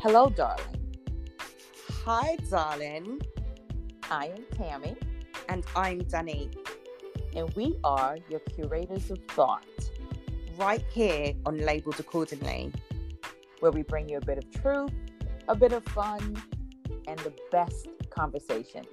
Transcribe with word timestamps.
Hello, 0.00 0.30
darling. 0.30 0.64
Hi, 2.04 2.36
darling. 2.48 3.20
I 4.08 4.26
am 4.26 4.44
Tammy, 4.56 4.96
And 5.48 5.64
I'm 5.74 5.98
Danny, 6.04 6.50
and 7.34 7.52
we 7.56 7.76
are 7.82 8.16
your 8.28 8.38
curators 8.38 9.10
of 9.10 9.18
thought, 9.30 9.66
right 10.56 10.84
here 10.92 11.34
on 11.44 11.58
Labeled 11.58 11.98
Accordingly. 11.98 12.70
where 13.58 13.72
we 13.72 13.82
bring 13.82 14.08
you 14.08 14.18
a 14.18 14.24
bit 14.24 14.38
of 14.38 14.48
truth, 14.62 14.92
a 15.48 15.56
bit 15.56 15.72
of 15.72 15.84
fun, 15.86 16.40
and 17.08 17.18
the 17.18 17.32
best 17.50 17.88
conversations. 18.08 18.86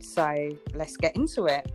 So 0.00 0.48
let's 0.74 0.96
get 0.96 1.14
into 1.14 1.46
it. 1.46 1.70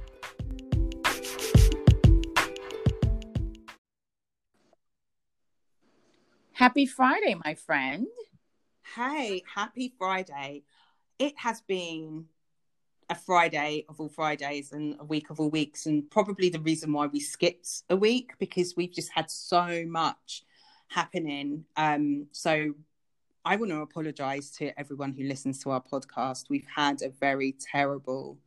Happy 6.51 6.85
Friday, 6.85 7.37
my 7.45 7.53
friend. 7.53 8.05
Hey, 8.95 9.43
happy 9.53 9.93
Friday. 9.99 10.63
It 11.19 11.37
has 11.37 11.61
been 11.61 12.25
a 13.07 13.13
Friday 13.13 13.85
of 13.87 13.99
all 13.99 14.09
Fridays 14.09 14.71
and 14.71 14.95
a 14.99 15.03
week 15.03 15.29
of 15.29 15.39
all 15.39 15.51
weeks, 15.51 15.85
and 15.85 16.09
probably 16.09 16.49
the 16.49 16.59
reason 16.59 16.91
why 16.91 17.05
we 17.05 17.19
skipped 17.19 17.83
a 17.91 17.95
week 17.95 18.31
because 18.39 18.75
we've 18.75 18.91
just 18.91 19.11
had 19.13 19.29
so 19.29 19.85
much 19.87 20.43
happening. 20.87 21.65
Um, 21.77 22.27
so 22.31 22.73
I 23.45 23.57
want 23.57 23.71
to 23.71 23.81
apologize 23.81 24.49
to 24.57 24.77
everyone 24.79 25.13
who 25.13 25.23
listens 25.23 25.61
to 25.63 25.69
our 25.69 25.83
podcast. 25.83 26.49
We've 26.49 26.67
had 26.75 27.03
a 27.03 27.09
very 27.09 27.55
terrible 27.71 28.39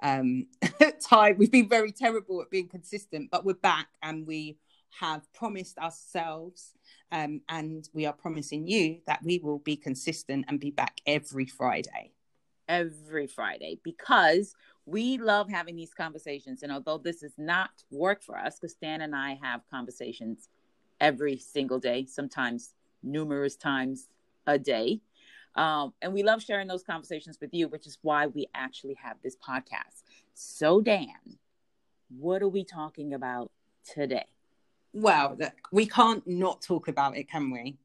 um, 0.00 0.46
time. 1.08 1.38
We've 1.38 1.50
been 1.50 1.68
very 1.68 1.90
terrible 1.90 2.40
at 2.40 2.50
being 2.50 2.68
consistent, 2.68 3.30
but 3.32 3.44
we're 3.44 3.54
back 3.54 3.88
and 4.02 4.28
we 4.28 4.58
have 4.90 5.32
promised 5.32 5.78
ourselves 5.78 6.72
um, 7.12 7.40
and 7.48 7.88
we 7.92 8.06
are 8.06 8.12
promising 8.12 8.66
you 8.66 8.98
that 9.06 9.22
we 9.22 9.38
will 9.38 9.58
be 9.60 9.76
consistent 9.76 10.44
and 10.48 10.60
be 10.60 10.70
back 10.70 11.00
every 11.06 11.46
Friday. 11.46 12.12
Every 12.68 13.26
Friday, 13.26 13.80
because 13.82 14.54
we 14.84 15.16
love 15.16 15.48
having 15.48 15.74
these 15.74 15.94
conversations. 15.94 16.62
And 16.62 16.70
although 16.70 16.98
this 16.98 17.22
is 17.22 17.32
not 17.38 17.70
work 17.90 18.22
for 18.22 18.36
us, 18.36 18.58
because 18.58 18.74
Dan 18.74 19.00
and 19.00 19.16
I 19.16 19.38
have 19.42 19.62
conversations 19.70 20.48
every 21.00 21.38
single 21.38 21.78
day, 21.78 22.04
sometimes 22.04 22.74
numerous 23.02 23.56
times 23.56 24.08
a 24.46 24.58
day. 24.58 25.00
Um, 25.54 25.94
and 26.02 26.12
we 26.12 26.22
love 26.22 26.42
sharing 26.42 26.68
those 26.68 26.82
conversations 26.82 27.38
with 27.40 27.54
you, 27.54 27.68
which 27.68 27.86
is 27.86 27.98
why 28.02 28.26
we 28.26 28.48
actually 28.54 28.94
have 29.02 29.16
this 29.22 29.36
podcast. 29.36 30.02
So, 30.34 30.80
Dan, 30.80 31.38
what 32.08 32.42
are 32.42 32.48
we 32.48 32.64
talking 32.64 33.14
about 33.14 33.50
today? 33.84 34.26
Well, 35.00 35.38
we 35.70 35.86
can't 35.86 36.26
not 36.26 36.60
talk 36.60 36.88
about 36.88 37.16
it, 37.16 37.30
can 37.30 37.52
we? 37.52 37.78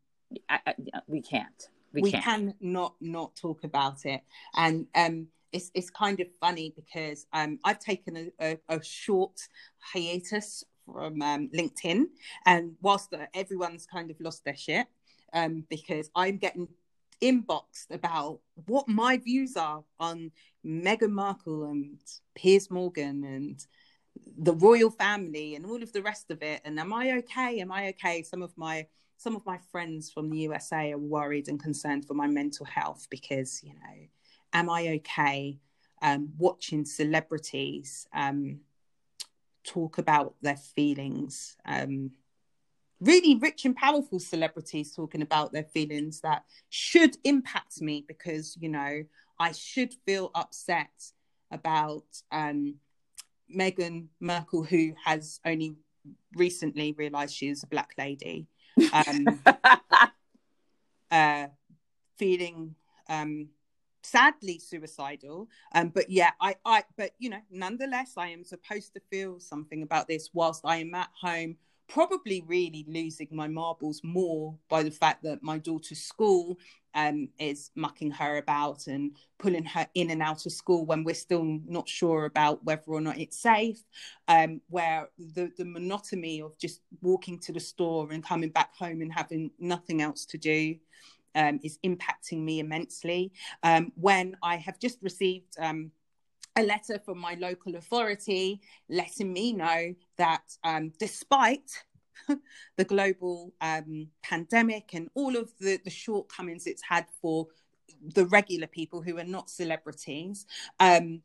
I, 0.50 0.60
I, 0.66 0.74
we 1.06 1.22
can't. 1.22 1.70
We, 1.94 2.02
We, 2.02 2.12
can't. 2.12 2.24
can 2.24 2.54
not 2.60 2.96
not 3.02 3.36
talk 3.36 3.64
about 3.64 4.06
it, 4.06 4.22
and 4.56 4.88
um, 4.96 5.28
it's 5.52 5.70
it's 5.76 5.92
kind 5.92 6.20
of 6.20 6.28
funny 6.40 6.74
because 6.76 7.28
um, 7.32 7.60
I've 7.64 7.78
taken 7.78 8.18
a, 8.18 8.32
a, 8.70 8.78
a 8.78 8.84
short 8.84 9.40
hiatus 9.78 10.64
from 10.86 11.22
um, 11.22 11.50
LinkedIn, 11.56 12.06
and 12.48 12.72
whilst 12.82 13.14
everyone's 13.36 13.86
kind 13.86 14.10
of 14.10 14.20
lost 14.20 14.44
their 14.44 14.56
shit, 14.56 14.88
um, 15.34 15.66
because 15.70 16.10
I'm 16.16 16.38
getting 16.38 16.68
inboxed 17.22 17.92
about 17.92 18.40
what 18.66 18.88
my 18.88 19.18
views 19.18 19.56
are 19.56 19.84
on 20.00 20.32
Meghan 20.66 21.12
Markle 21.12 21.66
and 21.66 22.00
Piers 22.34 22.72
Morgan 22.72 23.24
and 23.24 23.64
the 24.38 24.54
royal 24.54 24.90
family 24.90 25.56
and 25.56 25.66
all 25.66 25.82
of 25.82 25.94
the 25.94 26.02
rest 26.02 26.32
of 26.32 26.42
it 26.42 26.62
and 26.66 26.80
am 26.80 26.94
i 26.94 27.12
okay? 27.18 27.60
Am 27.60 27.72
i 27.72 27.90
okay? 27.90 28.24
Some 28.24 28.42
of 28.42 28.58
my 28.58 28.88
some 29.18 29.36
of 29.36 29.46
my 29.46 29.58
friends 29.72 30.12
from 30.12 30.30
the 30.30 30.40
usa 30.40 30.92
are 30.92 30.98
worried 30.98 31.48
and 31.48 31.62
concerned 31.62 32.06
for 32.06 32.14
my 32.14 32.28
mental 32.28 32.66
health 32.66 33.08
because 33.10 33.64
you 33.64 33.74
know 33.74 34.08
am 34.52 34.70
i 34.70 34.88
okay 34.90 35.58
um, 36.02 36.34
watching 36.38 36.84
celebrities 36.84 38.06
um, 38.14 38.60
talk 39.64 39.98
about 39.98 40.36
their 40.42 40.58
feelings 40.58 41.56
um, 41.66 42.12
really 43.00 43.36
rich 43.36 43.64
and 43.64 43.76
powerful 43.76 44.20
celebrities 44.20 44.94
talking 44.94 45.22
about 45.22 45.54
their 45.54 45.64
feelings 45.64 46.20
that 46.20 46.44
should 46.70 47.16
impact 47.24 47.82
me 47.82 48.04
because 48.06 48.58
you 48.60 48.68
know 48.68 49.04
i 49.40 49.52
should 49.54 49.94
feel 50.06 50.32
upset 50.36 51.12
about 51.52 52.06
um, 52.32 52.76
Meghan 53.54 54.08
Markle, 54.20 54.64
who 54.64 54.94
has 55.04 55.40
only 55.46 55.76
recently 56.36 56.94
realised 56.94 57.36
she 57.36 57.50
is 57.50 57.64
a 57.64 57.68
black 57.68 57.92
lady, 57.98 58.48
um, 58.92 59.40
uh, 61.12 61.48
feeling 62.18 62.76
um, 63.10 63.50
sadly 64.04 64.60
suicidal. 64.60 65.48
Um, 65.74 65.90
but 65.90 66.10
yeah, 66.10 66.32
I, 66.42 66.56
I, 66.66 66.84
but 66.98 67.12
you 67.20 67.30
know, 67.30 67.42
nonetheless, 67.50 68.14
I 68.18 68.30
am 68.30 68.44
supposed 68.44 68.94
to 68.94 69.02
feel 69.10 69.40
something 69.40 69.84
about 69.84 70.08
this 70.08 70.30
whilst 70.34 70.62
I 70.66 70.78
am 70.78 70.94
at 70.94 71.10
home. 71.22 71.58
Probably 71.88 72.44
really 72.48 72.86
losing 72.88 73.28
my 73.32 73.48
marbles 73.48 74.02
more 74.04 74.56
by 74.70 74.84
the 74.84 74.92
fact 74.92 75.24
that 75.24 75.44
my 75.44 75.58
daughter's 75.58 76.00
school 76.00 76.58
um, 76.96 77.30
is 77.40 77.72
mucking 77.76 78.12
her 78.12 78.38
about 78.38 78.88
and 78.88 79.16
pulling 79.40 79.66
her 79.66 79.88
in 79.96 80.12
and 80.12 80.22
out 80.22 80.46
of 80.46 80.52
school 80.52 80.86
when 80.86 81.04
we're 81.04 81.16
still 81.16 81.60
not 81.68 81.90
sure 81.90 82.26
about 82.26 82.64
whether 82.64 82.84
or 82.88 83.02
not 83.02 83.18
it's 83.18 83.40
safe. 83.40 83.84
Um, 84.28 84.62
where 84.70 85.10
the 85.18 85.52
the 85.58 85.66
monotony 85.66 86.42
of 86.42 86.58
just 86.58 86.82
walking 87.02 87.40
to 87.40 87.52
the 87.52 87.60
store 87.60 88.12
and 88.12 88.24
coming 88.24 88.50
back 88.50 88.76
home 88.76 89.02
and 89.02 89.12
having 89.12 89.52
nothing 89.60 90.02
else 90.02 90.26
to 90.26 90.38
do 90.38 90.76
um, 91.36 91.60
is 91.64 91.80
impacting 91.84 92.44
me 92.44 92.60
immensely. 92.60 93.32
Um, 93.64 93.92
when 93.96 94.38
I 94.44 94.58
have 94.58 94.80
just 94.80 95.00
received 95.02 95.56
um, 95.60 95.92
a 96.56 96.64
letter 96.64 97.00
from 97.00 97.18
my 97.18 97.36
local 97.36 97.76
authority 97.76 98.62
letting 98.90 99.32
me 99.32 99.54
know 99.54 99.94
that 100.18 100.44
um, 100.64 100.92
despite 101.00 101.84
the 102.78 102.86
global 102.86 103.54
um, 103.62 104.08
pandemic 104.22 104.94
and 104.94 105.10
all 105.16 105.36
of 105.36 105.52
the, 105.60 105.80
the 105.84 105.90
shortcomings 105.90 106.68
it's 106.68 106.84
had 106.84 107.06
for 107.22 107.48
the 108.14 108.26
regular 108.28 108.68
people 108.68 109.02
who 109.02 109.18
are 109.18 109.24
not 109.24 109.50
celebrities, 109.50 110.46
um, 110.80 111.22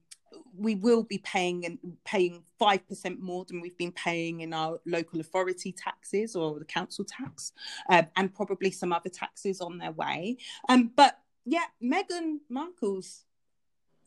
we 0.56 0.74
will 0.74 1.02
be 1.02 1.18
paying 1.18 1.64
and 1.64 1.78
paying 2.04 2.42
five 2.58 2.86
percent 2.86 3.20
more 3.20 3.44
than 3.46 3.60
we've 3.60 3.78
been 3.78 3.92
paying 3.92 4.40
in 4.40 4.52
our 4.52 4.78
local 4.86 5.20
authority 5.20 5.72
taxes 5.72 6.36
or 6.36 6.58
the 6.58 6.64
council 6.64 7.04
tax, 7.04 7.52
um, 7.88 8.06
and 8.16 8.34
probably 8.34 8.70
some 8.70 8.92
other 8.92 9.08
taxes 9.08 9.60
on 9.60 9.78
their 9.78 9.92
way. 9.92 10.36
Um, 10.68 10.90
but 10.94 11.18
yeah, 11.46 11.64
Meghan 11.82 12.38
Markle's 12.50 13.24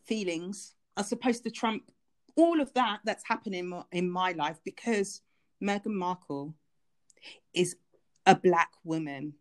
feelings 0.06 0.74
are 0.98 1.04
supposed 1.04 1.44
to 1.44 1.52
trump 1.52 1.92
all 2.36 2.62
of 2.62 2.74
that 2.74 3.00
that's 3.04 3.24
happening 3.28 3.74
in 3.92 4.10
my 4.10 4.32
life 4.34 4.60
because 4.64 5.22
Meghan 5.62 5.94
Markle 5.94 6.54
is 7.54 7.76
a 8.26 8.36
black 8.36 8.72
woman. 8.84 9.34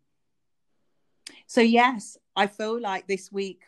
So 1.47 1.61
yes, 1.61 2.17
I 2.37 2.47
feel 2.47 2.81
like 2.81 3.07
this 3.07 3.31
week 3.33 3.63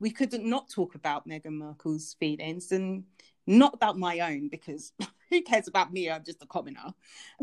we 0.00 0.10
could 0.10 0.32
not 0.32 0.68
talk 0.70 0.94
about 0.94 1.26
Meghan 1.28 1.52
Markle's 1.52 2.14
feelings 2.20 2.72
and 2.72 3.04
not 3.46 3.74
about 3.74 3.98
my 3.98 4.20
own 4.20 4.48
because 4.48 4.92
who 5.30 5.42
cares 5.42 5.68
about 5.68 5.92
me? 5.92 6.10
I'm 6.10 6.24
just 6.24 6.42
a 6.42 6.46
commoner. 6.46 6.94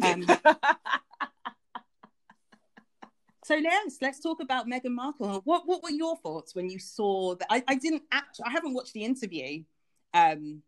Um, 0.02 0.24
so 3.44 3.56
yes, 3.56 3.98
let's 4.02 4.20
talk 4.20 4.42
about 4.42 4.68
Meghan 4.68 4.92
Markle. 4.92 5.42
What 5.44 5.68
what 5.68 5.84
were 5.84 5.90
your 5.90 6.16
thoughts 6.18 6.56
when 6.56 6.70
you 6.70 6.80
saw 6.80 7.36
that? 7.36 7.48
I, 7.50 7.64
I 7.68 7.76
didn't 7.76 8.04
actually. 8.12 8.46
I 8.48 8.52
haven't 8.52 8.74
watched 8.74 8.94
the 8.94 9.04
interview. 9.04 9.64
Um, 10.16 10.64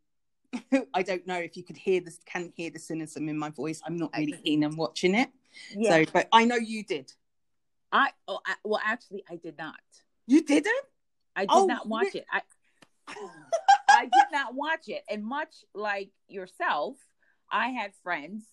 I 0.94 1.02
don't 1.02 1.26
know 1.26 1.38
if 1.40 1.58
you 1.58 1.64
could 1.64 1.78
hear 1.78 2.02
this, 2.02 2.20
can 2.26 2.52
hear 2.56 2.70
the 2.70 2.80
cynicism 2.80 3.30
in 3.30 3.38
my 3.38 3.50
voice. 3.50 3.82
I'm 3.86 3.98
not 3.98 4.12
really 4.16 4.34
keen 4.44 4.64
on 4.64 4.76
watching 4.76 5.16
it. 5.16 5.30
yeah, 5.76 6.04
So, 6.06 6.12
but 6.14 6.28
I 6.32 6.46
know 6.46 6.56
you 6.56 6.84
did. 6.84 7.12
I, 7.92 8.10
oh, 8.28 8.40
I 8.46 8.56
well, 8.64 8.82
actually, 8.84 9.24
I 9.30 9.38
did 9.38 9.58
not. 9.58 9.80
You 10.28 10.44
didn't? 10.44 10.86
I 11.36 11.42
did 11.42 11.50
Oh, 11.52 11.66
not 11.66 11.88
watch 11.88 12.14
it. 12.14 12.26
I 12.32 12.42
I 13.90 14.04
did 14.04 14.26
not 14.32 14.54
watch 14.54 14.88
it. 14.88 15.04
And 15.10 15.24
much 15.24 15.64
like 15.74 16.10
yourself, 16.28 16.98
I 17.50 17.70
had 17.70 17.92
friends 18.04 18.44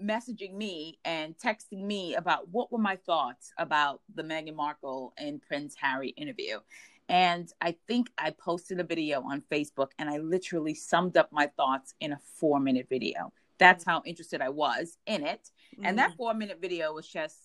messaging 0.00 0.54
me 0.54 0.98
and 1.06 1.34
texting 1.38 1.82
me 1.82 2.14
about 2.14 2.48
what 2.50 2.70
were 2.70 2.78
my 2.78 2.96
thoughts 2.96 3.52
about 3.58 4.02
the 4.14 4.22
Meghan 4.22 4.54
Markle 4.54 5.14
and 5.16 5.40
Prince 5.40 5.74
Harry 5.80 6.10
interview. 6.10 6.58
And 7.08 7.50
I 7.60 7.76
think 7.86 8.10
I 8.18 8.30
posted 8.30 8.80
a 8.80 8.84
video 8.84 9.22
on 9.22 9.42
Facebook 9.52 9.90
and 9.98 10.10
I 10.10 10.18
literally 10.18 10.74
summed 10.74 11.16
up 11.16 11.30
my 11.32 11.46
thoughts 11.56 11.94
in 12.00 12.12
a 12.12 12.18
four 12.38 12.58
minute 12.58 12.88
video. 12.88 13.32
That's 13.58 13.84
how 13.84 14.02
interested 14.04 14.40
I 14.40 14.48
was 14.48 14.98
in 15.06 15.24
it. 15.24 15.50
And 15.82 15.98
that 15.98 16.16
four 16.16 16.34
minute 16.34 16.58
video 16.60 16.92
was 16.92 17.08
just 17.08 17.36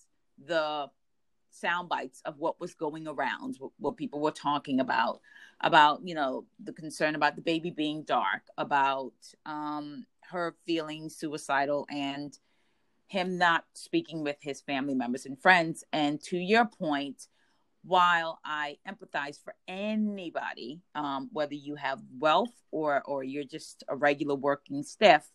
the 0.44 0.90
sound 1.50 1.88
bites 1.88 2.22
of 2.24 2.38
what 2.38 2.60
was 2.60 2.74
going 2.74 3.06
around, 3.06 3.56
what, 3.58 3.70
what 3.78 3.96
people 3.96 4.20
were 4.20 4.30
talking 4.32 4.80
about, 4.80 5.20
about, 5.60 6.00
you 6.04 6.14
know, 6.14 6.44
the 6.62 6.72
concern 6.72 7.14
about 7.14 7.36
the 7.36 7.42
baby 7.42 7.70
being 7.70 8.02
dark, 8.02 8.42
about 8.58 9.12
um, 9.46 10.06
her 10.30 10.56
feeling 10.66 11.08
suicidal 11.08 11.86
and 11.90 12.38
him 13.06 13.36
not 13.36 13.64
speaking 13.74 14.24
with 14.24 14.36
his 14.40 14.60
family 14.62 14.94
members 14.94 15.26
and 15.26 15.40
friends. 15.40 15.84
And 15.92 16.20
to 16.24 16.38
your 16.38 16.64
point, 16.64 17.28
while 17.84 18.38
I 18.44 18.78
empathize 18.88 19.42
for 19.42 19.54
anybody, 19.66 20.80
um, 20.94 21.28
whether 21.32 21.54
you 21.54 21.74
have 21.74 22.00
wealth 22.18 22.54
or 22.70 23.02
or 23.04 23.24
you're 23.24 23.44
just 23.44 23.84
a 23.88 23.96
regular 23.96 24.34
working 24.34 24.82
stiff, 24.82 25.28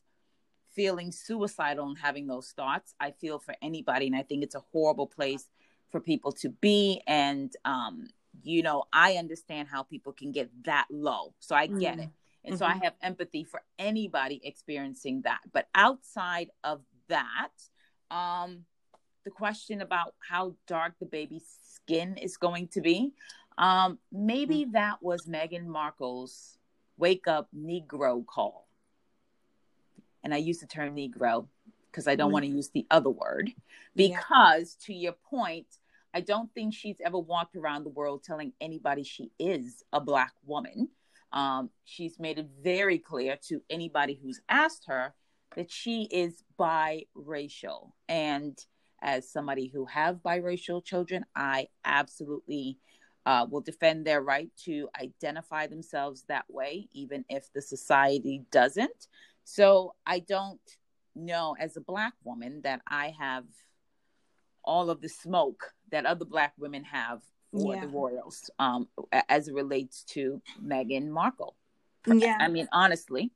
feeling 0.74 1.12
suicidal 1.12 1.88
and 1.88 1.98
having 1.98 2.28
those 2.28 2.52
thoughts, 2.52 2.94
I 3.00 3.12
feel 3.12 3.40
for 3.40 3.56
anybody, 3.62 4.08
and 4.08 4.16
I 4.16 4.24
think 4.24 4.44
it's 4.44 4.56
a 4.56 4.64
horrible 4.72 5.08
place 5.08 5.46
for 5.92 6.00
people 6.00 6.32
to 6.34 6.50
be. 6.50 7.02
And 7.06 7.52
um, 7.66 8.08
you 8.44 8.64
know, 8.64 8.86
I 8.94 9.14
understand 9.14 9.68
how 9.68 9.84
people 9.84 10.14
can 10.14 10.32
get 10.32 10.50
that 10.64 10.88
low, 10.90 11.34
so 11.40 11.56
I 11.56 11.68
get 11.68 11.98
mm. 11.98 12.04
it, 12.04 12.10
and 12.46 12.54
mm-hmm. 12.54 12.56
so 12.56 12.66
I 12.66 12.74
mm-hmm. 12.74 12.84
have 12.84 12.94
empathy 13.02 13.44
for 13.44 13.62
anybody 13.78 14.40
experiencing 14.44 15.24
that. 15.24 15.42
But 15.52 15.68
outside 15.76 16.50
of 16.64 16.82
that, 17.10 17.50
um, 18.10 18.66
the 19.28 19.32
question 19.32 19.82
about 19.82 20.14
how 20.20 20.56
dark 20.68 20.94
the 21.02 21.06
baby's 21.06 21.44
skin 21.74 22.16
is 22.16 22.38
going 22.38 22.70
to 22.70 22.80
be. 22.80 23.12
Um, 23.58 24.00
maybe 24.10 24.66
mm. 24.66 24.72
that 24.72 25.04
was 25.04 25.26
Meghan 25.26 25.66
Markle's 25.66 26.58
wake 26.98 27.28
up 27.28 27.50
Negro 27.54 28.26
call. 28.26 28.70
And 30.24 30.34
I 30.34 30.38
use 30.38 30.60
the 30.60 30.66
term 30.66 30.96
Negro 30.96 31.48
because 31.92 32.08
I 32.08 32.16
don't 32.16 32.30
mm. 32.30 32.34
want 32.36 32.46
to 32.46 32.52
use 32.52 32.70
the 32.70 32.88
other 32.90 33.10
word. 33.10 33.52
Because 33.98 34.78
yeah. 34.80 34.86
to 34.86 34.94
your 34.94 35.16
point, 35.30 35.68
I 36.14 36.22
don't 36.22 36.50
think 36.54 36.74
she's 36.74 37.02
ever 37.04 37.20
walked 37.20 37.58
around 37.58 37.84
the 37.84 37.90
world 37.90 38.24
telling 38.24 38.54
anybody 38.62 39.04
she 39.04 39.32
is 39.38 39.84
a 39.92 40.00
Black 40.00 40.32
woman. 40.46 40.88
Um, 41.34 41.70
she's 41.84 42.18
made 42.18 42.40
it 42.40 42.48
very 42.64 42.98
clear 42.98 43.38
to 43.50 43.62
anybody 43.70 44.18
who's 44.24 44.40
asked 44.48 44.86
her 44.88 45.14
that 45.58 45.70
she 45.70 46.04
is 46.04 46.44
biracial. 46.58 47.92
And 48.08 48.58
as 49.02 49.30
somebody 49.30 49.68
who 49.68 49.86
have 49.86 50.18
biracial 50.18 50.84
children, 50.84 51.26
I 51.36 51.68
absolutely 51.86 52.78
uh, 53.26 53.46
will 53.50 53.62
defend 53.62 54.06
their 54.06 54.22
right 54.22 54.50
to 54.66 54.90
identify 55.02 55.68
themselves 55.68 56.24
that 56.28 56.46
way, 56.48 56.88
even 56.94 57.26
if 57.30 57.52
the 57.54 57.62
society 57.62 58.44
doesn't. 58.52 59.08
So 59.44 59.96
I 60.06 60.20
don't 60.20 60.60
know 61.16 61.56
as 61.60 61.76
a 61.78 61.82
black 61.82 62.14
woman 62.24 62.62
that 62.64 62.82
I 62.88 63.14
have 63.20 63.44
all 64.64 64.90
of 64.90 65.02
the 65.02 65.10
smoke 65.10 65.74
that 65.92 66.06
other 66.06 66.26
black 66.26 66.54
women 66.58 66.84
have 66.84 67.22
for 67.52 67.76
yeah. 67.76 67.82
the 67.82 67.88
royals 67.88 68.50
um, 68.60 68.88
as 69.30 69.48
it 69.48 69.54
relates 69.54 70.04
to 70.04 70.42
Meghan 70.64 71.08
Markle. 71.08 71.56
Yeah. 72.06 72.38
I 72.40 72.48
mean, 72.48 72.68
honestly. 72.72 73.32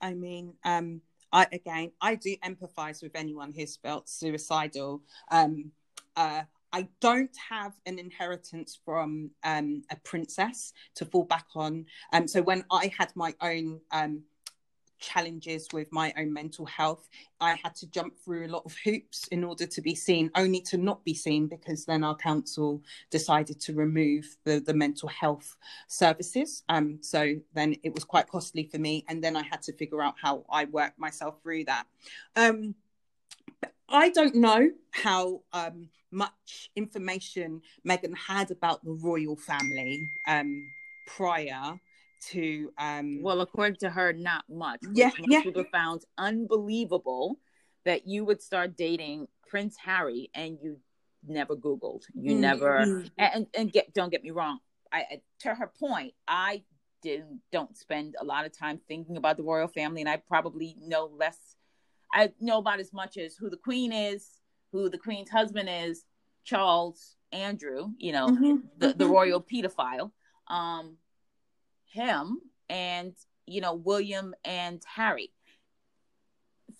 I 0.00 0.14
mean, 0.14 0.54
um, 0.64 1.00
I 1.32 1.46
again, 1.52 1.92
I 2.00 2.14
do 2.14 2.36
empathize 2.44 3.02
with 3.02 3.16
anyone 3.16 3.52
who's 3.52 3.76
felt 3.76 4.08
suicidal. 4.08 5.02
Um, 5.30 5.72
uh, 6.16 6.42
I 6.72 6.88
don't 7.00 7.36
have 7.50 7.74
an 7.84 7.98
inheritance 7.98 8.78
from 8.82 9.30
um, 9.44 9.82
a 9.90 9.96
princess 9.96 10.72
to 10.94 11.04
fall 11.04 11.24
back 11.24 11.46
on. 11.54 11.84
Um, 12.12 12.26
so 12.26 12.40
when 12.40 12.64
I 12.70 12.90
had 12.96 13.12
my 13.14 13.34
own 13.42 13.80
um, 13.90 14.22
challenges 15.02 15.68
with 15.72 15.92
my 15.92 16.14
own 16.16 16.32
mental 16.32 16.64
health. 16.64 17.08
I 17.40 17.58
had 17.62 17.74
to 17.76 17.86
jump 17.88 18.18
through 18.18 18.46
a 18.46 18.48
lot 18.48 18.62
of 18.64 18.74
hoops 18.84 19.28
in 19.28 19.44
order 19.44 19.66
to 19.66 19.82
be 19.82 19.94
seen, 19.94 20.30
only 20.34 20.60
to 20.62 20.78
not 20.78 21.04
be 21.04 21.12
seen 21.12 21.48
because 21.48 21.84
then 21.84 22.04
our 22.04 22.16
council 22.16 22.82
decided 23.10 23.60
to 23.60 23.74
remove 23.74 24.36
the, 24.44 24.60
the 24.60 24.72
mental 24.72 25.08
health 25.08 25.56
services. 25.88 26.62
Um, 26.68 26.98
so 27.02 27.34
then 27.54 27.76
it 27.82 27.92
was 27.92 28.04
quite 28.04 28.28
costly 28.28 28.64
for 28.64 28.78
me. 28.78 29.04
And 29.08 29.22
then 29.22 29.36
I 29.36 29.42
had 29.42 29.60
to 29.62 29.72
figure 29.74 30.02
out 30.02 30.14
how 30.22 30.44
I 30.50 30.64
worked 30.66 30.98
myself 30.98 31.42
through 31.42 31.64
that. 31.64 31.86
Um, 32.36 32.74
I 33.88 34.08
don't 34.08 34.36
know 34.36 34.70
how 34.92 35.42
um, 35.52 35.88
much 36.10 36.70
information 36.76 37.60
Meghan 37.86 38.16
had 38.16 38.50
about 38.50 38.82
the 38.84 38.92
royal 38.92 39.36
family 39.36 40.00
um, 40.26 40.66
prior 41.06 41.78
to 42.30 42.72
um 42.78 43.20
well 43.22 43.40
according 43.40 43.76
to 43.76 43.90
her 43.90 44.12
not 44.12 44.44
much 44.48 44.80
yeah 44.92 45.10
yeah 45.26 45.42
people 45.42 45.64
found 45.72 46.02
unbelievable 46.18 47.38
that 47.84 48.06
you 48.06 48.24
would 48.24 48.40
start 48.40 48.76
dating 48.76 49.26
prince 49.48 49.76
harry 49.76 50.30
and 50.34 50.58
you 50.62 50.78
never 51.26 51.56
googled 51.56 52.02
you 52.14 52.32
mm-hmm. 52.32 52.40
never 52.40 53.04
and 53.18 53.46
and 53.56 53.72
get 53.72 53.92
don't 53.92 54.10
get 54.10 54.22
me 54.22 54.30
wrong 54.30 54.58
i 54.92 55.04
to 55.40 55.54
her 55.54 55.70
point 55.78 56.12
i 56.28 56.62
didn't 57.02 57.40
don't 57.50 57.76
spend 57.76 58.14
a 58.20 58.24
lot 58.24 58.46
of 58.46 58.56
time 58.56 58.80
thinking 58.88 59.16
about 59.16 59.36
the 59.36 59.42
royal 59.42 59.68
family 59.68 60.00
and 60.00 60.10
i 60.10 60.16
probably 60.16 60.76
know 60.80 61.10
less 61.16 61.56
i 62.12 62.30
know 62.40 62.58
about 62.58 62.80
as 62.80 62.92
much 62.92 63.16
as 63.16 63.34
who 63.36 63.50
the 63.50 63.56
queen 63.56 63.92
is 63.92 64.28
who 64.70 64.88
the 64.88 64.98
queen's 64.98 65.30
husband 65.30 65.68
is 65.68 66.04
charles 66.44 67.16
andrew 67.32 67.88
you 67.98 68.12
know 68.12 68.28
mm-hmm. 68.28 68.56
the, 68.78 68.88
the 68.88 69.04
mm-hmm. 69.04 69.12
royal 69.12 69.40
pedophile 69.42 70.10
um 70.48 70.96
him 71.92 72.40
and 72.68 73.14
you 73.46 73.60
know 73.60 73.74
William 73.74 74.34
and 74.44 74.82
Harry. 74.86 75.32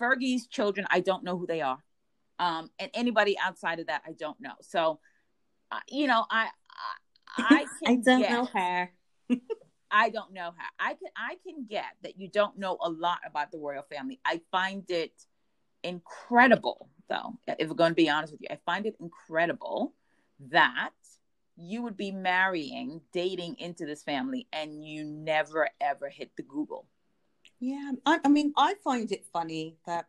Fergie's 0.01 0.47
children, 0.47 0.87
I 0.91 1.01
don't 1.01 1.23
know 1.23 1.37
who 1.37 1.47
they 1.47 1.61
are, 1.61 1.79
um, 2.39 2.71
and 2.79 2.91
anybody 2.95 3.39
outside 3.39 3.79
of 3.79 3.87
that, 3.89 4.03
I 4.07 4.13
don't 4.13 4.41
know. 4.41 4.55
So, 4.63 5.01
uh, 5.71 5.81
you 5.89 6.07
know, 6.07 6.25
I 6.31 6.49
I, 7.39 7.67
I, 7.87 7.91
I 7.93 7.97
don't 7.97 8.21
get, 8.21 8.31
know 8.31 8.45
her. 8.47 8.91
I 9.91 10.09
don't 10.09 10.33
know 10.33 10.53
her. 10.57 10.65
I 10.79 10.95
can 10.95 11.11
I 11.17 11.37
can 11.47 11.67
get 11.69 11.93
that 12.03 12.19
you 12.19 12.29
don't 12.29 12.59
know 12.59 12.79
a 12.81 12.89
lot 12.89 13.19
about 13.27 13.53
the 13.53 13.59
royal 13.59 13.83
family. 13.83 14.19
I 14.25 14.41
find 14.51 14.91
it 14.91 15.13
incredible, 15.85 16.89
though. 17.09 17.39
If 17.59 17.69
we're 17.69 17.75
going 17.75 17.91
to 17.91 17.97
be 17.97 18.09
honest 18.09 18.33
with 18.33 18.41
you, 18.41 18.49
I 18.51 18.59
find 18.65 18.87
it 18.87 18.97
incredible 19.01 19.93
that 20.51 20.91
you 21.57 21.83
would 21.83 21.97
be 21.97 22.11
marrying, 22.11 23.01
dating 23.13 23.57
into 23.59 23.87
this 23.87 24.03
family, 24.03 24.47
and 24.53 24.85
you 24.85 25.05
never 25.05 25.69
ever 25.81 26.09
hit 26.09 26.31
the 26.37 26.43
Google. 26.43 26.87
Yeah, 27.61 27.93
I, 28.07 28.19
I 28.25 28.29
mean, 28.29 28.53
I 28.57 28.75
find 28.83 29.11
it 29.13 29.25
funny 29.33 29.77
that 29.87 30.07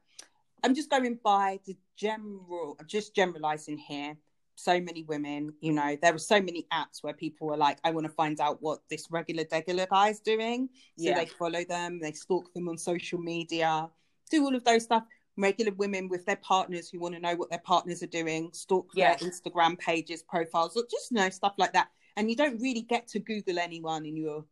I'm 0.63 0.73
just 0.73 0.89
going 0.89 1.19
by 1.23 1.59
the 1.65 1.77
general, 1.95 2.77
I'm 2.79 2.87
just 2.87 3.13
generalizing 3.13 3.77
here. 3.77 4.17
So 4.55 4.79
many 4.79 5.03
women, 5.03 5.53
you 5.61 5.73
know, 5.73 5.97
there 6.01 6.13
were 6.13 6.19
so 6.19 6.39
many 6.39 6.67
apps 6.71 7.01
where 7.01 7.13
people 7.13 7.47
were 7.47 7.57
like, 7.57 7.79
I 7.83 7.89
want 7.89 8.05
to 8.05 8.13
find 8.13 8.39
out 8.39 8.61
what 8.61 8.81
this 8.87 9.07
regular 9.09 9.43
degular 9.45 9.89
guy 9.89 10.09
is 10.09 10.19
doing. 10.19 10.69
So 10.97 11.09
yeah. 11.09 11.15
they 11.15 11.25
follow 11.25 11.63
them, 11.63 11.99
they 11.99 12.11
stalk 12.11 12.53
them 12.53 12.69
on 12.69 12.77
social 12.77 13.19
media, 13.19 13.89
do 14.29 14.45
all 14.45 14.55
of 14.55 14.63
those 14.63 14.83
stuff 14.83 15.03
regular 15.38 15.71
women 15.74 16.09
with 16.09 16.25
their 16.25 16.38
partners 16.38 16.89
who 16.89 17.00
want 17.00 17.15
to 17.15 17.21
know 17.21 17.35
what 17.35 17.50
their 17.50 17.59
partners 17.59 18.03
are 18.03 18.07
doing, 18.07 18.50
stalk 18.53 18.89
yes. 18.94 19.19
their 19.19 19.29
Instagram 19.29 19.77
pages, 19.79 20.22
profiles, 20.22 20.75
or 20.77 20.84
just 20.89 21.12
you 21.12 21.17
know 21.17 21.29
stuff 21.29 21.53
like 21.57 21.74
that. 21.74 21.89
And 22.15 22.29
you 22.29 22.36
don't 22.36 22.62
really 22.62 22.81
get 22.81 23.07
to 23.10 23.19
Google 23.19 23.57
anyone 23.60 24.05
in 24.05 24.15
your 24.15 24.46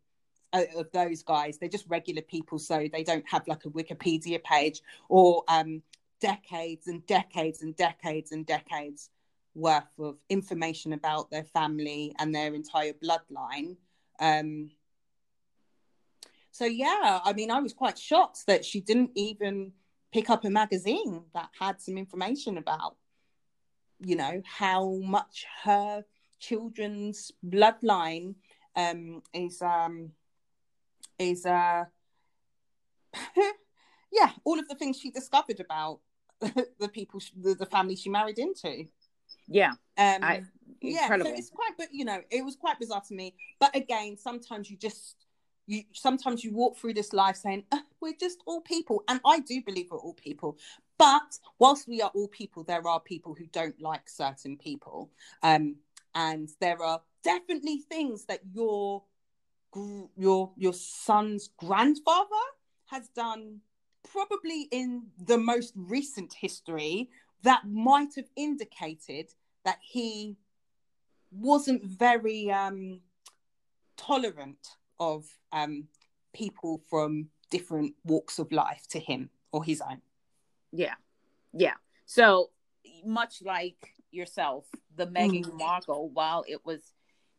of 0.54 0.92
those 0.92 1.24
guys. 1.24 1.58
They're 1.58 1.70
just 1.70 1.88
regular 1.88 2.22
people, 2.22 2.60
so 2.60 2.88
they 2.92 3.04
don't 3.04 3.28
have 3.30 3.48
like 3.48 3.66
a 3.66 3.70
Wikipedia 3.70 4.44
page 4.44 4.82
or 5.10 5.44
um, 5.48 5.82
decades 6.20 6.88
and 6.88 7.06
decades 7.06 7.62
and 7.62 7.76
decades 7.76 8.32
and 8.32 8.46
decades 8.46 9.10
worth 9.54 9.84
of 10.00 10.18
information 10.30 10.94
about 10.94 11.30
their 11.30 11.44
family 11.44 12.16
and 12.20 12.34
their 12.34 12.54
entire 12.54 12.94
bloodline. 12.94 13.76
Um, 14.20 14.72
so 16.52 16.66
yeah, 16.66 17.20
I 17.24 17.34
mean, 17.34 17.50
I 17.52 17.60
was 17.60 17.74
quite 17.74 17.98
shocked 17.98 18.46
that 18.48 18.66
she 18.66 18.82
didn't 18.82 19.12
even 19.16 19.72
pick 20.12 20.30
up 20.30 20.46
a 20.46 20.50
magazine 20.50 21.24
that 21.34 21.50
had 21.60 21.82
some 21.82 21.98
information 21.98 22.58
about, 22.58 22.98
you 24.00 24.16
know, 24.16 24.42
how 24.46 24.98
much 25.02 25.46
her 25.64 26.04
children's 26.40 27.32
bloodline 27.48 28.36
um, 28.76 29.22
is 29.34 29.62
um, 29.62 30.12
is 31.20 31.46
uh, 31.46 31.86
yeah, 34.12 34.32
all 34.44 34.60
of 34.60 34.68
the 34.68 34.76
things 34.76 35.00
she 35.00 35.12
discovered 35.12 35.60
about 35.60 36.00
the 36.80 36.90
people, 36.92 37.20
she, 37.20 37.32
the, 37.40 37.54
the 37.54 37.66
family 37.66 37.96
she 37.96 38.10
married 38.10 38.40
into. 38.40 38.86
Yeah. 39.48 39.72
Um, 39.98 40.24
I, 40.24 40.44
yeah, 40.82 41.08
so 41.08 41.16
it's 41.26 41.50
quite, 41.50 41.72
but 41.78 41.90
you 41.92 42.06
know, 42.06 42.22
it 42.32 42.44
was 42.44 42.56
quite 42.56 42.80
bizarre 42.80 43.04
to 43.08 43.14
me. 43.14 43.36
But 43.60 43.76
again, 43.76 44.18
sometimes 44.18 44.70
you 44.70 44.78
just 44.78 45.16
you 45.68 45.84
sometimes 45.94 46.44
you 46.44 46.54
walk 46.54 46.78
through 46.78 46.96
this 46.96 47.14
life 47.14 47.36
saying 47.36 47.64
we're 48.02 48.16
just 48.20 48.40
all 48.46 48.62
people 48.62 49.04
and 49.08 49.20
i 49.26 49.40
do 49.40 49.62
believe 49.62 49.88
we're 49.92 50.00
all 50.00 50.14
people. 50.14 50.58
But 50.98 51.40
whilst 51.58 51.88
we 51.88 52.02
are 52.02 52.12
all 52.14 52.28
people 52.28 52.64
there 52.64 52.88
are 52.88 53.00
people 53.00 53.34
who 53.34 53.46
don't 53.48 53.80
like 53.82 54.08
certain 54.10 54.58
people. 54.58 55.10
Um, 55.42 55.78
and 56.14 56.50
there 56.60 56.82
are 56.82 57.02
definitely 57.24 57.80
things 57.80 58.26
that 58.26 58.42
your 58.54 59.04
your 60.18 60.52
your 60.58 60.74
son's 60.74 61.50
grandfather 61.58 62.46
has 62.88 63.08
done 63.10 63.62
probably 64.12 64.68
in 64.72 65.04
the 65.26 65.38
most 65.38 65.74
recent 65.76 66.34
history 66.34 67.10
that 67.44 67.62
might 67.66 68.14
have 68.16 68.30
indicated 68.36 69.30
that 69.64 69.80
he 69.82 70.36
wasn't 71.32 71.84
very 71.84 72.52
um, 72.52 73.00
tolerant 73.96 74.76
of 75.00 75.26
um, 75.52 75.88
people 76.34 76.82
from 76.90 77.30
different 77.52 77.94
walks 78.04 78.40
of 78.40 78.52
life 78.52 78.88
to 78.90 79.00
him 79.00 79.30
or 79.52 79.64
his 79.64 79.82
own. 79.82 80.02
Yeah. 80.72 80.96
Yeah. 81.54 81.76
So 82.06 82.50
much 83.06 83.44
like 83.44 83.94
yourself, 84.12 84.66
the 84.96 85.06
Meghan 85.06 85.46
mm. 85.46 85.58
Markle 85.58 86.10
while 86.10 86.44
it 86.48 86.66
was 86.66 86.94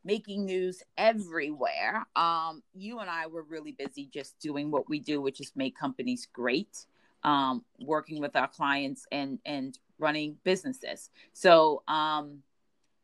making 0.05 0.45
news 0.45 0.83
everywhere. 0.97 2.07
Um, 2.17 2.63
you 2.75 3.01
and 3.01 3.11
I 3.11 3.27
were 3.27 3.43
really 3.43 3.73
busy 3.73 4.09
just 4.13 4.39
doing 4.39 4.71
what 4.71 4.89
we 4.89 5.01
do, 5.01 5.21
which 5.21 5.41
is 5.41 5.53
make 5.55 5.77
companies 5.77 6.29
great, 6.33 6.87
um, 7.25 7.65
working 7.81 8.21
with 8.21 8.37
our 8.37 8.49
clients 8.49 9.07
and 9.13 9.39
and 9.45 9.79
running 9.99 10.37
businesses. 10.45 11.11
So 11.33 11.83
um, 11.87 12.43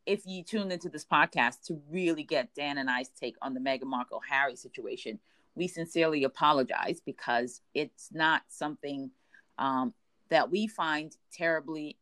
if 0.05 0.25
you 0.25 0.43
tuned 0.43 0.73
into 0.73 0.89
this 0.89 1.05
podcast 1.05 1.63
to 1.67 1.79
really 1.89 2.23
get 2.23 2.53
Dan 2.55 2.77
and 2.77 2.89
I's 2.89 3.09
take 3.09 3.35
on 3.41 3.53
the 3.53 3.59
Meghan 3.59 3.83
Markle 3.83 4.21
Harry 4.29 4.55
situation, 4.55 5.19
we 5.59 5.67
sincerely 5.67 6.23
apologize 6.23 7.01
because 7.05 7.61
it's 7.75 8.09
not 8.11 8.41
something 8.47 9.11
um, 9.59 9.93
that 10.29 10.49
we 10.49 10.65
find 10.65 11.15
terribly 11.33 11.97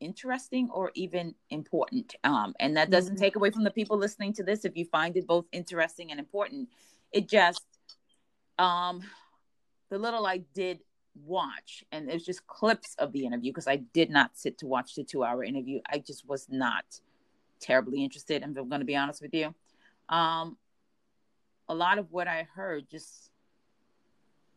interesting 0.00 0.68
or 0.72 0.90
even 0.94 1.34
important. 1.50 2.16
Um, 2.24 2.54
and 2.58 2.76
that 2.76 2.90
doesn't 2.90 3.14
mm-hmm. 3.14 3.22
take 3.22 3.36
away 3.36 3.50
from 3.50 3.64
the 3.64 3.70
people 3.70 3.98
listening 3.98 4.32
to 4.34 4.42
this. 4.42 4.64
If 4.64 4.76
you 4.76 4.86
find 4.86 5.16
it 5.16 5.26
both 5.26 5.44
interesting 5.52 6.10
and 6.10 6.18
important, 6.18 6.70
it 7.12 7.28
just, 7.28 7.62
um, 8.58 9.02
the 9.90 9.98
little 9.98 10.26
I 10.26 10.38
did 10.54 10.80
watch, 11.24 11.84
and 11.92 12.08
it 12.08 12.14
was 12.14 12.24
just 12.24 12.46
clips 12.46 12.94
of 12.98 13.12
the 13.12 13.26
interview 13.26 13.52
because 13.52 13.68
I 13.68 13.76
did 13.76 14.10
not 14.10 14.32
sit 14.34 14.58
to 14.58 14.66
watch 14.66 14.94
the 14.94 15.04
two 15.04 15.22
hour 15.22 15.44
interview. 15.44 15.80
I 15.86 15.98
just 15.98 16.26
was 16.26 16.46
not 16.48 16.84
terribly 17.60 18.02
interested. 18.02 18.42
And 18.42 18.56
I'm 18.56 18.68
going 18.68 18.80
to 18.80 18.86
be 18.86 18.96
honest 18.96 19.22
with 19.22 19.34
you. 19.34 19.54
Um, 20.08 20.56
a 21.68 21.74
lot 21.74 21.98
of 21.98 22.12
what 22.12 22.28
I 22.28 22.46
heard 22.54 22.88
just 22.90 23.30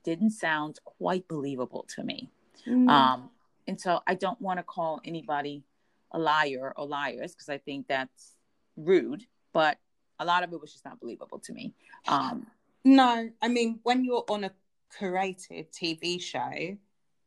didn't 0.03 0.31
sound 0.31 0.79
quite 0.83 1.27
believable 1.27 1.85
to 1.95 2.03
me. 2.03 2.29
Mm. 2.67 2.89
Um, 2.89 3.29
and 3.67 3.79
so 3.79 4.01
I 4.07 4.15
don't 4.15 4.39
want 4.41 4.59
to 4.59 4.63
call 4.63 5.01
anybody 5.05 5.63
a 6.11 6.19
liar 6.19 6.73
or 6.75 6.87
liars 6.87 7.33
because 7.33 7.49
I 7.49 7.57
think 7.57 7.87
that's 7.87 8.35
rude, 8.75 9.25
but 9.53 9.77
a 10.19 10.25
lot 10.25 10.43
of 10.43 10.51
it 10.51 10.59
was 10.59 10.71
just 10.71 10.85
not 10.85 10.99
believable 10.99 11.39
to 11.39 11.53
me. 11.53 11.73
Um, 12.07 12.47
no, 12.83 13.29
I 13.41 13.47
mean, 13.47 13.79
when 13.83 14.03
you're 14.03 14.25
on 14.29 14.43
a 14.45 14.51
creative 14.89 15.69
TV 15.71 16.21
show 16.21 16.77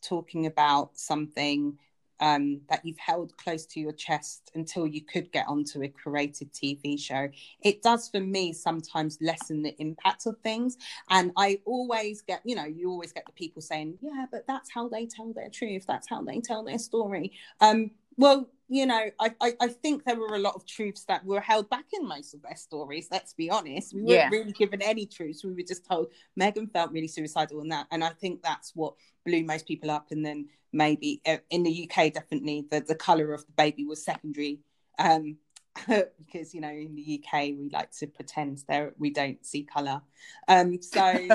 talking 0.03 0.47
about 0.47 0.99
something 0.99 1.79
um, 2.23 2.61
that 2.71 2.87
you've 2.87 2.99
held 2.99 3.37
close 3.37 3.67
to 3.67 3.81
your 3.81 3.93
chest 3.93 4.53
until 4.55 4.87
you 4.87 5.03
could 5.03 5.31
get 5.33 5.47
onto 5.49 5.83
a 5.83 5.89
created 5.89 6.53
TV 6.53 6.99
show. 6.99 7.29
It 7.61 7.83
does 7.83 8.09
for 8.09 8.21
me 8.21 8.53
sometimes 8.53 9.19
lessen 9.21 9.63
the 9.63 9.75
impact 9.83 10.27
of 10.27 10.39
things. 10.39 10.79
And 11.11 11.33
I 11.37 11.59
always 11.65 12.23
get, 12.23 12.41
you 12.45 12.55
know, 12.55 12.65
you 12.65 12.89
always 12.91 13.13
get 13.13 13.27
the 13.27 13.33
people 13.33 13.61
saying, 13.61 13.99
yeah, 14.01 14.27
but 14.31 14.47
that's 14.47 14.71
how 14.73 14.89
they 14.89 15.05
tell 15.05 15.33
their 15.33 15.51
truth. 15.51 15.85
That's 15.89 16.09
how 16.09 16.23
they 16.23 16.41
tell 16.41 16.63
their 16.63 16.79
story. 16.79 17.33
Um, 17.61 17.91
well, 18.17 18.49
you 18.69 18.87
know, 18.87 19.11
I, 19.21 19.35
I, 19.41 19.53
I, 19.61 19.69
think 19.69 20.05
there 20.05 20.17
were 20.17 20.35
a 20.35 20.39
lot 20.39 20.55
of 20.55 20.67
truths 20.67 21.05
that 21.05 21.25
were 21.27 21.41
held 21.41 21.69
back 21.69 21.85
in 21.93 22.09
most 22.09 22.33
of 22.33 22.41
their 22.41 22.57
stories. 22.57 23.09
Let's 23.11 23.35
be 23.35 23.51
honest. 23.51 23.95
We 23.95 24.03
weren't 24.03 24.11
yeah. 24.11 24.29
really 24.31 24.53
given 24.53 24.81
any 24.81 25.05
truths. 25.05 25.45
We 25.45 25.53
were 25.53 25.63
just 25.67 25.85
told 25.85 26.09
Meghan 26.41 26.73
felt 26.73 26.91
really 26.91 27.09
suicidal 27.09 27.61
and 27.61 27.71
that. 27.71 27.87
And 27.91 28.03
I 28.03 28.11
think 28.11 28.43
that's 28.43 28.73
what 28.75 28.95
blew 29.27 29.45
most 29.45 29.67
people 29.67 29.91
up. 29.91 30.07
And 30.11 30.25
then 30.25 30.49
maybe 30.73 31.21
uh, 31.27 31.37
in 31.51 31.65
the 31.65 31.91
UK, 31.91 32.15
definitely 32.15 32.67
the, 32.71 32.81
the 32.81 32.95
colour 32.95 33.35
of 33.35 33.45
the 33.45 33.53
baby 33.53 33.85
was 33.85 34.05
secondary. 34.05 34.61
Um, 34.99 35.37
because 35.89 36.53
you 36.53 36.61
know 36.61 36.69
in 36.69 36.95
the 36.95 37.19
UK 37.19 37.45
we 37.59 37.71
like 37.73 37.91
to 37.91 38.07
pretend 38.07 38.63
there 38.69 38.93
we 38.99 39.11
don't 39.11 39.45
see 39.45 39.63
color. 39.65 40.03
Um, 40.47 40.83
so 40.83 41.29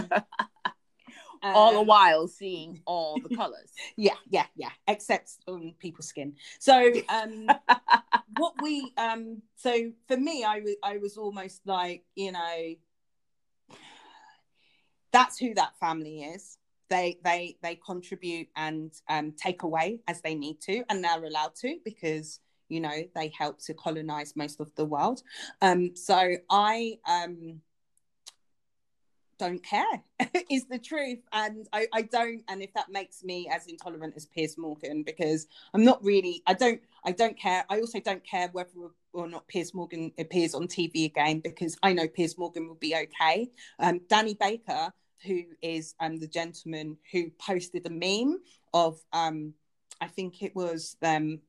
all 1.44 1.74
the 1.74 1.80
um, 1.80 1.88
while 1.88 2.28
seeing 2.28 2.82
all 2.86 3.20
the 3.20 3.36
colors. 3.36 3.72
Yeah, 3.96 4.16
yeah, 4.30 4.46
yeah, 4.56 4.72
except 4.88 5.32
on 5.48 5.74
people's 5.80 6.08
skin. 6.08 6.36
So 6.60 6.92
um, 7.10 7.48
what 8.36 8.54
we 8.62 8.94
um, 8.98 9.42
so 9.56 9.92
for 10.08 10.18
me, 10.18 10.44
I 10.44 10.60
was 10.60 10.76
I 10.84 10.98
was 10.98 11.18
almost 11.18 11.62
like 11.66 12.04
you 12.16 12.32
know 12.32 12.76
that's 15.12 15.40
who 15.40 15.54
that 15.56 15.78
family 15.80 16.24
is 16.24 16.58
they 16.90 17.18
they 17.24 17.58
they 17.62 17.76
contribute 17.76 18.48
and 18.56 18.92
um, 19.10 19.32
take 19.32 19.64
away 19.64 20.00
as 20.08 20.22
they 20.22 20.36
need 20.36 20.60
to 20.62 20.84
and 20.90 21.04
they're 21.04 21.24
allowed 21.24 21.56
to 21.56 21.78
because 21.84 22.40
you 22.70 22.80
know 22.80 23.04
they 23.16 23.32
help 23.38 23.60
to 23.60 23.74
colonize 23.74 24.36
most 24.36 24.60
of 24.60 24.74
the 24.76 24.86
world 24.86 25.22
um, 25.62 25.96
so 25.96 26.36
i 26.50 26.98
um, 27.08 27.62
don't 29.38 29.64
care 29.64 30.04
is 30.50 30.66
the 30.68 30.80
truth. 30.80 31.20
And 31.32 31.68
I, 31.74 31.88
I 31.94 32.02
don't 32.04 32.44
and 32.48 32.62
if 32.62 32.74
that 32.74 32.90
makes 32.90 33.24
me 33.24 33.50
as 33.52 33.68
intolerant 33.68 34.14
as 34.16 34.26
piers 34.26 34.58
morgan 34.58 35.04
because 35.04 35.48
i'm 35.74 35.84
not 35.84 36.04
really 36.04 36.42
i 36.48 36.54
don't 36.54 36.82
i 37.06 37.12
don't 37.12 37.38
care. 37.38 37.66
I 37.70 37.80
also 37.80 38.00
don't 38.00 38.24
care 38.24 38.50
whether 38.52 38.70
or 39.14 39.28
not 39.28 39.48
piers 39.48 39.74
morgan 39.74 40.12
appears 40.18 40.54
on 40.54 40.68
tv 40.68 41.06
again 41.06 41.40
because 41.40 41.78
i 41.84 41.94
know 41.94 42.08
piers 42.08 42.38
morgan 42.38 42.68
will 42.68 42.76
be 42.76 42.96
okay. 42.96 43.50
Um, 43.80 44.02
danny 44.10 44.36
baker 44.36 44.92
who 45.26 45.44
is 45.62 45.96
um, 46.00 46.20
the 46.20 46.28
gentleman 46.28 46.98
who 47.12 47.32
posted 47.40 47.86
a 47.86 47.90
meme 47.90 48.40
of 48.74 49.00
um, 49.14 49.54
I 50.00 50.08
think 50.08 50.42
it 50.42 50.56
was 50.56 50.96
them 51.02 51.42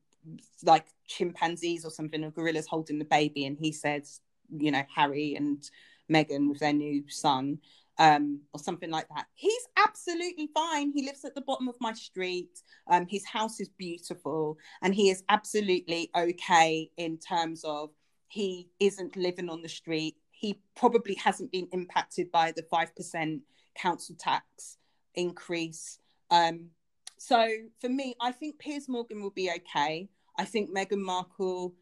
like 0.63 0.87
chimpanzees 1.07 1.85
or 1.85 1.91
something 1.91 2.23
or 2.23 2.31
gorillas 2.31 2.67
holding 2.67 2.99
the 2.99 3.05
baby, 3.05 3.45
and 3.45 3.57
he 3.57 3.71
says, 3.71 4.21
you 4.49 4.71
know, 4.71 4.83
Harry 4.95 5.35
and 5.35 5.63
Meghan 6.09 6.49
with 6.49 6.59
their 6.59 6.73
new 6.73 7.03
son. 7.09 7.59
Um, 8.01 8.39
or 8.53 8.61
something 8.61 8.89
like 8.89 9.09
that. 9.13 9.25
He's 9.35 9.67
absolutely 9.75 10.49
fine. 10.53 10.93
He 10.93 11.05
lives 11.05 11.25
at 11.25 11.35
the 11.35 11.41
bottom 11.41 11.67
of 11.67 11.75
my 11.81 11.91
street. 11.91 12.61
Um, 12.89 13.05
his 13.09 13.25
house 13.25 13.59
is 13.59 13.67
beautiful, 13.67 14.57
and 14.81 14.95
he 14.95 15.09
is 15.09 15.21
absolutely 15.27 16.09
okay 16.15 16.89
in 16.95 17.17
terms 17.17 17.65
of 17.65 17.89
he 18.29 18.69
isn't 18.79 19.17
living 19.17 19.49
on 19.49 19.61
the 19.61 19.67
street. 19.67 20.15
He 20.31 20.61
probably 20.77 21.15
hasn't 21.15 21.51
been 21.51 21.67
impacted 21.73 22.31
by 22.31 22.53
the 22.53 22.63
five 22.71 22.95
percent 22.95 23.41
council 23.75 24.15
tax 24.17 24.77
increase. 25.15 25.99
Um, 26.31 26.69
so 27.17 27.49
for 27.81 27.89
me, 27.89 28.15
I 28.21 28.31
think 28.31 28.59
Piers 28.59 28.87
Morgan 28.87 29.21
will 29.21 29.31
be 29.31 29.51
okay. 29.57 30.07
I 30.37 30.45
think 30.45 30.69
Meghan 30.69 31.03
Markle 31.03 31.73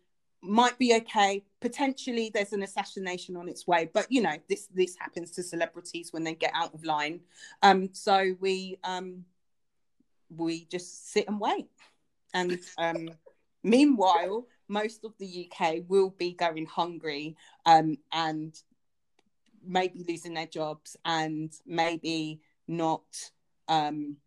might 0.41 0.77
be 0.77 0.95
okay. 0.95 1.43
Potentially, 1.61 2.31
there's 2.33 2.53
an 2.53 2.63
assassination 2.63 3.35
on 3.35 3.49
its 3.49 3.67
way, 3.67 3.89
but 3.93 4.07
you 4.09 4.21
know 4.21 4.35
this 4.49 4.67
this 4.73 4.95
happens 4.97 5.31
to 5.31 5.43
celebrities 5.43 6.11
when 6.11 6.23
they 6.23 6.35
get 6.35 6.51
out 6.53 6.73
of 6.73 6.83
line. 6.83 7.21
Um, 7.61 7.89
so 7.93 8.35
we 8.39 8.77
um, 8.83 9.25
we 10.29 10.65
just 10.65 11.11
sit 11.11 11.27
and 11.27 11.39
wait, 11.39 11.69
and 12.33 12.59
um, 12.77 13.09
meanwhile, 13.63 14.47
most 14.67 15.03
of 15.03 15.13
the 15.17 15.49
UK 15.49 15.77
will 15.87 16.11
be 16.11 16.33
going 16.33 16.65
hungry 16.65 17.35
um, 17.65 17.97
and 18.11 18.55
maybe 19.65 20.05
losing 20.07 20.33
their 20.33 20.45
jobs 20.47 20.95
and 21.05 21.51
maybe 21.65 22.39
not 22.67 23.03
um, 23.67 24.17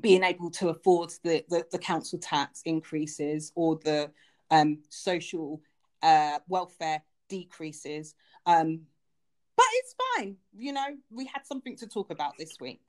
being 0.00 0.24
able 0.24 0.50
to 0.50 0.68
afford 0.70 1.12
the, 1.22 1.44
the, 1.48 1.64
the, 1.70 1.78
council 1.78 2.18
tax 2.18 2.62
increases 2.64 3.52
or 3.54 3.78
the 3.84 4.10
um, 4.52 4.78
social 4.88 5.60
uh, 6.02 6.38
welfare 6.48 7.02
decreases. 7.28 8.14
Um, 8.46 8.82
but 9.56 9.66
it's 9.74 9.94
fine. 10.16 10.36
You 10.56 10.72
know, 10.72 10.86
we 11.10 11.26
had 11.26 11.44
something 11.44 11.76
to 11.78 11.88
talk 11.88 12.10
about 12.10 12.34
this 12.38 12.54
week 12.60 12.82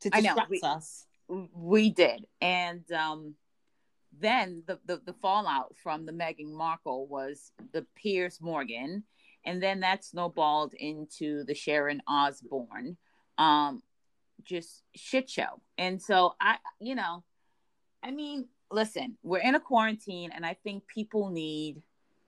to 0.00 0.10
distract 0.10 0.50
we, 0.50 0.60
us. 0.62 1.06
We 1.28 1.90
did. 1.90 2.26
And 2.40 2.90
um, 2.92 3.34
then 4.18 4.62
the, 4.66 4.78
the, 4.86 5.02
the 5.04 5.14
fallout 5.20 5.74
from 5.82 6.06
the 6.06 6.12
Meghan 6.12 6.52
Markle 6.52 7.06
was 7.06 7.52
the 7.72 7.86
Piers 7.96 8.38
Morgan 8.40 9.04
and 9.44 9.62
then 9.62 9.80
that 9.80 10.04
snowballed 10.04 10.74
into 10.74 11.44
the 11.44 11.54
Sharon 11.54 12.02
Osbourne 12.06 12.96
um 13.38 13.82
just 14.42 14.82
shit 14.96 15.28
show. 15.28 15.60
And 15.78 16.00
so 16.00 16.34
I 16.40 16.56
you 16.80 16.94
know, 16.94 17.24
I 18.02 18.10
mean, 18.10 18.48
listen, 18.70 19.16
we're 19.22 19.38
in 19.38 19.54
a 19.54 19.60
quarantine 19.60 20.30
and 20.34 20.44
I 20.46 20.54
think 20.54 20.86
people 20.86 21.30
need 21.30 21.82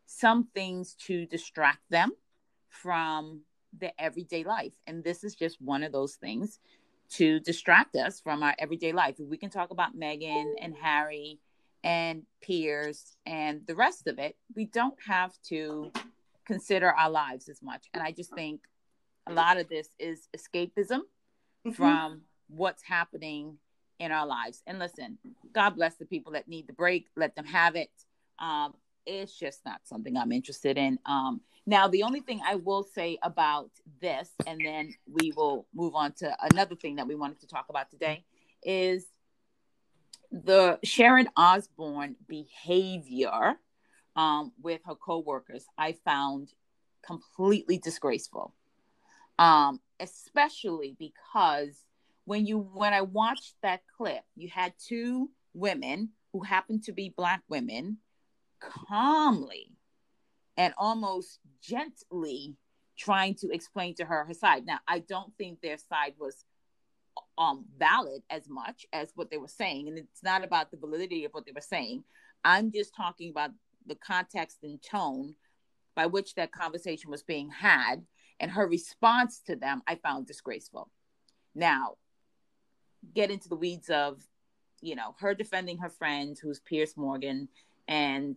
some 0.06 0.48
things 0.54 0.94
to 1.06 1.26
distract 1.26 1.82
them 1.90 2.12
from 2.68 3.42
the 3.78 3.98
everyday 4.00 4.44
life. 4.44 4.72
And 4.86 5.02
this 5.02 5.24
is 5.24 5.34
just 5.34 5.60
one 5.60 5.82
of 5.82 5.92
those 5.92 6.14
things 6.14 6.58
to 7.10 7.40
distract 7.40 7.96
us 7.96 8.20
from 8.20 8.42
our 8.42 8.54
everyday 8.58 8.92
life. 8.92 9.16
If 9.18 9.28
we 9.28 9.36
can 9.36 9.50
talk 9.50 9.70
about 9.70 9.96
Meghan 9.96 10.52
and 10.60 10.74
Harry 10.80 11.38
and 11.84 12.22
Piers 12.40 13.16
and 13.26 13.62
the 13.66 13.74
rest 13.74 14.06
of 14.06 14.18
it, 14.18 14.36
we 14.54 14.66
don't 14.66 14.96
have 15.06 15.32
to 15.48 15.92
consider 16.46 16.90
our 16.90 17.10
lives 17.10 17.48
as 17.48 17.62
much. 17.62 17.86
And 17.94 18.02
I 18.02 18.12
just 18.12 18.34
think 18.34 18.60
a 19.26 19.32
lot 19.32 19.58
of 19.58 19.68
this 19.68 19.88
is 19.98 20.28
escapism 20.36 21.00
mm-hmm. 21.66 21.70
from 21.70 22.22
what's 22.48 22.82
happening 22.82 23.58
in 24.02 24.12
our 24.12 24.26
lives. 24.26 24.62
And 24.66 24.78
listen, 24.78 25.18
God 25.52 25.70
bless 25.70 25.94
the 25.94 26.04
people 26.04 26.32
that 26.32 26.48
need 26.48 26.66
the 26.66 26.72
break, 26.72 27.06
let 27.16 27.36
them 27.36 27.44
have 27.44 27.76
it. 27.76 27.90
Um, 28.38 28.74
it's 29.06 29.36
just 29.38 29.64
not 29.64 29.80
something 29.84 30.16
I'm 30.16 30.32
interested 30.32 30.76
in. 30.76 30.98
Um, 31.06 31.40
now, 31.66 31.86
the 31.86 32.02
only 32.02 32.20
thing 32.20 32.40
I 32.44 32.56
will 32.56 32.82
say 32.82 33.18
about 33.22 33.70
this, 34.00 34.30
and 34.46 34.60
then 34.64 34.94
we 35.06 35.32
will 35.36 35.66
move 35.72 35.94
on 35.94 36.12
to 36.14 36.36
another 36.52 36.74
thing 36.74 36.96
that 36.96 37.06
we 37.06 37.14
wanted 37.14 37.40
to 37.40 37.46
talk 37.46 37.66
about 37.68 37.90
today, 37.90 38.24
is 38.64 39.06
the 40.32 40.78
Sharon 40.82 41.28
Osbourne 41.36 42.16
behavior 42.26 43.54
um, 44.16 44.52
with 44.60 44.80
her 44.86 44.94
coworkers, 44.94 45.64
I 45.78 45.92
found 46.04 46.52
completely 47.06 47.78
disgraceful. 47.78 48.54
Um, 49.38 49.80
especially 50.00 50.96
because 50.98 51.76
when 52.24 52.46
you 52.46 52.58
when 52.58 52.92
I 52.92 53.02
watched 53.02 53.54
that 53.62 53.80
clip, 53.96 54.22
you 54.36 54.48
had 54.48 54.74
two 54.78 55.30
women 55.54 56.10
who 56.32 56.42
happened 56.42 56.84
to 56.84 56.92
be 56.92 57.14
black 57.16 57.42
women 57.48 57.98
calmly 58.60 59.72
and 60.56 60.72
almost 60.78 61.40
gently 61.60 62.56
trying 62.96 63.34
to 63.34 63.50
explain 63.50 63.94
to 63.96 64.04
her 64.04 64.24
her 64.24 64.34
side. 64.34 64.66
Now, 64.66 64.78
I 64.86 65.00
don't 65.00 65.32
think 65.36 65.60
their 65.60 65.78
side 65.78 66.14
was 66.18 66.44
um 67.36 67.64
valid 67.78 68.22
as 68.30 68.48
much 68.48 68.86
as 68.92 69.12
what 69.14 69.30
they 69.30 69.36
were 69.36 69.48
saying 69.48 69.88
and 69.88 69.98
it's 69.98 70.22
not 70.22 70.44
about 70.44 70.70
the 70.70 70.78
validity 70.78 71.24
of 71.24 71.32
what 71.32 71.44
they 71.44 71.52
were 71.52 71.60
saying. 71.60 72.04
I'm 72.44 72.72
just 72.72 72.94
talking 72.96 73.30
about 73.30 73.50
the 73.86 73.96
context 73.96 74.58
and 74.62 74.80
tone 74.82 75.34
by 75.94 76.06
which 76.06 76.34
that 76.34 76.52
conversation 76.52 77.10
was 77.10 77.22
being 77.22 77.50
had 77.50 78.04
and 78.40 78.50
her 78.50 78.66
response 78.66 79.40
to 79.46 79.56
them 79.56 79.82
I 79.86 79.96
found 79.96 80.26
disgraceful. 80.26 80.90
Now, 81.54 81.96
get 83.14 83.30
into 83.30 83.48
the 83.48 83.56
weeds 83.56 83.90
of 83.90 84.22
you 84.80 84.96
know 84.96 85.14
her 85.18 85.34
defending 85.34 85.78
her 85.78 85.88
friend 85.88 86.36
who's 86.40 86.60
Piers 86.60 86.96
Morgan 86.96 87.48
and 87.88 88.36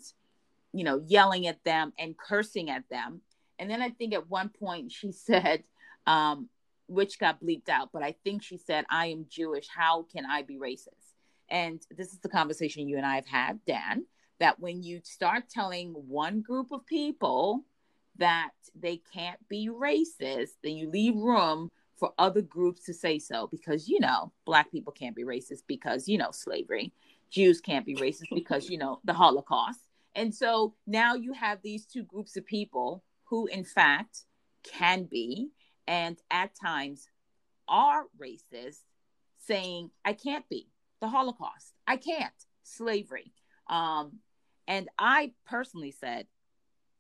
you 0.74 0.84
know 0.84 1.04
yelling 1.08 1.48
at 1.48 1.64
them 1.64 1.94
and 1.98 2.18
cursing 2.18 2.70
at 2.70 2.88
them. 2.90 3.22
And 3.58 3.70
then 3.70 3.82
I 3.82 3.90
think 3.90 4.14
at 4.14 4.30
one 4.30 4.50
point 4.50 4.92
she 4.92 5.12
said 5.12 5.64
um 6.08 6.50
which 6.88 7.18
got 7.18 7.42
bleeped 7.42 7.68
out 7.68 7.90
but 7.92 8.04
I 8.04 8.16
think 8.24 8.44
she 8.44 8.58
said 8.58 8.86
I 8.90 9.08
am 9.08 9.26
Jewish. 9.30 9.68
How 9.68 10.04
can 10.04 10.26
I 10.26 10.44
be 10.44 10.58
racist? 10.58 11.14
And 11.50 11.82
this 11.96 12.12
is 12.12 12.20
the 12.20 12.30
conversation 12.30 12.88
you 12.88 12.98
and 12.98 13.06
I 13.06 13.16
have 13.16 13.28
had 13.28 13.60
Dan 13.66 14.06
that 14.40 14.60
when 14.60 14.84
you 14.84 15.00
start 15.04 15.50
telling 15.50 15.94
one 15.94 16.42
group 16.42 16.72
of 16.72 16.86
people 16.86 17.64
that 18.18 18.52
they 18.80 19.02
can't 19.14 19.40
be 19.50 19.70
racist 19.70 20.52
then 20.64 20.76
you 20.76 20.90
leave 20.90 21.16
room 21.16 21.72
for 21.98 22.14
other 22.18 22.42
groups 22.42 22.84
to 22.86 22.94
say 22.94 23.20
so 23.20 23.48
because 23.48 23.88
you 23.88 24.00
know 24.00 24.32
black 24.46 24.72
people 24.72 24.92
can't 24.92 25.16
be 25.16 25.24
racist 25.24 25.64
because 25.68 26.08
you 26.08 26.18
know 26.18 26.32
slavery. 26.32 26.94
Jews 27.30 27.60
can't 27.60 27.86
be 27.86 27.96
racist 27.96 28.34
because 28.34 28.70
you 28.70 28.78
know 28.78 29.00
the 29.04 29.14
holocaust. 29.14 29.80
And 30.16 30.34
so 30.34 30.76
now 30.88 31.16
you 31.16 31.34
have 31.34 31.62
these 31.62 31.86
two 31.86 32.04
groups 32.04 32.38
of 32.38 32.46
people 32.46 33.04
who 33.26 33.48
in 33.48 33.64
fact 33.64 34.26
can 34.64 35.04
be 35.04 35.50
and 35.88 36.18
at 36.32 36.52
times 36.56 37.08
are 37.68 38.06
racist 38.22 38.82
saying 39.38 39.92
i 40.04 40.14
can't 40.14 40.48
be. 40.50 40.70
The 41.02 41.08
holocaust. 41.08 41.74
I 41.86 41.98
can't. 41.98 42.34
Slavery. 42.64 43.34
Um, 43.68 44.20
and 44.68 44.90
i 44.98 45.32
personally 45.46 45.92
said 45.92 46.28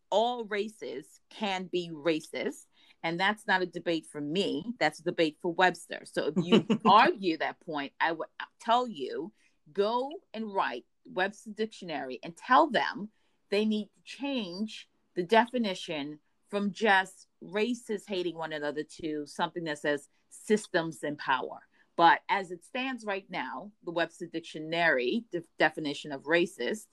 all 0.09 0.45
races 0.45 1.05
can 1.29 1.67
be 1.71 1.91
racist 1.93 2.65
and 3.05 3.19
that's 3.19 3.45
not 3.45 3.61
a 3.61 3.67
debate 3.67 4.07
for 4.11 4.19
me, 4.19 4.73
that's 4.79 4.99
a 4.99 5.03
debate 5.03 5.37
for 5.39 5.53
Webster. 5.53 6.01
So 6.05 6.33
if 6.35 6.43
you 6.43 6.65
argue 6.85 7.37
that 7.37 7.59
point, 7.59 7.93
I 8.01 8.11
would 8.11 8.27
uh, 8.39 8.45
tell 8.59 8.87
you 8.87 9.31
go 9.71 10.11
and 10.33 10.51
write 10.51 10.85
Webster 11.05 11.51
Dictionary 11.51 12.19
and 12.23 12.35
tell 12.35 12.67
them 12.67 13.09
they 13.51 13.63
need 13.63 13.85
to 13.93 14.17
change 14.17 14.87
the 15.15 15.21
definition 15.21 16.17
from 16.49 16.71
just 16.71 17.27
races 17.41 18.05
hating 18.07 18.35
one 18.35 18.53
another 18.53 18.81
to 19.01 19.27
something 19.27 19.65
that 19.65 19.77
says 19.77 20.07
systems 20.31 21.03
and 21.03 21.19
power. 21.19 21.59
But 21.95 22.21
as 22.27 22.49
it 22.49 22.65
stands 22.65 23.05
right 23.05 23.25
now, 23.29 23.69
the 23.83 23.91
Webster 23.91 24.25
Dictionary 24.25 25.25
de- 25.31 25.43
definition 25.59 26.11
of 26.11 26.23
racist, 26.23 26.87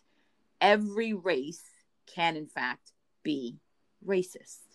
every 0.60 1.14
race 1.14 1.62
can 2.06 2.36
in 2.36 2.48
fact 2.48 2.92
be 3.22 3.56
racist. 4.06 4.71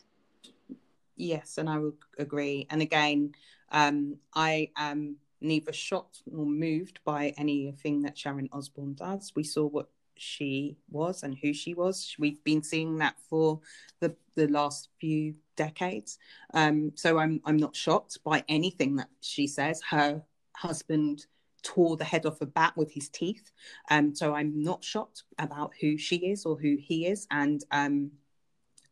Yes, 1.17 1.57
and 1.57 1.69
I 1.69 1.79
would 1.79 1.97
agree. 2.17 2.67
And 2.69 2.81
again, 2.81 3.33
um, 3.71 4.17
I 4.33 4.71
am 4.77 5.17
neither 5.41 5.73
shocked 5.73 6.21
nor 6.25 6.45
moved 6.45 6.99
by 7.03 7.33
anything 7.37 8.03
that 8.03 8.17
Sharon 8.17 8.49
Osbourne 8.51 8.93
does. 8.93 9.33
We 9.35 9.43
saw 9.43 9.65
what 9.65 9.89
she 10.15 10.77
was 10.89 11.23
and 11.23 11.35
who 11.41 11.53
she 11.53 11.73
was. 11.73 12.15
We've 12.17 12.43
been 12.43 12.63
seeing 12.63 12.97
that 12.99 13.15
for 13.29 13.59
the, 13.99 14.15
the 14.35 14.47
last 14.47 14.89
few 14.99 15.35
decades. 15.55 16.17
Um, 16.53 16.91
so 16.95 17.17
I'm 17.17 17.41
I'm 17.45 17.57
not 17.57 17.75
shocked 17.75 18.19
by 18.23 18.43
anything 18.47 18.95
that 18.97 19.09
she 19.21 19.47
says. 19.47 19.81
Her 19.89 20.23
husband 20.55 21.25
tore 21.63 21.97
the 21.97 22.05
head 22.05 22.25
off 22.25 22.41
a 22.41 22.45
bat 22.45 22.73
with 22.77 22.91
his 22.91 23.09
teeth. 23.09 23.51
Um, 23.89 24.15
so 24.15 24.33
I'm 24.33 24.61
not 24.63 24.83
shocked 24.83 25.23
about 25.39 25.73
who 25.81 25.97
she 25.97 26.17
is 26.17 26.45
or 26.45 26.57
who 26.57 26.77
he 26.79 27.07
is. 27.07 27.27
And 27.31 27.63
um, 27.71 28.11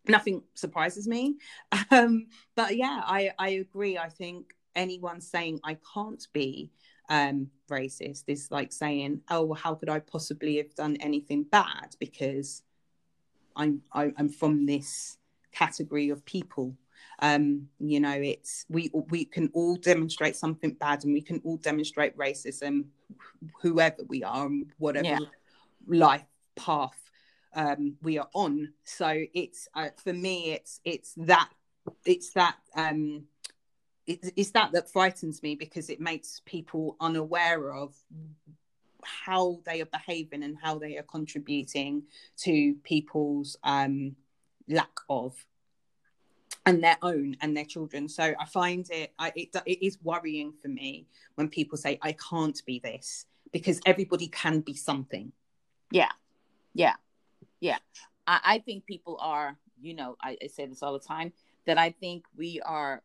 nothing 0.10 0.44
surprises 0.54 1.08
me. 1.08 1.36
Um, 1.92 2.28
but 2.56 2.76
yeah, 2.78 3.02
I, 3.04 3.32
I 3.38 3.50
agree. 3.50 3.98
I 3.98 4.10
think 4.10 4.54
anyone 4.76 5.22
saying 5.22 5.60
I 5.64 5.78
can't 5.94 6.26
be 6.34 6.72
um, 7.10 7.50
racist 7.70 8.24
is 8.28 8.50
like 8.50 8.72
saying, 8.74 9.22
oh, 9.30 9.44
well, 9.46 9.60
how 9.62 9.76
could 9.76 9.90
I 9.90 10.00
possibly 10.00 10.58
have 10.58 10.74
done 10.76 10.98
anything 10.98 11.44
bad 11.44 11.96
because 12.00 12.64
I'm 13.56 13.82
I, 13.92 14.06
am 14.06 14.14
i 14.18 14.22
am 14.22 14.30
from 14.30 14.66
this 14.66 15.18
category 15.52 16.10
of 16.10 16.26
people. 16.26 16.76
Um, 17.20 17.70
you 17.80 18.00
know, 18.00 18.12
it's 18.12 18.66
we 18.70 18.92
we 19.10 19.26
can 19.26 19.50
all 19.54 19.76
demonstrate 19.76 20.36
something 20.36 20.74
bad, 20.74 21.06
and 21.06 21.14
we 21.14 21.22
can 21.22 21.42
all 21.46 21.58
demonstrate 21.58 22.18
racism, 22.18 22.86
whoever 23.62 24.04
we 24.08 24.24
are, 24.24 24.46
and 24.48 24.72
whatever 24.78 25.06
yeah. 25.06 25.20
life 25.88 26.26
path 26.56 27.05
um, 27.56 27.96
we 28.02 28.18
are 28.18 28.30
on. 28.34 28.74
So 28.84 29.24
it's 29.34 29.68
uh, 29.74 29.90
for 29.98 30.14
me, 30.14 30.52
it's 30.52 30.82
it's 30.84 31.14
that 31.18 31.50
it's 32.06 32.32
that 32.34 32.58
um, 32.76 33.24
it, 34.06 34.32
it's 34.36 34.52
that 34.52 34.72
that 34.74 34.92
frightens 34.92 35.42
me 35.42 35.56
because 35.56 35.90
it 35.90 36.00
makes 36.00 36.42
people 36.46 36.98
unaware 37.00 37.74
of 37.74 37.96
how 39.04 39.60
they 39.66 39.82
are 39.82 39.88
behaving 39.88 40.44
and 40.44 40.58
how 40.62 40.78
they 40.80 40.98
are 40.98 41.04
contributing 41.04 42.04
to 42.38 42.76
people's 42.84 43.56
um, 43.64 44.16
lack 44.68 44.92
of 45.10 45.34
and 46.66 46.84
their 46.84 46.98
own 47.02 47.38
and 47.42 47.56
their 47.56 47.66
children. 47.66 48.10
So 48.10 48.34
I 48.40 48.46
find 48.46 48.88
it, 48.90 49.14
I, 49.20 49.32
it 49.36 49.56
it 49.66 49.86
is 49.86 49.98
worrying 50.04 50.54
for 50.62 50.68
me 50.68 51.08
when 51.36 51.48
people 51.48 51.78
say 51.78 52.00
I 52.02 52.14
can't 52.14 52.60
be 52.66 52.80
this 52.80 53.26
because 53.52 53.80
everybody 53.86 54.28
can 54.28 54.62
be 54.62 54.74
something. 54.74 55.32
Yeah, 55.92 56.12
yeah, 56.74 56.96
yeah. 57.60 57.78
I, 58.28 58.40
I 58.44 58.60
think 58.60 58.86
people 58.86 59.18
are 59.22 59.58
you 59.82 59.94
know 59.94 60.16
I, 60.22 60.38
I 60.42 60.48
say 60.48 60.66
this 60.66 60.84
all 60.84 60.94
the 60.94 61.00
time 61.00 61.34
that 61.66 61.78
i 61.78 61.92
think 61.92 62.26
we 62.36 62.62
are 62.62 63.02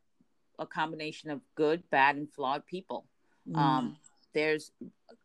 a 0.58 0.66
combination 0.66 1.30
of 1.30 1.40
good 1.54 1.82
bad 1.90 2.16
and 2.16 2.30
flawed 2.32 2.66
people. 2.66 3.06
Mm. 3.48 3.56
um 3.56 3.96
there's 4.34 4.70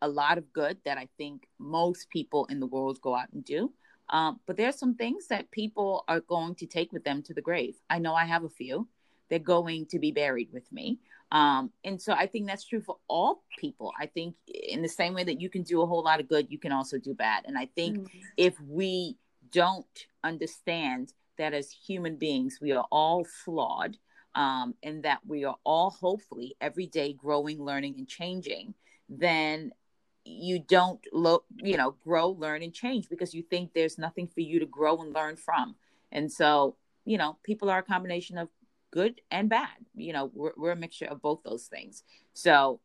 a 0.02 0.08
lot 0.08 0.38
of 0.38 0.52
good 0.54 0.78
that 0.86 0.98
i 0.98 1.08
think 1.18 1.48
most 1.60 2.10
people 2.10 2.46
in 2.46 2.60
the 2.60 2.68
world 2.68 3.02
go 3.02 3.16
out 3.16 3.32
and 3.34 3.44
do. 3.46 3.72
Um, 4.08 4.40
but 4.46 4.56
there's 4.56 4.78
some 4.78 4.94
things 4.94 5.28
that 5.30 5.50
people 5.50 6.04
are 6.08 6.20
going 6.20 6.54
to 6.56 6.68
take 6.68 6.94
with 6.94 7.04
them 7.04 7.24
to 7.24 7.34
the 7.34 7.42
grave. 7.42 7.76
I 7.90 7.98
know 7.98 8.14
i 8.14 8.26
have 8.26 8.44
a 8.44 8.50
few. 8.50 8.88
They're 9.30 9.40
going 9.40 9.88
to 9.88 9.98
be 9.98 10.12
buried 10.12 10.50
with 10.54 10.72
me 10.72 11.00
um, 11.36 11.72
and 11.84 12.02
so 12.02 12.14
I 12.14 12.28
think 12.28 12.48
that's 12.48 12.64
true 12.64 12.80
for 12.80 12.96
all 13.10 13.44
people. 13.60 13.92
I 14.00 14.06
think 14.06 14.36
in 14.48 14.82
the 14.82 14.88
same 14.88 15.14
way 15.14 15.26
that 15.26 15.42
you 15.42 15.50
can 15.50 15.64
do 15.64 15.82
a 15.82 15.86
whole 15.86 16.02
lot 16.02 16.22
of 16.22 16.30
good, 16.30 16.48
you 16.50 16.58
can 16.58 16.72
also 16.72 16.98
do 16.98 17.14
bad. 17.14 17.44
And 17.46 17.58
I 17.58 17.66
think 17.76 17.98
mm-hmm. 17.98 18.18
if 18.38 18.54
we 18.62 19.18
don't 19.52 19.86
understand 20.24 21.12
that 21.38 21.54
as 21.54 21.70
human 21.70 22.16
beings, 22.16 22.60
we 22.62 22.72
are 22.72 22.86
all 22.90 23.26
flawed 23.26 23.98
um, 24.34 24.76
and 24.82 25.04
that 25.04 25.20
we 25.28 25.44
are 25.44 25.58
all 25.66 25.90
hopefully 25.90 26.56
every 26.62 26.88
day 26.88 27.12
growing, 27.12 27.62
learning, 27.62 27.96
and 27.98 28.08
changing, 28.08 28.74
then 29.10 29.74
you 30.24 30.58
don't 30.58 31.06
lo- 31.12 31.44
you 31.58 31.76
know 31.76 31.96
grow 32.04 32.30
learn 32.30 32.64
and 32.64 32.74
change 32.74 33.10
because 33.10 33.34
you 33.34 33.44
think 33.44 33.74
there's 33.74 33.98
nothing 33.98 34.28
for 34.28 34.40
you 34.40 34.58
to 34.60 34.66
grow 34.66 35.00
and 35.02 35.14
learn 35.14 35.36
from 35.36 35.76
and 36.12 36.32
so 36.32 36.76
you 37.06 37.16
know 37.16 37.38
people 37.44 37.70
are 37.70 37.78
a 37.78 37.84
combination 37.84 38.36
of 38.36 38.50
good 38.96 39.22
and 39.30 39.50
bad. 39.50 39.68
You 39.94 40.14
know, 40.14 40.32
we're, 40.34 40.54
we're 40.56 40.72
a 40.72 40.76
mixture 40.76 41.06
of 41.06 41.22
both 41.22 41.44
those 41.44 41.66
things. 41.66 42.04
So 42.34 42.80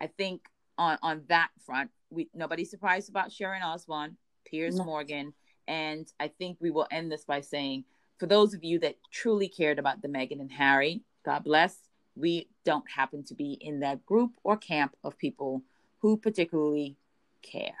I 0.00 0.06
think 0.06 0.42
on 0.78 0.98
on 1.02 1.22
that 1.28 1.50
front, 1.66 1.90
we 2.10 2.30
nobody's 2.32 2.70
surprised 2.70 3.10
about 3.10 3.32
Sharon 3.32 3.62
Osbourne, 3.62 4.16
Piers 4.46 4.76
no. 4.76 4.84
Morgan, 4.84 5.34
and 5.66 6.10
I 6.20 6.28
think 6.28 6.58
we 6.60 6.70
will 6.70 6.86
end 6.90 7.10
this 7.10 7.24
by 7.24 7.40
saying, 7.40 7.84
for 8.18 8.26
those 8.26 8.54
of 8.54 8.62
you 8.62 8.78
that 8.78 8.96
truly 9.10 9.48
cared 9.48 9.78
about 9.78 10.00
the 10.00 10.08
Meghan 10.08 10.40
and 10.40 10.52
Harry, 10.52 11.02
God 11.24 11.44
bless. 11.44 11.76
We 12.14 12.48
don't 12.64 12.88
happen 12.90 13.22
to 13.24 13.34
be 13.34 13.52
in 13.60 13.80
that 13.80 14.04
group 14.04 14.32
or 14.42 14.56
camp 14.56 14.96
of 15.04 15.18
people 15.18 15.62
who 15.98 16.16
particularly 16.16 16.96
care. 17.42 17.76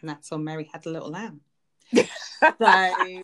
And 0.00 0.08
that's 0.08 0.30
on 0.32 0.44
Mary 0.44 0.68
Had 0.70 0.84
a 0.84 0.90
Little 0.90 1.10
Lamb. 1.10 1.40
so 1.94 3.22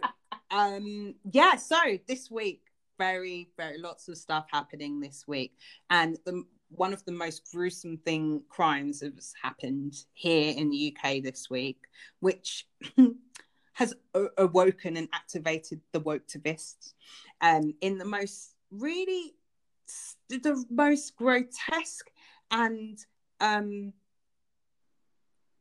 um 0.50 1.14
yeah 1.33 1.57
so 1.57 1.76
this 2.07 2.30
week 2.30 2.62
very 2.98 3.48
very 3.57 3.78
lots 3.78 4.09
of 4.09 4.16
stuff 4.16 4.46
happening 4.50 5.00
this 5.00 5.24
week. 5.26 5.57
And 5.90 6.18
the 6.24 6.44
one 6.70 6.92
of 6.92 7.04
the 7.04 7.12
most 7.12 7.48
gruesome 7.52 7.98
thing 7.98 8.42
crimes 8.48 9.00
has 9.00 9.33
happened 9.40 9.94
here 10.12 10.54
in 10.57 10.70
the 10.70 10.94
UK 10.96 11.22
this 11.22 11.48
week, 11.48 11.78
which 12.20 12.66
has 13.74 13.94
awoken 14.38 14.96
and 14.96 15.09
activated 15.12 15.80
the 15.92 16.00
woketivists 16.00 16.94
um, 17.40 17.74
in 17.80 17.98
the 17.98 18.04
most 18.04 18.54
really 18.70 19.35
the 20.28 20.64
most 20.70 21.14
grotesque 21.16 22.11
and 22.50 22.98
um, 23.40 23.92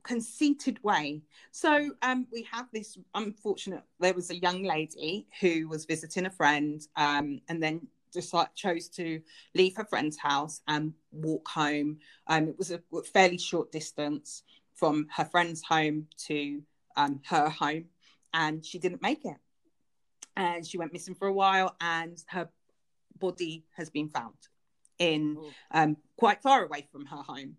conceited 0.04 0.84
way. 0.84 1.22
So 1.52 1.92
um, 2.02 2.28
we 2.32 2.48
have 2.52 2.68
this 2.74 2.98
unfortunate. 3.16 3.84
There 4.00 4.14
was 4.14 4.30
a 4.30 4.36
young 4.36 4.64
lady 4.64 5.28
who 5.42 5.68
was 5.68 5.86
visiting 5.86 6.26
a 6.26 6.30
friend, 6.30 6.82
um, 6.96 7.42
and 7.50 7.62
then 7.62 7.88
just 8.14 8.34
like 8.34 8.54
chose 8.54 8.88
to 8.90 9.22
leave 9.56 9.76
her 9.76 9.86
friend's 9.86 10.18
house 10.18 10.62
and 10.68 10.94
walk 11.12 11.48
home. 11.48 11.98
Um, 12.28 12.50
it 12.50 12.58
was 12.58 12.72
a 12.72 12.82
fairly 13.12 13.38
short 13.38 13.72
distance 13.72 14.44
from 14.76 15.08
her 15.16 15.26
friend's 15.26 15.64
home 15.64 16.08
to 16.28 16.62
um, 16.96 17.22
her 17.28 17.50
home, 17.50 17.86
and 18.34 18.64
she 18.64 18.80
didn't 18.80 19.02
make 19.02 19.26
it. 19.26 19.38
And 20.36 20.66
she 20.66 20.78
went 20.78 20.94
missing 20.94 21.16
for 21.16 21.28
a 21.28 21.34
while, 21.34 21.76
and 21.82 22.24
her 22.28 22.50
body 23.18 23.66
has 23.78 23.90
been 23.90 24.10
found 24.10 24.36
in 25.00 25.38
um, 25.72 25.98
quite 26.18 26.42
far 26.42 26.64
away 26.64 26.88
from 26.92 27.06
her 27.06 27.18
home. 27.18 27.58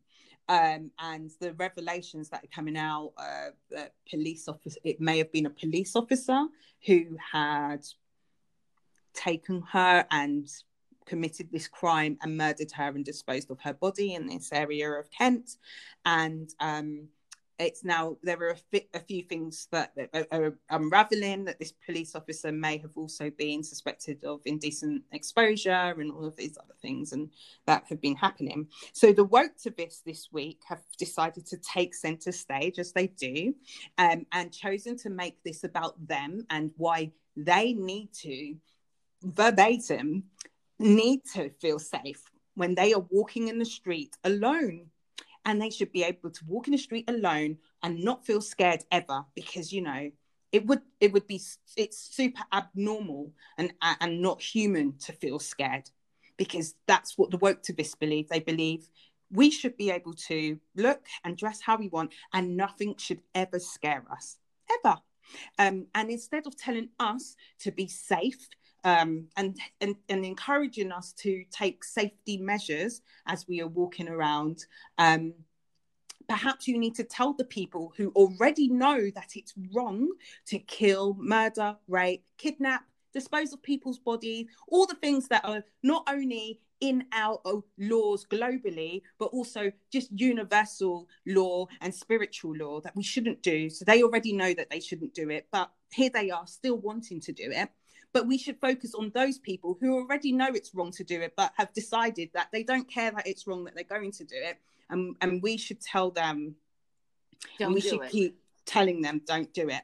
Um, 0.49 0.91
and 0.99 1.31
the 1.41 1.55
revelations 1.55 2.29
that 2.29 2.45
are 2.45 2.55
coming 2.55 2.77
out, 2.77 3.13
uh, 3.17 3.85
police 4.11 4.47
officer, 4.47 4.79
it 4.85 5.01
may 5.01 5.19
have 5.19 5.33
been 5.33 5.47
a 5.47 5.51
police 5.51 5.97
officer 5.97 6.47
who 6.87 7.17
had 7.33 7.85
taken 9.15 9.63
her 9.73 10.05
and 10.11 10.49
committed 11.07 11.51
this 11.51 11.69
crime 11.69 12.19
and 12.23 12.37
murdered 12.37 12.73
her 12.73 12.89
and 12.89 13.05
disposed 13.05 13.51
of 13.51 13.61
her 13.61 13.75
body 13.75 14.15
in 14.15 14.27
this 14.27 14.53
area 14.53 14.91
of 14.91 15.11
Kent. 15.11 15.57
And 16.05 16.51
um, 16.61 17.09
it's 17.59 17.85
now 17.85 18.17
there 18.23 18.40
are 18.40 18.51
a, 18.51 18.57
fi- 18.57 18.88
a 18.95 18.99
few 18.99 19.23
things 19.23 19.69
that, 19.71 19.93
are, 20.12 20.27
are, 20.33 20.59
unraveling 20.71 21.45
that 21.45 21.59
this 21.59 21.73
police 21.87 22.14
officer 22.14 22.51
may 22.51 22.79
have 22.79 22.97
also 22.97 23.31
been 23.31 23.62
suspected 23.62 24.25
of 24.25 24.40
indecent 24.45 25.03
exposure 25.12 25.71
and 25.71 26.11
all 26.11 26.25
of 26.25 26.37
these 26.37 26.57
other 26.59 26.75
things 26.83 27.12
and 27.12 27.31
that 27.67 27.85
have 27.88 28.01
been 28.01 28.17
happening. 28.17 28.67
So 28.93 29.12
the 29.12 29.27
woketivists 29.27 30.03
this 30.05 30.14
this 30.14 30.33
week 30.33 30.62
have 30.69 30.83
decided 30.99 31.47
to 31.47 31.57
take 31.59 31.95
center 31.95 32.33
stage 32.33 32.79
as 32.79 32.93
they 32.93 33.09
do 33.09 33.55
um, 33.99 34.27
and 34.33 34.53
chosen 34.53 34.97
to 34.99 35.11
make 35.11 35.43
this 35.43 35.64
about 35.64 35.95
them 36.07 36.47
and 36.51 36.71
why 36.77 37.12
they 37.37 37.73
need 37.73 38.12
to 38.23 38.55
verbatim 39.23 40.25
need 40.79 41.21
to 41.35 41.51
feel 41.61 41.79
safe 41.79 42.23
when 42.55 42.75
they 42.75 42.93
are 42.93 43.05
walking 43.11 43.49
in 43.49 43.59
the 43.59 43.64
street 43.64 44.17
alone 44.25 44.87
and 45.45 45.61
they 45.61 45.71
should 45.71 45.93
be 45.93 46.03
able 46.05 46.31
to 46.31 46.45
walk 46.47 46.67
in 46.67 46.73
the 46.73 46.79
street 46.79 47.09
alone 47.09 47.59
and 47.83 48.03
not 48.03 48.25
feel 48.25 48.41
scared 48.41 48.85
ever 48.91 49.25
because 49.35 49.73
you 49.73 49.83
know 49.83 50.11
it 50.53 50.67
would 50.67 50.83
it 51.01 51.13
would 51.13 51.27
be 51.27 51.41
it's 51.77 51.99
super 51.99 52.43
abnormal 52.53 53.33
and 53.59 53.73
and 54.01 54.23
not 54.23 54.41
human 54.41 54.97
to 54.99 55.13
feel 55.13 55.39
scared 55.39 55.91
because 56.37 56.75
that's 56.87 57.17
what 57.17 57.31
the 57.31 57.39
woketivists 57.39 57.99
believe. 57.99 58.29
They 58.29 58.41
believe 58.41 58.89
we 59.31 59.51
should 59.51 59.77
be 59.77 59.91
able 59.91 60.13
to 60.13 60.59
look 60.77 61.07
and 61.25 61.37
dress 61.37 61.61
how 61.61 61.77
we 61.77 61.89
want 61.89 62.13
and 62.33 62.57
nothing 62.57 62.95
should 62.99 63.21
ever 63.35 63.59
scare 63.59 64.05
us 64.11 64.39
ever. 64.85 64.99
Um, 65.59 65.87
and 65.95 66.11
instead 66.11 66.47
of 66.47 66.57
telling 66.57 66.91
us 67.01 67.35
to 67.61 67.73
be 67.73 67.89
safe 67.89 68.49
um, 68.85 69.27
and, 69.37 69.57
and, 69.81 69.97
and 70.09 70.25
encouraging 70.25 70.92
us 70.92 71.12
to 71.14 71.44
take 71.51 71.83
safety 71.83 72.37
measures 72.37 73.01
as 73.27 73.49
we 73.49 73.61
are 73.61 73.68
walking 73.68 74.09
around. 74.09 74.66
Um, 74.99 75.33
perhaps 76.29 76.68
you 76.68 76.79
need 76.79 76.94
to 76.97 77.05
tell 77.05 77.33
the 77.33 77.44
people 77.44 77.92
who 77.97 78.11
already 78.11 78.68
know 78.68 79.11
that 79.14 79.33
it's 79.35 79.55
wrong 79.75 80.09
to 80.47 80.59
kill, 80.59 81.16
murder, 81.18 81.77
rape, 81.88 82.25
kidnap, 82.38 82.85
dispose 83.12 83.53
of 83.53 83.62
people's 83.62 83.99
bodies, 83.99 84.47
all 84.68 84.87
the 84.87 84.97
things 84.97 85.29
that 85.29 85.44
are 85.44 85.64
not 85.83 86.05
only 86.09 86.61
in 86.81 87.05
our 87.12 87.40
laws 87.79 88.27
globally, 88.27 89.01
but 89.18 89.27
also 89.27 89.73
just 89.90 90.11
universal 90.12 91.09
law 91.27 91.66
and 91.81 91.94
spiritual 91.94 92.55
law 92.57 92.81
that 92.81 92.94
we 92.94 93.03
shouldn't 93.03 93.42
do. 93.42 93.70
So 93.70 93.85
they 93.85 94.03
already 94.03 94.33
know 94.33 94.53
that 94.53 94.68
they 94.68 94.81
shouldn't 94.81 95.14
do 95.14 95.31
it, 95.31 95.47
but 95.51 95.70
here 95.92 96.11
they 96.12 96.31
are 96.31 96.47
still 96.47 96.77
wanting 96.77 97.20
to 97.20 97.33
do 97.33 97.51
it 97.51 97.70
but 98.14 98.29
we 98.29 98.38
should 98.38 98.59
focus 98.61 98.94
on 98.94 99.11
those 99.12 99.38
people 99.38 99.77
who 99.81 99.96
already 99.96 100.31
know 100.33 100.46
it's 100.46 100.72
wrong 100.72 100.92
to 100.92 101.03
do 101.05 101.20
it 101.20 101.35
but 101.37 101.53
have 101.57 101.72
decided 101.74 102.31
that 102.33 102.48
they 102.53 102.62
don't 102.62 102.88
care 102.88 103.11
that 103.11 103.27
it's 103.27 103.46
wrong 103.46 103.64
that 103.64 103.74
they're 103.74 103.85
going 103.85 104.12
to 104.12 104.24
do 104.24 104.37
it. 104.37 104.57
And 104.88 105.16
and 105.20 105.42
we 105.42 105.59
should 105.59 105.81
tell 105.81 106.11
them. 106.11 106.55
Don't 107.59 107.66
and 107.66 107.74
we 107.74 107.81
should 107.81 108.03
it. 108.03 108.11
keep 108.11 108.38
telling 108.64 109.03
them 109.03 109.20
don't 109.27 109.53
do 109.53 109.68
it. 109.68 109.83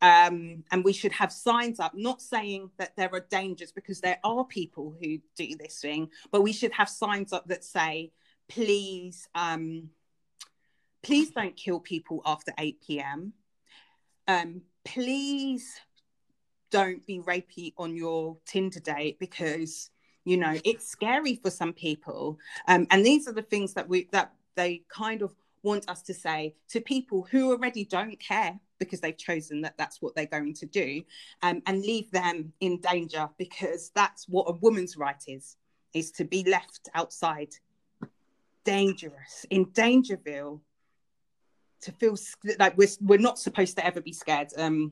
Um, 0.00 0.64
and 0.72 0.84
we 0.84 0.92
should 0.92 1.12
have 1.12 1.32
signs 1.32 1.78
up 1.78 1.92
not 1.94 2.22
saying 2.22 2.70
that 2.78 2.96
there 2.96 3.10
are 3.12 3.20
dangers 3.20 3.72
because 3.72 4.00
there 4.00 4.18
are 4.24 4.44
people 4.44 4.96
who 5.00 5.18
do 5.36 5.56
this 5.56 5.80
thing 5.80 6.10
but 6.32 6.42
we 6.42 6.52
should 6.52 6.72
have 6.72 6.88
signs 6.88 7.32
up 7.32 7.46
that 7.46 7.62
say 7.62 8.10
please 8.48 9.28
um, 9.36 9.90
please 11.04 11.30
don't 11.30 11.56
kill 11.56 11.78
people 11.78 12.20
after 12.26 12.52
8 12.58 12.80
p.m 12.84 13.32
um, 14.26 14.62
please 14.84 15.80
don't 16.72 17.06
be 17.06 17.20
rapey 17.20 17.72
on 17.78 17.94
your 17.94 18.36
Tinder 18.46 18.80
date 18.80 19.18
because 19.20 19.90
you 20.24 20.36
know 20.36 20.58
it's 20.64 20.88
scary 20.88 21.36
for 21.36 21.50
some 21.50 21.72
people. 21.72 22.38
Um, 22.66 22.88
and 22.90 23.06
these 23.06 23.28
are 23.28 23.32
the 23.32 23.42
things 23.42 23.74
that 23.74 23.88
we 23.88 24.08
that 24.10 24.32
they 24.56 24.82
kind 24.88 25.22
of 25.22 25.32
want 25.62 25.88
us 25.88 26.02
to 26.02 26.14
say 26.14 26.54
to 26.70 26.80
people 26.80 27.26
who 27.30 27.52
already 27.52 27.84
don't 27.84 28.18
care 28.18 28.58
because 28.78 29.00
they've 29.00 29.16
chosen 29.16 29.60
that 29.60 29.78
that's 29.78 30.02
what 30.02 30.12
they're 30.16 30.26
going 30.26 30.52
to 30.54 30.66
do 30.66 31.02
um, 31.42 31.62
and 31.66 31.82
leave 31.82 32.10
them 32.10 32.52
in 32.60 32.80
danger 32.80 33.28
because 33.38 33.92
that's 33.94 34.28
what 34.28 34.48
a 34.48 34.52
woman's 34.60 34.96
right 34.96 35.22
is 35.28 35.56
is 35.94 36.10
to 36.10 36.24
be 36.24 36.42
left 36.44 36.88
outside 36.94 37.50
dangerous 38.64 39.46
in 39.50 39.64
dangerville 39.72 40.60
to 41.80 41.92
feel 41.92 42.16
like 42.58 42.76
we're, 42.76 42.88
we're 43.00 43.18
not 43.18 43.38
supposed 43.38 43.76
to 43.76 43.86
ever 43.86 44.00
be 44.00 44.12
scared 44.12 44.48
um 44.56 44.90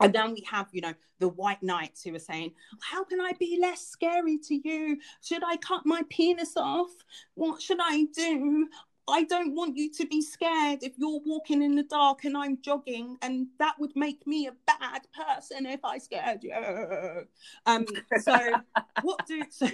and 0.00 0.12
then 0.12 0.32
we 0.32 0.44
have, 0.50 0.68
you 0.72 0.80
know, 0.80 0.94
the 1.18 1.28
white 1.28 1.62
knights 1.62 2.02
who 2.02 2.14
are 2.14 2.20
saying, 2.20 2.52
How 2.80 3.04
can 3.04 3.20
I 3.20 3.32
be 3.38 3.58
less 3.60 3.86
scary 3.86 4.38
to 4.38 4.54
you? 4.54 4.98
Should 5.22 5.42
I 5.44 5.56
cut 5.56 5.82
my 5.84 6.02
penis 6.08 6.56
off? 6.56 6.90
What 7.34 7.60
should 7.60 7.78
I 7.80 8.04
do? 8.14 8.68
I 9.08 9.24
don't 9.24 9.54
want 9.54 9.76
you 9.76 9.90
to 9.92 10.06
be 10.06 10.22
scared 10.22 10.82
if 10.82 10.92
you're 10.96 11.20
walking 11.24 11.62
in 11.62 11.74
the 11.74 11.82
dark 11.82 12.24
and 12.24 12.36
I'm 12.36 12.58
jogging, 12.62 13.16
and 13.22 13.48
that 13.58 13.74
would 13.78 13.94
make 13.96 14.26
me 14.26 14.46
a 14.46 14.52
bad 14.66 15.02
person 15.12 15.66
if 15.66 15.84
I 15.84 15.98
scared 15.98 16.44
you. 16.44 17.26
Um, 17.66 17.86
so 18.20 18.36
what 19.02 19.26
do 19.26 19.42
so, 19.50 19.68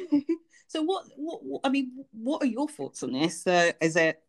so 0.68 0.82
what, 0.82 1.04
what, 1.16 1.44
what 1.44 1.60
I 1.64 1.68
mean, 1.68 2.04
what 2.12 2.42
are 2.42 2.46
your 2.46 2.68
thoughts 2.68 3.02
on 3.02 3.12
this? 3.12 3.46
Uh, 3.46 3.72
is 3.80 3.96
it 3.96 4.22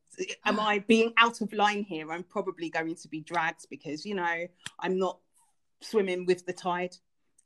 am 0.46 0.60
I 0.60 0.80
being 0.80 1.14
out 1.18 1.42
of 1.42 1.54
line 1.54 1.84
here? 1.84 2.12
I'm 2.12 2.24
probably 2.24 2.70
going 2.70 2.96
to 2.96 3.08
be 3.08 3.22
dragged 3.22 3.68
because 3.70 4.06
you 4.06 4.16
know 4.16 4.48
I'm 4.80 4.98
not 4.98 5.20
swimming 5.82 6.26
with 6.26 6.46
the 6.46 6.54
tide, 6.54 6.96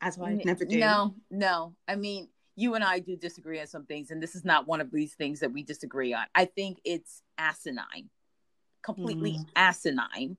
as 0.01 0.19
I 0.19 0.33
never 0.33 0.65
do. 0.65 0.79
No, 0.79 1.15
no. 1.29 1.75
I 1.87 1.95
mean, 1.95 2.29
you 2.55 2.75
and 2.75 2.83
I 2.83 2.99
do 2.99 3.15
disagree 3.15 3.59
on 3.59 3.67
some 3.67 3.85
things, 3.85 4.11
and 4.11 4.21
this 4.21 4.35
is 4.35 4.45
not 4.45 4.67
one 4.67 4.81
of 4.81 4.91
these 4.91 5.13
things 5.13 5.39
that 5.39 5.53
we 5.53 5.63
disagree 5.63 6.13
on. 6.13 6.25
I 6.35 6.45
think 6.45 6.79
it's 6.83 7.21
asinine, 7.37 8.09
completely 8.83 9.33
mm. 9.33 9.45
asinine 9.55 10.37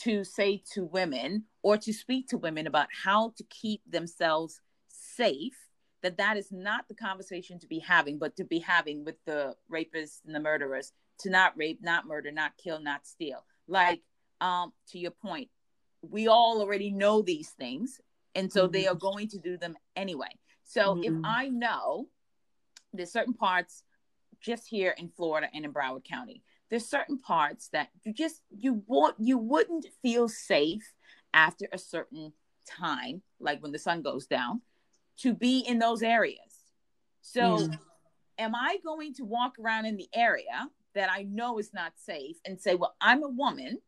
to 0.00 0.24
say 0.24 0.62
to 0.72 0.84
women 0.84 1.44
or 1.62 1.76
to 1.76 1.92
speak 1.92 2.28
to 2.28 2.38
women 2.38 2.66
about 2.66 2.88
how 3.04 3.32
to 3.36 3.44
keep 3.44 3.82
themselves 3.88 4.60
safe 4.88 5.56
that 6.02 6.18
that 6.18 6.36
is 6.36 6.50
not 6.50 6.88
the 6.88 6.94
conversation 6.94 7.58
to 7.58 7.66
be 7.66 7.78
having 7.78 8.18
but 8.18 8.36
to 8.36 8.44
be 8.44 8.58
having 8.58 9.04
with 9.04 9.16
the 9.26 9.54
rapists 9.70 10.18
and 10.26 10.34
the 10.34 10.40
murderers 10.40 10.92
to 11.18 11.30
not 11.30 11.56
rape 11.56 11.80
not 11.82 12.06
murder 12.06 12.30
not 12.30 12.52
kill 12.62 12.80
not 12.80 13.06
steal 13.06 13.44
like 13.68 14.00
um 14.40 14.72
to 14.88 14.98
your 14.98 15.10
point 15.10 15.48
we 16.02 16.28
all 16.28 16.60
already 16.60 16.90
know 16.90 17.22
these 17.22 17.50
things 17.50 18.00
and 18.34 18.52
so 18.52 18.64
mm-hmm. 18.64 18.72
they 18.72 18.86
are 18.86 18.94
mm-hmm. 18.94 19.06
going 19.06 19.28
to 19.28 19.38
do 19.38 19.56
them 19.56 19.76
anyway 19.96 20.28
so 20.64 20.94
mm-hmm. 20.94 21.04
if 21.04 21.24
i 21.24 21.48
know 21.48 22.06
there's 22.92 23.12
certain 23.12 23.34
parts 23.34 23.82
just 24.40 24.66
here 24.66 24.94
in 24.98 25.08
florida 25.08 25.48
and 25.54 25.64
in 25.64 25.72
broward 25.72 26.04
county 26.04 26.42
there's 26.70 26.86
certain 26.86 27.18
parts 27.18 27.68
that 27.72 27.88
you 28.04 28.12
just 28.12 28.42
you 28.50 28.82
want 28.86 29.14
you 29.18 29.38
wouldn't 29.38 29.86
feel 30.02 30.28
safe 30.28 30.92
after 31.34 31.66
a 31.72 31.78
certain 31.78 32.32
time 32.66 33.22
like 33.40 33.62
when 33.62 33.72
the 33.72 33.78
sun 33.78 34.02
goes 34.02 34.26
down 34.26 34.60
to 35.18 35.34
be 35.34 35.60
in 35.60 35.78
those 35.78 36.02
areas 36.02 36.38
so 37.20 37.58
mm. 37.58 37.78
am 38.38 38.54
i 38.54 38.78
going 38.84 39.14
to 39.14 39.24
walk 39.24 39.54
around 39.58 39.84
in 39.84 39.96
the 39.96 40.08
area 40.14 40.68
that 40.94 41.10
i 41.10 41.22
know 41.22 41.58
is 41.58 41.72
not 41.72 41.92
safe 41.96 42.36
and 42.44 42.60
say 42.60 42.74
well 42.74 42.94
i'm 43.00 43.22
a 43.22 43.28
woman 43.28 43.78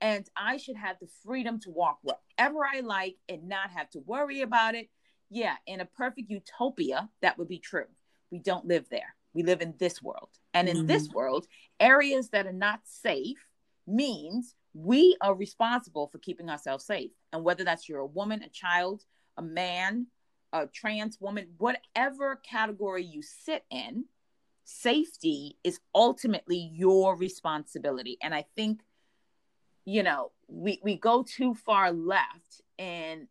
and 0.00 0.28
I 0.36 0.56
should 0.56 0.76
have 0.76 0.96
the 1.00 1.08
freedom 1.24 1.60
to 1.60 1.70
walk 1.70 1.98
wherever 2.02 2.58
I 2.64 2.80
like 2.80 3.16
and 3.28 3.48
not 3.48 3.70
have 3.70 3.90
to 3.90 4.00
worry 4.00 4.42
about 4.42 4.74
it. 4.74 4.88
Yeah, 5.30 5.56
in 5.66 5.80
a 5.80 5.86
perfect 5.86 6.30
utopia, 6.30 7.08
that 7.22 7.38
would 7.38 7.48
be 7.48 7.58
true. 7.58 7.86
We 8.30 8.38
don't 8.38 8.66
live 8.66 8.86
there. 8.90 9.14
We 9.32 9.42
live 9.42 9.62
in 9.62 9.74
this 9.78 10.02
world. 10.02 10.30
And 10.52 10.68
in 10.68 10.78
mm-hmm. 10.78 10.86
this 10.86 11.08
world, 11.08 11.46
areas 11.80 12.30
that 12.30 12.46
are 12.46 12.52
not 12.52 12.80
safe 12.84 13.44
means 13.86 14.54
we 14.74 15.16
are 15.20 15.34
responsible 15.34 16.08
for 16.08 16.18
keeping 16.18 16.50
ourselves 16.50 16.84
safe. 16.84 17.10
And 17.32 17.42
whether 17.42 17.64
that's 17.64 17.88
you're 17.88 18.00
a 18.00 18.06
woman, 18.06 18.42
a 18.42 18.48
child, 18.48 19.04
a 19.36 19.42
man, 19.42 20.06
a 20.52 20.66
trans 20.66 21.20
woman, 21.20 21.48
whatever 21.58 22.36
category 22.36 23.04
you 23.04 23.22
sit 23.22 23.64
in, 23.70 24.04
safety 24.64 25.58
is 25.64 25.80
ultimately 25.94 26.70
your 26.72 27.16
responsibility. 27.16 28.18
And 28.22 28.34
I 28.34 28.44
think, 28.56 28.80
you 29.84 30.02
know, 30.02 30.32
we, 30.48 30.80
we 30.82 30.96
go 30.96 31.22
too 31.22 31.54
far 31.54 31.92
left 31.92 32.62
in 32.78 33.28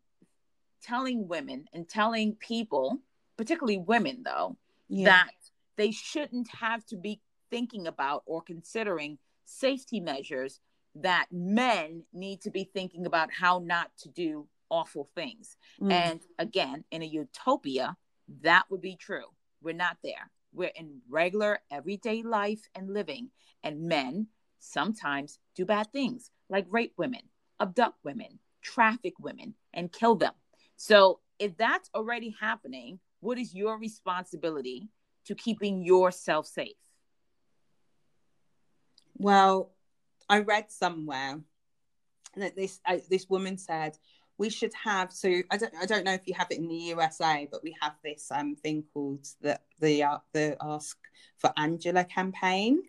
telling 0.82 1.28
women 1.28 1.66
and 1.72 1.88
telling 1.88 2.34
people, 2.34 2.98
particularly 3.36 3.78
women 3.78 4.22
though, 4.24 4.56
yeah. 4.88 5.06
that 5.06 5.30
they 5.76 5.90
shouldn't 5.90 6.48
have 6.48 6.84
to 6.86 6.96
be 6.96 7.20
thinking 7.50 7.86
about 7.86 8.22
or 8.26 8.42
considering 8.42 9.18
safety 9.44 10.00
measures 10.00 10.60
that 10.96 11.26
men 11.32 12.04
need 12.12 12.40
to 12.42 12.50
be 12.50 12.64
thinking 12.64 13.06
about 13.06 13.32
how 13.32 13.58
not 13.64 13.90
to 13.98 14.08
do 14.08 14.46
awful 14.70 15.08
things. 15.14 15.56
Mm. 15.80 15.92
And 15.92 16.20
again, 16.38 16.84
in 16.90 17.02
a 17.02 17.06
utopia, 17.06 17.96
that 18.42 18.64
would 18.70 18.80
be 18.80 18.96
true. 18.96 19.26
We're 19.62 19.74
not 19.74 19.96
there. 20.02 20.30
We're 20.52 20.72
in 20.74 21.00
regular 21.08 21.58
everyday 21.70 22.22
life 22.22 22.68
and 22.74 22.92
living. 22.92 23.30
And 23.62 23.88
men 23.88 24.28
sometimes 24.60 25.38
do 25.54 25.64
bad 25.64 25.92
things 25.92 26.30
like 26.54 26.66
rape 26.70 26.94
women, 26.96 27.22
abduct 27.58 27.98
women, 28.04 28.38
traffic 28.62 29.14
women, 29.18 29.54
and 29.72 29.90
kill 29.90 30.14
them. 30.14 30.32
So 30.76 31.18
if 31.40 31.56
that's 31.56 31.90
already 31.96 32.32
happening, 32.40 33.00
what 33.18 33.38
is 33.38 33.52
your 33.52 33.76
responsibility 33.76 34.88
to 35.26 35.34
keeping 35.34 35.82
yourself 35.82 36.46
safe? 36.46 36.76
Well, 39.16 39.72
I 40.28 40.40
read 40.40 40.70
somewhere 40.70 41.40
that 42.36 42.54
this 42.54 42.78
uh, 42.86 42.98
this 43.10 43.28
woman 43.28 43.58
said 43.58 43.98
we 44.38 44.48
should 44.48 44.74
have 44.74 45.12
so 45.12 45.28
I 45.50 45.56
don't 45.56 45.74
I 45.82 45.86
don't 45.86 46.04
know 46.04 46.14
if 46.14 46.26
you 46.28 46.34
have 46.34 46.52
it 46.52 46.58
in 46.58 46.68
the 46.68 46.94
USA, 46.94 47.48
but 47.50 47.64
we 47.64 47.74
have 47.82 47.94
this 48.04 48.30
um 48.30 48.54
thing 48.54 48.84
called 48.92 49.26
the 49.40 49.58
the 49.80 50.04
uh, 50.04 50.18
the 50.32 50.56
Ask 50.60 50.98
for 51.36 51.52
Angela 51.56 52.04
campaign. 52.04 52.82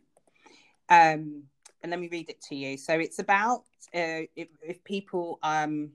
Um, 0.87 1.45
and 1.85 1.91
let 1.91 1.99
me 1.99 2.09
read 2.11 2.31
it 2.31 2.41
to 2.41 2.55
you. 2.55 2.77
So 2.77 2.93
it's 2.99 3.19
about 3.19 3.59
uh, 3.93 4.25
if, 4.35 4.47
if 4.63 4.83
people 4.83 5.37
um 5.43 5.91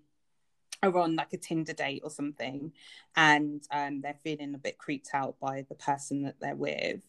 are 0.82 0.96
on 0.96 1.16
like 1.16 1.32
a 1.32 1.36
Tinder 1.36 1.72
date 1.72 2.02
or 2.04 2.10
something, 2.10 2.72
and 3.16 3.60
um, 3.70 4.00
they're 4.00 4.18
feeling 4.22 4.54
a 4.54 4.58
bit 4.58 4.78
creeped 4.78 5.10
out 5.12 5.38
by 5.40 5.66
the 5.68 5.74
person 5.74 6.22
that 6.22 6.36
they're 6.40 6.54
with, 6.54 7.02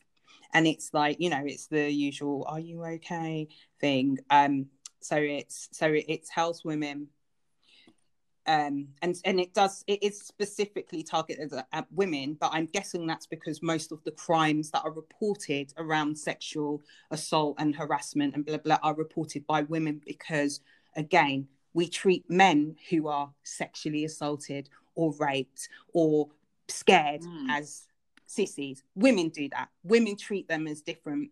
and 0.54 0.66
it's 0.66 0.94
like 0.94 1.18
you 1.20 1.30
know 1.30 1.44
it's 1.46 1.68
the 1.68 1.92
usual 1.92 2.44
"Are 2.50 2.60
you 2.60 2.84
okay?" 2.84 3.48
thing. 3.80 4.18
Um, 4.32 4.66
so 5.00 5.16
it's 5.16 5.70
so 5.72 5.86
it, 5.88 6.06
it 6.08 6.26
tells 6.26 6.66
women 6.66 7.08
um, 8.48 8.88
and 9.02 9.16
and 9.26 9.40
it 9.40 9.54
does 9.54 9.84
it 9.88 10.02
is 10.02 10.20
specifically 10.20 11.04
targeted 11.04 11.54
at, 11.54 11.68
at, 11.72 11.86
women 11.92 12.36
but 12.40 12.50
i'm 12.54 12.66
guessing 12.68 13.06
that's 13.06 13.28
because 13.28 13.62
most 13.62 13.92
of 13.92 14.04
the 14.04 14.12
crimes 14.12 14.72
that 14.72 14.84
are 14.84 14.92
reported 14.92 15.72
around 15.78 16.18
sexual 16.18 16.82
assault 17.12 17.56
and 17.60 17.76
harassment 17.76 18.34
and 18.34 18.46
blah 18.46 18.58
blah 18.58 18.80
are 18.82 18.96
reported 18.96 19.46
by 19.46 19.62
women 19.64 20.02
because 20.06 20.62
again 20.96 21.48
we 21.74 21.88
treat 21.88 22.30
men 22.30 22.76
who 22.90 23.08
are 23.08 23.32
sexually 23.44 24.06
assaulted 24.06 24.70
or 24.96 25.14
raped 25.20 25.70
or 25.94 26.28
scared 26.68 27.22
mm. 27.22 27.48
as 27.50 27.88
sissies 28.26 28.84
women 28.96 29.30
do 29.30 29.48
that 29.50 29.70
women 29.84 30.16
treat 30.18 30.48
them 30.48 30.68
as 30.68 30.82
different 30.82 31.30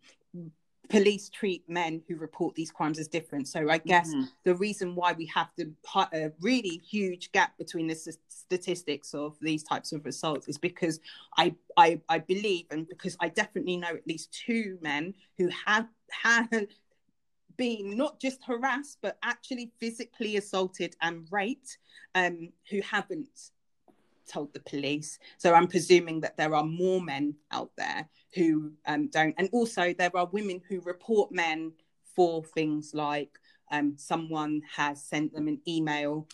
police 0.90 1.30
treat 1.30 1.64
men 1.70 2.02
who 2.08 2.16
report 2.16 2.56
these 2.56 2.72
crimes 2.72 2.98
as 2.98 3.08
different. 3.08 3.48
So 3.48 3.70
I 3.70 3.78
guess 3.78 4.10
mm-hmm. 4.10 4.24
the 4.44 4.56
reason 4.56 4.96
why 4.96 5.14
we 5.14 5.28
have 5.28 5.50
the 5.56 5.72
a 6.14 6.32
really 6.42 6.82
huge 6.90 7.32
gap 7.32 7.58
between 7.58 7.88
the 7.88 7.96
statistics 7.96 9.14
of 9.14 9.38
these 9.40 9.64
types 9.64 9.92
of 9.92 10.06
assaults 10.06 10.48
is 10.48 10.58
because 10.58 11.00
I, 11.38 11.56
I 11.78 12.02
I 12.10 12.20
believe 12.20 12.66
and 12.72 12.88
because 12.88 13.16
I 13.20 13.30
definitely 13.30 13.78
know 13.78 13.90
at 13.90 14.08
least 14.08 14.34
two 14.34 14.80
men 14.82 15.14
who 15.38 15.50
have 15.66 15.88
had 16.10 16.68
been 17.56 17.96
not 17.96 18.20
just 18.20 18.40
harassed 18.44 18.98
but 19.02 19.18
actually 19.22 19.72
physically 19.80 20.38
assaulted 20.38 20.96
and 21.02 21.28
raped 21.30 21.78
um, 22.16 22.52
who 22.70 22.82
haven't 22.82 23.52
told 24.30 24.54
the 24.54 24.60
police. 24.62 25.20
So 25.38 25.54
I'm 25.54 25.68
presuming 25.68 26.22
that 26.22 26.38
there 26.38 26.56
are 26.56 26.64
more 26.64 27.02
men 27.02 27.36
out 27.52 27.72
there 27.78 28.08
who 28.36 28.74
um, 28.86 29.08
don't. 29.08 29.36
And 29.38 29.50
also, 29.52 29.94
there 29.94 30.16
are 30.16 30.28
women 30.28 30.62
who 30.68 30.82
report 30.82 31.32
men 31.32 31.74
for 32.16 32.44
things 32.44 32.94
like 32.94 33.40
um, 33.72 33.96
someone 33.98 34.62
has 34.76 35.04
sent 35.04 35.34
them 35.34 35.48
an 35.48 35.62
email 35.68 36.28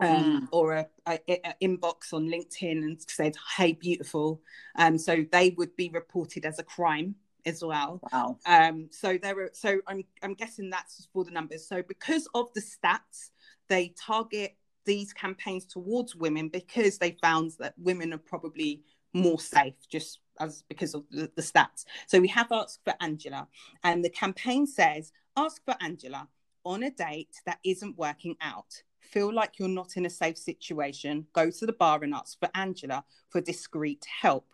um, 0.00 0.42
mm. 0.42 0.48
or 0.52 0.74
a, 0.74 0.86
a, 1.06 1.18
a, 1.28 1.54
inbox 1.62 2.12
on 2.12 2.28
LinkedIn 2.28 2.78
and 2.78 3.00
said, 3.06 3.36
"Hey, 3.56 3.72
beautiful." 3.72 4.40
Um, 4.76 4.98
so 4.98 5.24
they 5.30 5.50
would 5.56 5.76
be 5.76 5.90
reported 5.90 6.44
as 6.44 6.58
a 6.58 6.62
crime 6.62 7.14
as 7.46 7.62
well. 7.62 8.00
Wow. 8.12 8.38
Um, 8.46 8.88
so 8.90 9.18
there 9.20 9.38
are. 9.40 9.50
So 9.52 9.80
I'm 9.86 10.04
I'm 10.22 10.34
guessing 10.34 10.70
that's 10.70 11.08
for 11.12 11.24
the 11.24 11.30
numbers. 11.30 11.66
So 11.66 11.82
because 11.82 12.28
of 12.34 12.52
the 12.54 12.62
stats, 12.62 13.30
they 13.68 13.94
target 13.98 14.56
these 14.84 15.12
campaigns 15.12 15.64
towards 15.64 16.14
women 16.14 16.48
because 16.48 16.98
they 16.98 17.16
found 17.22 17.52
that 17.58 17.74
women 17.78 18.12
are 18.12 18.18
probably 18.18 18.82
more 19.12 19.38
safe 19.38 19.74
just 19.88 20.20
as 20.40 20.64
because 20.68 20.94
of 20.94 21.04
the, 21.10 21.30
the 21.36 21.42
stats. 21.42 21.84
So 22.06 22.20
we 22.20 22.28
have 22.28 22.50
asked 22.50 22.80
for 22.84 22.94
Angela, 23.00 23.48
and 23.84 24.04
the 24.04 24.10
campaign 24.10 24.66
says, 24.66 25.12
Ask 25.36 25.64
for 25.64 25.74
Angela 25.80 26.28
on 26.64 26.82
a 26.82 26.90
date 26.90 27.40
that 27.46 27.58
isn't 27.64 27.98
working 27.98 28.36
out. 28.40 28.82
Feel 29.00 29.32
like 29.32 29.58
you're 29.58 29.68
not 29.68 29.96
in 29.96 30.06
a 30.06 30.10
safe 30.10 30.38
situation, 30.38 31.26
go 31.32 31.50
to 31.50 31.66
the 31.66 31.72
bar 31.72 32.02
and 32.02 32.14
ask 32.14 32.38
for 32.38 32.48
Angela 32.54 33.04
for 33.28 33.40
discreet 33.40 34.06
help. 34.20 34.46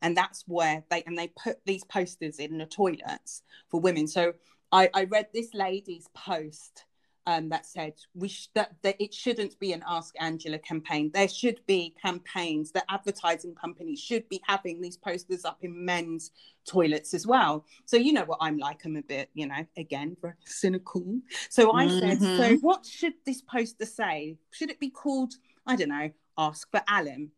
And 0.00 0.16
that's 0.16 0.44
where 0.46 0.84
they 0.90 1.02
and 1.04 1.18
they 1.18 1.28
put 1.28 1.58
these 1.66 1.84
posters 1.84 2.38
in 2.38 2.58
the 2.58 2.66
toilets 2.66 3.42
for 3.68 3.80
women. 3.80 4.06
So 4.06 4.34
I, 4.70 4.88
I 4.94 5.04
read 5.04 5.28
this 5.32 5.52
lady's 5.54 6.08
post 6.14 6.84
um, 7.28 7.50
that 7.50 7.66
said 7.66 7.92
we 8.14 8.28
sh- 8.28 8.48
that, 8.54 8.74
that 8.82 8.96
it 8.98 9.12
shouldn't 9.12 9.60
be 9.60 9.74
an 9.74 9.84
Ask 9.86 10.14
Angela 10.18 10.58
campaign. 10.58 11.10
There 11.12 11.28
should 11.28 11.60
be 11.66 11.94
campaigns. 12.00 12.72
that 12.72 12.86
advertising 12.88 13.54
companies 13.54 14.00
should 14.00 14.26
be 14.30 14.40
having 14.46 14.80
these 14.80 14.96
posters 14.96 15.44
up 15.44 15.58
in 15.60 15.84
men's 15.84 16.30
toilets 16.66 17.12
as 17.12 17.26
well. 17.26 17.66
So 17.84 17.98
you 17.98 18.14
know 18.14 18.24
what 18.24 18.38
I'm 18.40 18.56
like. 18.56 18.80
I'm 18.86 18.96
a 18.96 19.02
bit, 19.02 19.28
you 19.34 19.46
know, 19.46 19.66
again 19.76 20.16
very 20.22 20.34
cynical. 20.46 21.20
So 21.50 21.74
I 21.74 21.84
mm-hmm. 21.84 21.98
said, 21.98 22.20
so 22.20 22.26
mm-hmm. 22.26 22.66
what 22.66 22.86
should 22.86 23.14
this 23.26 23.42
poster 23.42 23.84
say? 23.84 24.38
Should 24.50 24.70
it 24.70 24.80
be 24.80 24.88
called, 24.88 25.34
I 25.66 25.76
don't 25.76 25.90
know, 25.90 26.10
Ask 26.38 26.70
for 26.70 26.80
Alan 26.88 27.32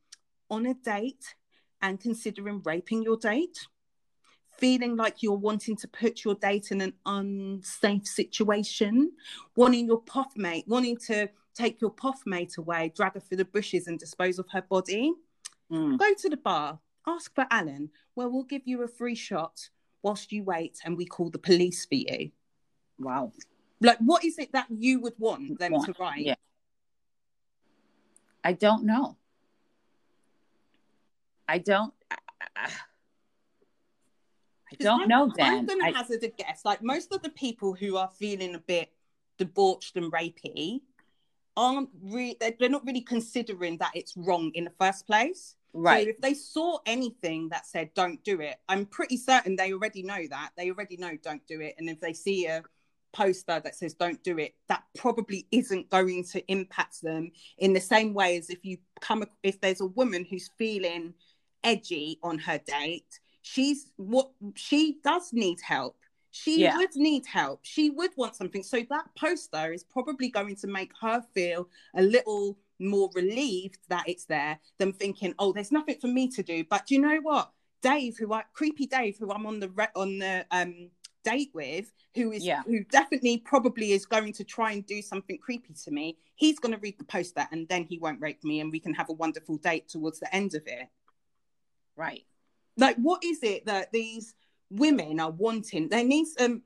on 0.50 0.66
a 0.66 0.74
date 0.74 1.34
and 1.82 1.98
considering 1.98 2.62
raping 2.64 3.02
your 3.02 3.16
date? 3.16 3.58
Feeling 4.60 4.96
like 4.96 5.22
you're 5.22 5.34
wanting 5.34 5.76
to 5.76 5.88
put 5.88 6.24
your 6.24 6.34
date 6.34 6.70
in 6.70 6.80
an 6.80 6.92
unsafe 7.06 8.06
situation, 8.06 9.12
wanting 9.56 9.86
your 9.86 10.00
puff 10.02 10.32
mate, 10.36 10.64
wanting 10.68 10.96
to 10.96 11.28
take 11.54 11.80
your 11.80 11.90
puff 11.90 12.22
mate 12.26 12.56
away, 12.58 12.92
drag 12.94 13.14
her 13.14 13.20
through 13.20 13.38
the 13.38 13.44
bushes 13.44 13.86
and 13.86 13.98
dispose 13.98 14.38
of 14.38 14.46
her 14.50 14.62
body, 14.62 15.12
mm. 15.72 15.98
go 15.98 16.14
to 16.14 16.28
the 16.28 16.36
bar, 16.36 16.78
ask 17.06 17.34
for 17.34 17.46
Alan, 17.50 17.90
where 18.14 18.28
we'll 18.28 18.44
give 18.44 18.62
you 18.66 18.82
a 18.82 18.88
free 18.88 19.14
shot 19.14 19.68
whilst 20.02 20.30
you 20.32 20.44
wait 20.44 20.78
and 20.84 20.96
we 20.96 21.04
call 21.04 21.30
the 21.30 21.38
police 21.38 21.84
for 21.86 21.96
you. 21.96 22.30
Wow. 22.98 23.32
Like, 23.80 23.98
what 23.98 24.24
is 24.24 24.38
it 24.38 24.52
that 24.52 24.66
you 24.70 25.00
would 25.00 25.14
want 25.18 25.58
them 25.58 25.72
to 25.72 25.94
write? 25.98 26.26
Yeah. 26.26 26.34
I 28.44 28.52
don't 28.52 28.84
know. 28.84 29.16
I 31.48 31.58
don't. 31.58 31.92
I, 32.10 32.16
I 32.56 32.70
don't 34.78 35.02
I'm, 35.02 35.08
know, 35.08 35.32
Dan. 35.36 35.58
I'm 35.58 35.66
going 35.66 35.80
to 35.80 35.98
hazard 35.98 36.22
a 36.22 36.28
guess. 36.28 36.62
Like 36.64 36.82
most 36.82 37.12
of 37.12 37.22
the 37.22 37.30
people 37.30 37.74
who 37.74 37.96
are 37.96 38.10
feeling 38.18 38.54
a 38.54 38.58
bit 38.58 38.90
debauched 39.38 39.96
and 39.96 40.12
rapey 40.12 40.80
aren't 41.56 41.90
really, 42.02 42.36
they're, 42.40 42.54
they're 42.58 42.68
not 42.68 42.86
really 42.86 43.00
considering 43.00 43.78
that 43.78 43.90
it's 43.94 44.16
wrong 44.16 44.50
in 44.54 44.64
the 44.64 44.72
first 44.78 45.06
place. 45.06 45.56
Right. 45.72 46.04
So 46.04 46.10
if 46.10 46.20
they 46.20 46.34
saw 46.34 46.78
anything 46.86 47.48
that 47.50 47.66
said 47.66 47.94
don't 47.94 48.22
do 48.24 48.40
it, 48.40 48.56
I'm 48.68 48.86
pretty 48.86 49.16
certain 49.16 49.56
they 49.56 49.72
already 49.72 50.02
know 50.02 50.26
that. 50.28 50.50
They 50.56 50.70
already 50.70 50.96
know 50.96 51.16
don't 51.22 51.46
do 51.46 51.60
it. 51.60 51.74
And 51.78 51.88
if 51.88 52.00
they 52.00 52.12
see 52.12 52.46
a 52.46 52.62
poster 53.12 53.60
that 53.60 53.74
says 53.74 53.94
don't 53.94 54.22
do 54.22 54.38
it, 54.38 54.54
that 54.68 54.84
probably 54.96 55.46
isn't 55.50 55.90
going 55.90 56.24
to 56.32 56.44
impact 56.50 57.02
them 57.02 57.30
in 57.58 57.72
the 57.72 57.80
same 57.80 58.14
way 58.14 58.36
as 58.36 58.50
if 58.50 58.64
you 58.64 58.78
come 59.00 59.24
if 59.42 59.60
there's 59.60 59.80
a 59.80 59.86
woman 59.86 60.26
who's 60.28 60.50
feeling 60.58 61.14
edgy 61.62 62.18
on 62.22 62.38
her 62.38 62.58
date 62.66 63.20
she's 63.42 63.92
what 63.96 64.30
she 64.54 64.98
does 65.02 65.32
need 65.32 65.58
help 65.60 65.96
she 66.30 66.60
yeah. 66.60 66.76
would 66.76 66.94
need 66.94 67.26
help 67.26 67.60
she 67.62 67.90
would 67.90 68.10
want 68.16 68.36
something 68.36 68.62
so 68.62 68.82
that 68.88 69.04
poster 69.18 69.72
is 69.72 69.82
probably 69.82 70.28
going 70.28 70.54
to 70.54 70.66
make 70.66 70.92
her 71.00 71.22
feel 71.34 71.68
a 71.96 72.02
little 72.02 72.56
more 72.78 73.10
relieved 73.14 73.78
that 73.88 74.08
it's 74.08 74.24
there 74.26 74.58
than 74.78 74.92
thinking 74.92 75.34
oh 75.38 75.52
there's 75.52 75.72
nothing 75.72 75.96
for 76.00 76.06
me 76.06 76.28
to 76.28 76.42
do 76.42 76.64
but 76.70 76.86
do 76.86 76.94
you 76.94 77.00
know 77.00 77.18
what 77.22 77.50
Dave, 77.82 78.18
who 78.18 78.32
I 78.32 78.44
creepy 78.52 78.86
Dave, 78.86 79.16
who 79.18 79.32
I'm 79.32 79.46
on 79.46 79.60
the 79.60 79.70
re- 79.70 79.88
on 79.96 80.18
the 80.18 80.46
um 80.50 80.90
date 81.22 81.50
with, 81.52 81.92
who 82.14 82.32
is 82.32 82.44
Yeah. 82.44 82.62
who 82.62 82.84
definitely 82.84 83.38
probably 83.38 83.92
is 83.92 84.06
going 84.06 84.32
to 84.34 84.44
try 84.44 84.72
and 84.72 84.86
do 84.86 85.02
something 85.02 85.38
creepy 85.38 85.74
to 85.84 85.90
me. 85.90 86.18
He's 86.34 86.58
going 86.58 86.72
to 86.72 86.80
read 86.80 86.98
the 86.98 87.04
poster, 87.04 87.46
and 87.52 87.68
then 87.68 87.84
he 87.84 87.98
won't 87.98 88.20
rape 88.20 88.42
me, 88.44 88.60
and 88.60 88.72
we 88.72 88.80
can 88.80 88.94
have 88.94 89.10
a 89.10 89.14
wonderful 89.14 89.58
date 89.58 89.88
towards 89.88 90.20
the 90.20 90.34
end 90.34 90.54
of 90.54 90.62
it. 90.66 90.88
Right. 91.96 92.24
Like, 92.80 92.96
what 92.96 93.22
is 93.24 93.42
it 93.42 93.66
that 93.66 93.92
these 93.92 94.34
women 94.70 95.20
are 95.20 95.30
wanting? 95.30 95.88
There 95.88 96.04
needs 96.04 96.34
um, 96.40 96.62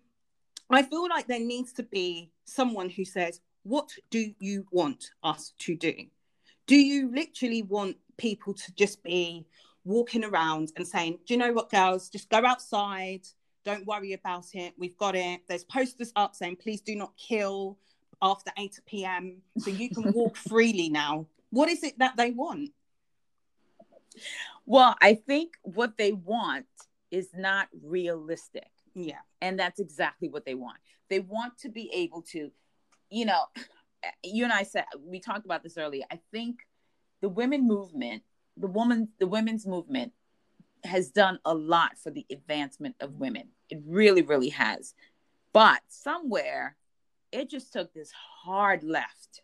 I 0.71 0.83
feel 0.83 1.09
like 1.09 1.27
there 1.27 1.41
needs 1.41 1.73
to 1.75 1.83
be 1.83 2.31
someone 2.45 2.89
who 2.89 3.05
says, 3.05 3.41
"What 3.65 3.91
do 4.11 4.33
you 4.39 4.67
want 4.71 5.11
us 5.23 5.53
to 5.59 5.77
do?" 5.77 5.95
Do 6.67 6.77
you 6.77 7.11
literally 7.15 7.63
want 7.63 7.97
people 8.17 8.55
to 8.55 8.75
just 8.75 9.03
be 9.03 9.47
walking 9.85 10.25
around 10.25 10.73
and 10.77 10.87
saying, 10.87 11.19
Do 11.27 11.35
you 11.35 11.39
know 11.39 11.53
what, 11.53 11.71
girls? 11.71 12.09
Just 12.09 12.31
go 12.31 12.45
outside. 12.45 13.23
Don't 13.65 13.87
worry 13.87 14.13
about 14.13 14.47
it. 14.55 14.75
We've 14.79 14.97
got 14.97 15.15
it. 15.15 15.43
There's 15.49 15.65
posters 15.65 16.13
up 16.17 16.35
saying, 16.35 16.57
Please 16.57 16.81
do 16.81 16.97
not 16.97 17.13
kill 17.17 17.79
after 18.23 18.51
8 18.59 18.81
p.m. 18.87 19.43
So 19.59 19.71
you 19.71 19.91
can 19.91 20.13
walk 20.13 20.37
freely 20.49 20.89
now. 20.89 21.27
What 21.51 21.69
is 21.69 21.83
it 21.85 21.99
that 21.99 22.17
they 22.17 22.31
want? 22.31 22.71
Well, 24.67 24.97
I 25.01 25.15
think 25.15 25.55
what 25.63 25.97
they 25.97 26.13
want 26.13 26.67
is 27.11 27.29
not 27.35 27.69
realistic. 27.83 28.69
Yeah. 28.95 29.19
And 29.41 29.59
that's 29.59 29.81
exactly 29.81 30.29
what 30.29 30.45
they 30.45 30.55
want. 30.55 30.79
They 31.11 31.21
want 31.21 31.59
to 31.59 31.69
be 31.69 31.91
able 31.93 32.23
to, 32.33 32.51
you 33.11 33.27
know, 33.27 33.45
you 34.23 34.45
and 34.45 34.53
I 34.53 34.63
said 34.63 34.85
we 34.99 35.21
talked 35.21 35.45
about 35.45 35.63
this 35.63 35.79
earlier. 35.79 36.05
I 36.11 36.21
think 36.33 36.61
the 37.21 37.29
women 37.29 37.67
movement, 37.67 38.23
the 38.57 38.67
woman, 38.67 39.09
the 39.19 39.27
women's 39.27 39.67
movement 39.67 40.13
has 40.85 41.11
done 41.11 41.39
a 41.45 41.55
lot 41.55 41.99
for 41.99 42.11
the 42.11 42.27
advancement 42.31 42.97
of 43.01 43.15
women. 43.15 43.49
It 43.71 43.83
really, 43.87 44.23
really 44.23 44.51
has. 44.51 44.95
But 45.53 45.81
somewhere 45.89 46.77
it 47.33 47.51
just 47.51 47.73
took 47.73 47.93
this 47.93 48.13
hard 48.13 48.85
left 48.85 49.43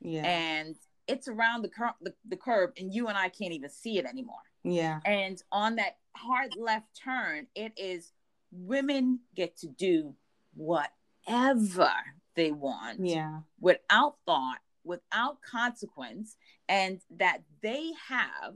Yeah. 0.00 0.24
and 0.24 0.76
it's 1.06 1.28
around 1.28 1.62
the, 1.62 1.68
cur- 1.68 1.94
the 2.00 2.14
the 2.28 2.36
curb 2.36 2.70
and 2.78 2.92
you 2.92 3.08
and 3.08 3.16
I 3.18 3.28
can't 3.28 3.52
even 3.52 3.70
see 3.70 3.98
it 3.98 4.06
anymore. 4.06 4.42
yeah. 4.62 5.00
And 5.04 5.42
on 5.52 5.76
that 5.76 5.98
hard 6.16 6.52
left 6.56 6.86
turn, 7.02 7.46
it 7.54 7.72
is 7.76 8.12
women 8.52 9.20
get 9.34 9.56
to 9.58 9.68
do 9.68 10.14
whatever 10.54 11.90
they 12.34 12.50
want 12.52 13.04
Yeah. 13.04 13.40
without 13.60 14.16
thought, 14.26 14.58
without 14.84 15.38
consequence, 15.42 16.36
and 16.68 17.00
that 17.18 17.42
they 17.62 17.92
have, 18.08 18.54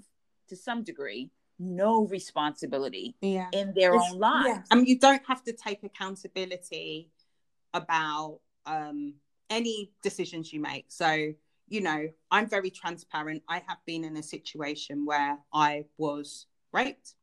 to 0.49 0.57
some 0.57 0.83
degree, 0.83 1.31
no 1.59 2.07
responsibility 2.07 3.17
Yeah. 3.21 3.49
in 3.53 3.75
their 3.75 3.95
It's- 3.95 4.13
own 4.13 4.19
lives. 4.19 4.49
Yeah. 4.49 4.63
I 4.71 4.75
mean, 4.77 4.87
you 4.87 4.99
don't 4.99 5.25
have 5.27 5.43
to 5.45 5.53
take 5.53 5.83
accountability 5.83 7.11
about 7.75 8.41
um, 8.67 9.15
any 9.51 9.91
decisions 10.03 10.53
you 10.53 10.61
make. 10.61 10.87
So, 10.93 11.33
you 11.69 11.81
know, 11.81 12.09
I'm 12.31 12.49
very 12.49 12.71
transparent. 12.71 13.43
I 13.49 13.63
have 13.67 13.79
been 13.87 14.05
in 14.05 14.17
a 14.17 14.23
situation 14.23 15.05
where 15.05 15.39
I 15.53 15.85
was 15.97 16.47
raped 16.73 17.15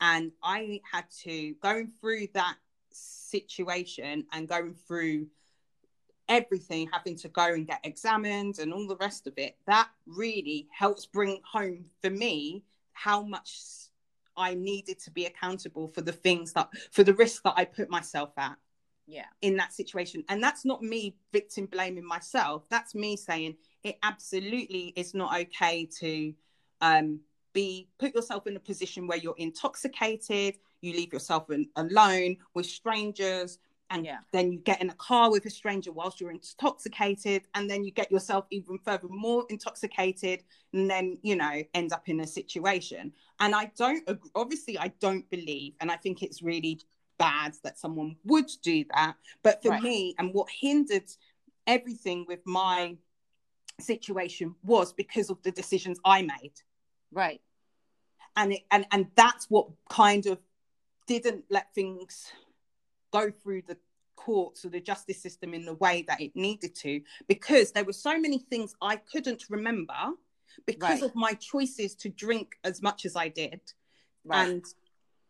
and 0.00 0.32
I 0.42 0.80
had 0.90 1.04
to, 1.24 1.54
going 1.62 1.90
through 2.00 2.28
that 2.34 2.56
situation 2.90 4.24
and 4.32 4.48
going 4.48 4.74
through 4.86 5.26
everything, 6.28 6.88
having 6.92 7.16
to 7.16 7.28
go 7.28 7.46
and 7.46 7.66
get 7.66 7.80
examined 7.84 8.58
and 8.58 8.72
all 8.72 8.86
the 8.86 8.96
rest 8.96 9.26
of 9.26 9.34
it, 9.36 9.56
that 9.66 9.88
really 10.06 10.68
helps 10.70 11.06
bring 11.06 11.40
home 11.50 11.86
for 12.02 12.10
me 12.10 12.62
how 12.92 13.22
much 13.22 13.58
I 14.36 14.54
needed 14.54 15.00
to 15.00 15.10
be 15.10 15.26
accountable 15.26 15.88
for 15.88 16.00
the 16.00 16.12
things 16.12 16.52
that, 16.52 16.68
for 16.92 17.02
the 17.02 17.14
risk 17.14 17.42
that 17.42 17.54
I 17.56 17.64
put 17.64 17.90
myself 17.90 18.30
at 18.36 18.56
Yeah. 19.06 19.24
in 19.40 19.56
that 19.56 19.72
situation. 19.72 20.22
And 20.28 20.42
that's 20.42 20.64
not 20.64 20.82
me 20.82 21.16
victim 21.32 21.66
blaming 21.66 22.06
myself. 22.06 22.68
That's 22.68 22.94
me 22.94 23.16
saying 23.16 23.56
it 23.84 23.98
absolutely 24.02 24.92
is 24.96 25.14
not 25.14 25.38
okay 25.40 25.86
to 26.00 26.34
um, 26.80 27.20
be 27.52 27.88
put 27.98 28.14
yourself 28.14 28.46
in 28.46 28.56
a 28.56 28.60
position 28.60 29.06
where 29.06 29.18
you're 29.18 29.34
intoxicated, 29.38 30.58
you 30.80 30.92
leave 30.92 31.12
yourself 31.12 31.50
in, 31.50 31.68
alone 31.76 32.36
with 32.54 32.66
strangers, 32.66 33.58
and 33.90 34.04
Yeah. 34.04 34.18
then 34.32 34.52
you 34.52 34.58
get 34.60 34.82
in 34.82 34.90
a 34.90 34.94
car 34.94 35.30
with 35.30 35.46
a 35.46 35.50
stranger 35.50 35.90
whilst 35.90 36.20
you're 36.20 36.30
intoxicated, 36.30 37.44
and 37.54 37.70
then 37.70 37.84
you 37.84 37.90
get 37.90 38.10
yourself 38.12 38.44
even 38.50 38.78
further 38.78 39.08
more 39.08 39.44
intoxicated, 39.48 40.44
and 40.72 40.90
then 40.90 41.18
you 41.22 41.36
know 41.36 41.62
end 41.74 41.92
up 41.92 42.08
in 42.08 42.20
a 42.20 42.26
situation. 42.26 43.12
And 43.40 43.54
I 43.54 43.70
don't 43.76 44.06
obviously 44.34 44.78
I 44.78 44.88
don't 45.00 45.28
believe, 45.30 45.74
and 45.80 45.90
I 45.90 45.96
think 45.96 46.22
it's 46.22 46.42
really 46.42 46.80
bad 47.18 47.56
that 47.64 47.78
someone 47.78 48.16
would 48.24 48.50
do 48.62 48.84
that. 48.94 49.14
But 49.42 49.62
for 49.62 49.70
Right. 49.70 49.82
me, 49.82 50.14
and 50.18 50.32
what 50.34 50.48
hindered 50.50 51.10
everything 51.66 52.24
with 52.28 52.40
my 52.46 52.96
situation 53.80 54.54
was 54.64 54.92
because 54.92 55.30
of 55.30 55.42
the 55.42 55.50
decisions 55.50 55.98
I 56.04 56.22
made. 56.22 56.54
Right. 57.12 57.40
And 58.36 58.52
it, 58.52 58.62
and 58.70 58.86
and 58.92 59.06
that's 59.14 59.46
what 59.48 59.68
kind 59.88 60.26
of 60.26 60.38
didn't 61.06 61.44
let 61.50 61.74
things 61.74 62.26
go 63.12 63.30
through 63.30 63.62
the 63.66 63.76
courts 64.16 64.64
or 64.64 64.68
the 64.68 64.80
justice 64.80 65.22
system 65.22 65.54
in 65.54 65.64
the 65.64 65.74
way 65.74 66.04
that 66.06 66.20
it 66.20 66.34
needed 66.34 66.74
to 66.74 67.00
because 67.28 67.72
there 67.72 67.84
were 67.84 67.92
so 67.92 68.18
many 68.18 68.38
things 68.38 68.74
I 68.82 68.96
couldn't 68.96 69.44
remember 69.48 69.94
because 70.66 71.00
Right. 71.00 71.02
of 71.04 71.14
my 71.14 71.32
choices 71.34 71.94
to 71.96 72.08
drink 72.08 72.56
as 72.64 72.82
much 72.82 73.06
as 73.06 73.16
I 73.16 73.28
did 73.28 73.60
Right. 74.24 74.48
and 74.48 74.64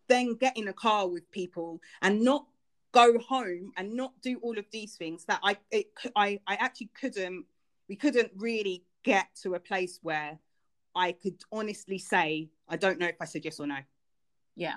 then 0.08 0.34
get 0.34 0.56
in 0.56 0.68
a 0.68 0.72
car 0.72 1.06
with 1.06 1.30
people 1.30 1.80
and 2.02 2.22
not 2.22 2.46
go 2.92 3.18
home 3.18 3.72
and 3.76 3.94
not 3.94 4.20
do 4.22 4.38
all 4.42 4.58
of 4.58 4.64
these 4.72 4.96
things 4.96 5.24
that 5.26 5.38
I 5.44 5.58
it, 5.70 5.92
I 6.16 6.40
I 6.46 6.54
actually 6.54 6.90
couldn't 6.98 7.44
we 7.88 7.96
couldn't 7.96 8.32
really 8.36 8.84
get 9.04 9.26
to 9.42 9.54
a 9.54 9.60
place 9.60 9.98
where 10.02 10.38
I 10.94 11.12
could 11.12 11.40
honestly 11.52 11.98
say 11.98 12.50
I 12.68 12.76
don't 12.76 12.98
know 12.98 13.06
if 13.06 13.16
I 13.20 13.24
said 13.24 13.44
yes 13.44 13.60
or 13.60 13.66
no. 13.66 13.78
Yeah. 14.56 14.76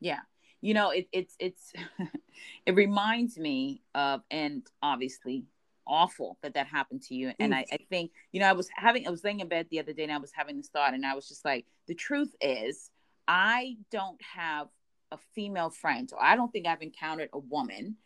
Yeah. 0.00 0.20
You 0.60 0.74
know, 0.74 0.90
it, 0.90 1.08
it's 1.12 1.34
it's 1.38 1.72
it 2.66 2.74
reminds 2.74 3.38
me 3.38 3.82
of 3.94 4.22
and 4.30 4.66
obviously 4.82 5.44
awful 5.86 6.38
that 6.42 6.54
that 6.54 6.66
happened 6.66 7.02
to 7.02 7.14
you. 7.14 7.32
And 7.38 7.52
Mm. 7.52 7.56
I, 7.56 7.66
I 7.72 7.78
think, 7.90 8.12
you 8.32 8.40
know, 8.40 8.48
I 8.48 8.52
was 8.52 8.68
having 8.74 9.06
I 9.06 9.10
was 9.10 9.22
laying 9.24 9.40
in 9.40 9.48
bed 9.48 9.68
the 9.70 9.80
other 9.80 9.92
day 9.92 10.04
and 10.04 10.12
I 10.12 10.18
was 10.18 10.32
having 10.34 10.56
this 10.56 10.68
thought 10.68 10.94
and 10.94 11.04
I 11.04 11.14
was 11.14 11.28
just 11.28 11.44
like, 11.44 11.66
the 11.86 11.94
truth 11.94 12.34
is 12.40 12.90
I 13.28 13.76
don't 13.90 14.20
have 14.22 14.68
a 15.12 15.18
female 15.34 15.70
friend, 15.70 16.10
or 16.12 16.22
I 16.22 16.34
don't 16.36 16.50
think 16.50 16.66
I've 16.66 16.82
encountered 16.82 17.28
a 17.32 17.38
woman 17.38 17.96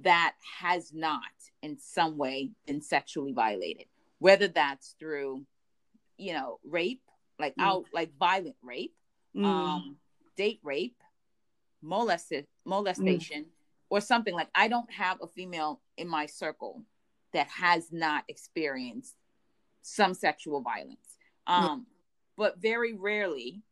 that 0.00 0.34
has 0.60 0.92
not 0.92 1.22
in 1.62 1.78
some 1.78 2.16
way 2.16 2.50
been 2.66 2.80
sexually 2.80 3.32
violated, 3.32 3.86
whether 4.18 4.48
that's 4.48 4.94
through, 4.98 5.46
you 6.18 6.32
know, 6.32 6.58
rape, 6.64 7.02
like 7.38 7.54
Mm. 7.56 7.62
out 7.64 7.84
like 7.92 8.12
violent 8.18 8.56
rape, 8.62 8.94
Mm. 9.34 9.44
um, 9.44 9.98
date 10.36 10.60
rape, 10.62 11.02
molested, 11.80 12.46
molestation, 12.64 13.46
or 13.88 14.00
something 14.00 14.34
like. 14.34 14.48
I 14.54 14.68
don't 14.68 14.90
have 14.92 15.20
a 15.22 15.26
female 15.28 15.80
in 15.96 16.08
my 16.08 16.26
circle 16.26 16.84
that 17.32 17.48
has 17.48 17.92
not 17.92 18.24
experienced 18.28 19.16
some 19.82 20.14
sexual 20.14 20.60
violence. 20.60 21.18
Um, 21.46 21.86
but 22.36 22.58
very 22.58 22.94
rarely 22.94 23.62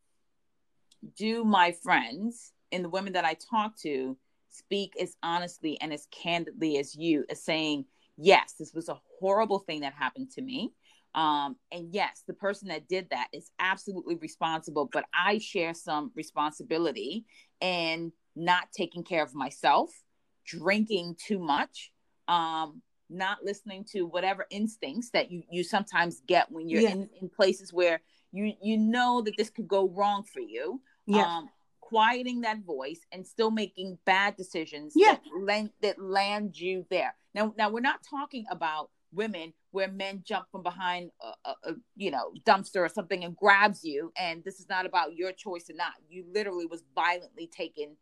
do 1.17 1.45
my 1.45 1.73
friends 1.73 2.53
and 2.71 2.85
the 2.85 2.89
women 2.89 3.15
that 3.15 3.25
I 3.25 3.35
talk 3.35 3.77
to 3.79 4.17
speak 4.53 4.93
as 5.01 5.17
honestly 5.23 5.81
and 5.81 5.93
as 5.93 6.07
candidly 6.11 6.79
as 6.79 6.95
you 6.95 7.25
as 7.31 7.43
saying, 7.43 7.87
yes, 8.17 8.55
this 8.59 8.73
was 8.73 8.89
a 8.89 9.01
horrible 9.19 9.59
thing 9.59 9.81
that 9.81 9.95
happened 9.95 10.31
to 10.33 10.43
me. 10.43 10.73
Um, 11.15 11.57
and 11.71 11.93
yes, 11.93 12.23
the 12.27 12.35
person 12.35 12.69
that 12.69 12.89
did 12.89 13.11
that 13.11 13.29
is 13.33 13.51
absolutely 13.59 14.17
responsible, 14.17 14.89
but 14.91 15.05
I 15.15 15.39
share 15.39 15.75
some 15.75 16.11
responsibility 16.15 17.27
in 17.61 18.13
not 18.35 18.69
taking 18.73 19.05
care 19.05 19.23
of 19.23 19.35
myself, 19.35 19.91
drinking 20.47 21.17
too 21.23 21.39
much, 21.39 21.93
um, 22.29 22.81
not 23.11 23.45
listening 23.45 23.85
to 23.93 24.03
whatever 24.03 24.47
instincts 24.51 25.11
that 25.11 25.31
you, 25.31 25.43
you 25.51 25.65
sometimes 25.65 26.23
get 26.27 26.51
when 26.51 26.69
you're 26.69 26.81
Yeah. 26.81 26.93
in, 26.93 27.11
in 27.21 27.29
places 27.29 27.73
where 27.73 28.01
you 28.33 28.55
you 28.63 28.79
know 28.79 29.21
that 29.21 29.37
this 29.37 29.51
could 29.51 29.69
go 29.69 29.89
wrong 29.91 30.23
for 30.23 30.41
you. 30.41 30.81
Yeah. 31.07 31.27
Um, 31.27 31.51
quieting 31.93 32.41
that 32.41 32.61
voice 32.65 33.01
and 33.13 33.27
still 33.27 33.51
making 33.51 33.99
bad 34.07 34.35
decisions 34.37 34.95
Yeah. 34.97 35.13
that 35.13 35.21
land 35.39 35.71
that 35.83 36.01
land 36.01 36.59
you 36.59 36.87
there. 36.91 37.15
Now, 37.35 37.55
now 37.59 37.69
we're 37.71 37.81
not 37.81 38.01
talking 38.09 38.47
about 38.51 38.91
women 39.13 39.53
where 39.73 39.89
men 39.89 40.23
jump 40.25 40.47
from 40.51 40.63
behind 40.63 41.11
a, 41.21 41.51
a, 41.51 41.55
a 41.71 41.75
you 41.97 42.11
know 42.11 42.33
dumpster 42.45 42.81
or 42.81 42.89
something 42.89 43.25
and 43.25 43.37
grabs 43.37 43.85
you, 43.85 44.11
and 44.17 44.43
this 44.43 44.59
is 44.59 44.69
not 44.69 44.87
about 44.87 45.15
your 45.15 45.33
choice 45.33 45.69
or 45.69 45.75
not. 45.75 45.93
You 46.09 46.25
literally 46.33 46.67
was 46.67 46.83
violently 46.95 47.47
taken 47.47 47.97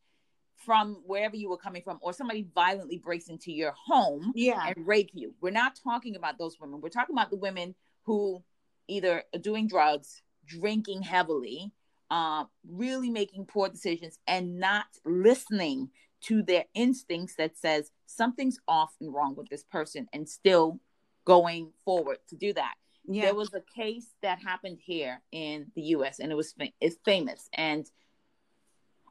from 0.65 1.03
wherever 1.07 1.35
you 1.37 1.49
were 1.49 1.57
coming 1.57 1.83
from, 1.83 1.99
or 2.03 2.13
somebody 2.13 2.47
violently 2.55 2.99
breaks 2.99 3.29
into 3.29 3.51
your 3.51 3.73
home 3.73 4.33
yeah. 4.35 4.67
and 4.69 4.87
rape 4.87 5.11
you. 5.15 5.35
We're 5.41 5.51
not 5.51 5.79
talking 5.83 6.17
about 6.17 6.39
those 6.39 6.61
women. 6.61 6.81
We're 6.81 6.91
talking 6.91 7.15
about 7.15 7.31
the 7.31 7.39
women 7.39 7.75
who 8.05 8.43
either 8.87 9.25
are 9.35 9.41
doing 9.41 9.67
drugs, 9.67 10.23
drinking 10.47 11.03
heavily, 11.03 11.73
uh, 12.11 12.45
really 12.69 13.11
making 13.11 13.47
poor 13.47 13.69
decisions 13.69 14.19
and 14.27 14.59
not 14.59 14.87
listening 15.05 15.91
to 16.23 16.43
their 16.43 16.65
instincts 16.75 17.37
that 17.37 17.57
says 17.57 17.91
something's 18.07 18.59
off 18.69 18.93
and 19.01 19.15
wrong 19.15 19.35
with 19.37 19.49
this 19.49 19.65
person 19.65 20.07
and 20.13 20.29
still 20.29 20.81
going 21.25 21.73
forward 21.85 22.19
to 22.29 22.37
do 22.37 22.53
that. 22.53 22.75
Yeah. 23.07 23.27
There 23.27 23.35
was 23.35 23.55
a 23.55 23.63
case 23.75 24.09
that 24.23 24.41
happened 24.41 24.79
here 24.85 25.23
in 25.33 25.71
the 25.75 25.83
US 25.83 26.19
and 26.21 26.31
it 26.31 26.35
was 26.35 26.55
it's 26.81 26.97
famous 27.05 27.49
and 27.55 27.87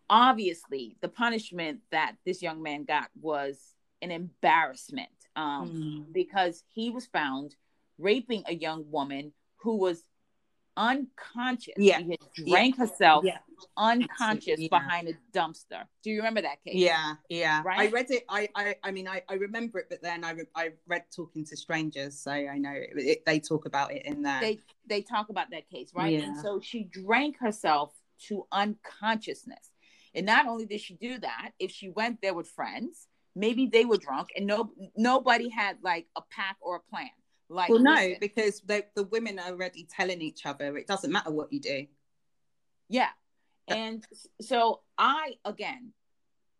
obviously 0.09 0.97
the 1.01 1.07
punishment 1.07 1.79
that 1.91 2.15
this 2.25 2.41
young 2.41 2.61
man 2.61 2.83
got 2.83 3.09
was 3.19 3.57
an 4.01 4.11
embarrassment 4.11 5.09
um, 5.35 5.69
mm. 6.09 6.13
because 6.13 6.63
he 6.67 6.89
was 6.89 7.05
found 7.07 7.55
raping 7.97 8.43
a 8.47 8.53
young 8.53 8.89
woman 8.89 9.33
who 9.57 9.77
was 9.77 10.03
unconscious. 10.79 11.73
Yeah. 11.77 11.99
She 11.99 12.09
had 12.11 12.19
drank 12.33 12.77
yeah. 12.77 12.85
herself 12.85 13.25
yeah. 13.25 13.37
unconscious 13.77 14.59
yeah. 14.59 14.69
behind 14.71 15.09
a 15.09 15.37
dumpster. 15.37 15.83
Do 16.01 16.09
you 16.09 16.17
remember 16.17 16.41
that 16.41 16.63
case? 16.63 16.75
Yeah, 16.75 17.15
yeah. 17.29 17.61
Right? 17.63 17.81
I 17.81 17.91
read 17.91 18.09
it. 18.09 18.23
I, 18.29 18.47
I, 18.55 18.75
I 18.83 18.91
mean, 18.91 19.07
I, 19.07 19.21
I 19.29 19.33
remember 19.33 19.79
it, 19.79 19.87
but 19.89 20.01
then 20.01 20.23
I, 20.23 20.35
I 20.55 20.69
read 20.87 21.03
Talking 21.13 21.45
to 21.45 21.57
Strangers, 21.57 22.17
so 22.17 22.31
I 22.31 22.57
know 22.57 22.71
it, 22.71 22.91
it, 22.95 23.25
they 23.25 23.39
talk 23.39 23.65
about 23.65 23.91
it 23.91 24.05
in 24.05 24.21
there. 24.23 24.39
They, 24.39 24.59
they 24.87 25.01
talk 25.01 25.29
about 25.29 25.51
that 25.51 25.69
case, 25.69 25.91
right? 25.93 26.13
Yeah. 26.13 26.23
And 26.23 26.37
so 26.37 26.61
she 26.61 26.85
drank 26.85 27.37
herself 27.39 27.93
to 28.27 28.47
unconsciousness. 28.51 29.69
And 30.15 30.25
not 30.25 30.47
only 30.47 30.65
did 30.65 30.81
she 30.81 30.95
do 30.95 31.19
that, 31.19 31.51
if 31.59 31.71
she 31.71 31.89
went 31.89 32.21
there 32.21 32.33
with 32.33 32.47
friends, 32.47 33.07
maybe 33.35 33.67
they 33.67 33.85
were 33.85 33.97
drunk 33.97 34.29
and 34.35 34.47
no 34.47 34.71
nobody 34.97 35.49
had 35.49 35.77
like 35.83 36.07
a 36.15 36.21
pack 36.31 36.57
or 36.61 36.77
a 36.77 36.89
plan. 36.89 37.09
Like, 37.49 37.69
well, 37.69 37.79
no, 37.79 37.93
listen, 37.93 38.17
because 38.19 38.61
the 38.61 38.85
the 38.95 39.03
women 39.03 39.39
are 39.39 39.49
already 39.49 39.87
telling 39.89 40.21
each 40.21 40.45
other 40.45 40.77
it 40.77 40.87
doesn't 40.87 41.11
matter 41.11 41.31
what 41.31 41.51
you 41.51 41.59
do. 41.59 41.87
Yeah, 42.87 43.09
and 43.67 44.05
so 44.41 44.81
I 44.97 45.33
again, 45.43 45.93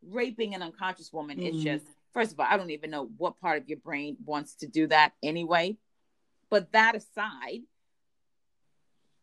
raping 0.08 0.56
an 0.56 0.64
unconscious 0.64 1.14
woman 1.14 1.38
mm. 1.38 1.54
is 1.54 1.64
just 1.64 1.86
first 2.14 2.34
of 2.34 2.40
all, 2.40 2.48
I 2.50 2.58
don't 2.58 2.72
even 2.72 2.90
know 2.90 3.10
what 3.18 3.40
part 3.40 3.62
of 3.62 3.70
your 3.70 3.80
brain 3.80 4.18
wants 4.26 4.56
to 4.56 4.68
do 4.68 4.88
that 4.88 5.14
anyway. 5.22 5.78
But 6.50 6.72
that 6.72 6.96
aside, 6.96 7.62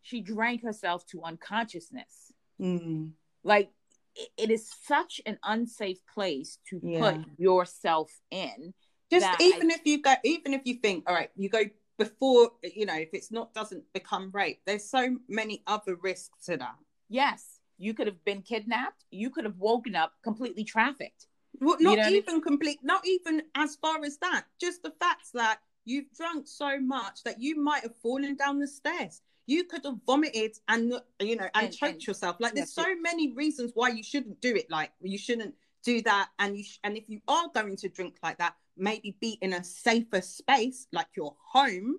she 0.01 0.21
drank 0.21 0.63
herself 0.63 1.05
to 1.07 1.23
unconsciousness. 1.23 2.31
Mm. 2.61 3.11
Like 3.43 3.69
it, 4.15 4.29
it 4.37 4.51
is 4.51 4.69
such 4.83 5.19
an 5.25 5.37
unsafe 5.43 5.99
place 6.13 6.59
to 6.69 6.79
yeah. 6.81 6.99
put 6.99 7.25
yourself 7.37 8.11
in 8.31 8.73
just 9.11 9.41
even 9.41 9.71
I, 9.71 9.75
if 9.75 9.81
you 9.85 10.01
go 10.01 10.13
even 10.23 10.53
if 10.53 10.61
you 10.65 10.75
think 10.75 11.03
all 11.07 11.15
right 11.15 11.29
you 11.35 11.49
go 11.49 11.63
before 11.97 12.51
you 12.63 12.85
know 12.85 12.95
if 12.95 13.09
it's 13.13 13.31
not 13.31 13.53
doesn't 13.53 13.83
become 13.93 14.29
rape 14.33 14.59
there's 14.65 14.89
so 14.89 15.17
many 15.27 15.63
other 15.67 15.95
risks 15.95 16.45
to 16.45 16.57
that. 16.57 16.75
Yes. 17.09 17.59
You 17.79 17.93
could 17.93 18.07
have 18.07 18.23
been 18.25 18.41
kidnapped. 18.41 19.05
You 19.11 19.29
could 19.29 19.45
have 19.45 19.57
woken 19.57 19.95
up 19.95 20.13
completely 20.23 20.63
trafficked. 20.63 21.27
Well 21.59 21.77
not 21.79 21.97
you 21.97 21.97
know 21.97 22.09
even 22.09 22.29
I 22.29 22.33
mean? 22.33 22.41
complete 22.41 22.79
not 22.83 23.05
even 23.05 23.43
as 23.55 23.75
far 23.75 24.03
as 24.03 24.17
that. 24.19 24.45
Just 24.59 24.83
the 24.83 24.93
fact 24.99 25.27
that 25.33 25.59
you've 25.85 26.11
drunk 26.15 26.47
so 26.47 26.79
much 26.79 27.23
that 27.23 27.39
you 27.39 27.61
might 27.61 27.83
have 27.83 27.95
fallen 27.97 28.35
down 28.35 28.59
the 28.59 28.67
stairs. 28.67 29.21
You 29.45 29.63
could 29.63 29.85
have 29.85 29.97
vomited 30.05 30.57
and 30.67 30.93
you 31.21 31.35
know 31.35 31.49
and, 31.55 31.67
and 31.67 31.75
choked 31.75 31.93
and, 31.93 32.07
yourself. 32.07 32.37
Like 32.39 32.53
there's 32.53 32.73
so 32.73 32.89
it. 32.89 32.97
many 33.01 33.33
reasons 33.33 33.71
why 33.73 33.89
you 33.89 34.03
shouldn't 34.03 34.41
do 34.41 34.55
it. 34.55 34.69
Like 34.69 34.91
you 35.01 35.17
shouldn't 35.17 35.55
do 35.87 36.01
that 36.01 36.27
and 36.39 36.57
you 36.57 36.65
sh- 36.65 36.79
and 36.83 36.97
if 36.97 37.07
you 37.07 37.21
are 37.29 37.47
going 37.53 37.77
to 37.77 37.87
drink 37.87 38.17
like 38.21 38.37
that 38.39 38.55
maybe 38.75 39.15
be 39.21 39.37
in 39.41 39.53
a 39.53 39.63
safer 39.63 40.19
space 40.19 40.85
like 40.91 41.07
your 41.15 41.33
home 41.53 41.95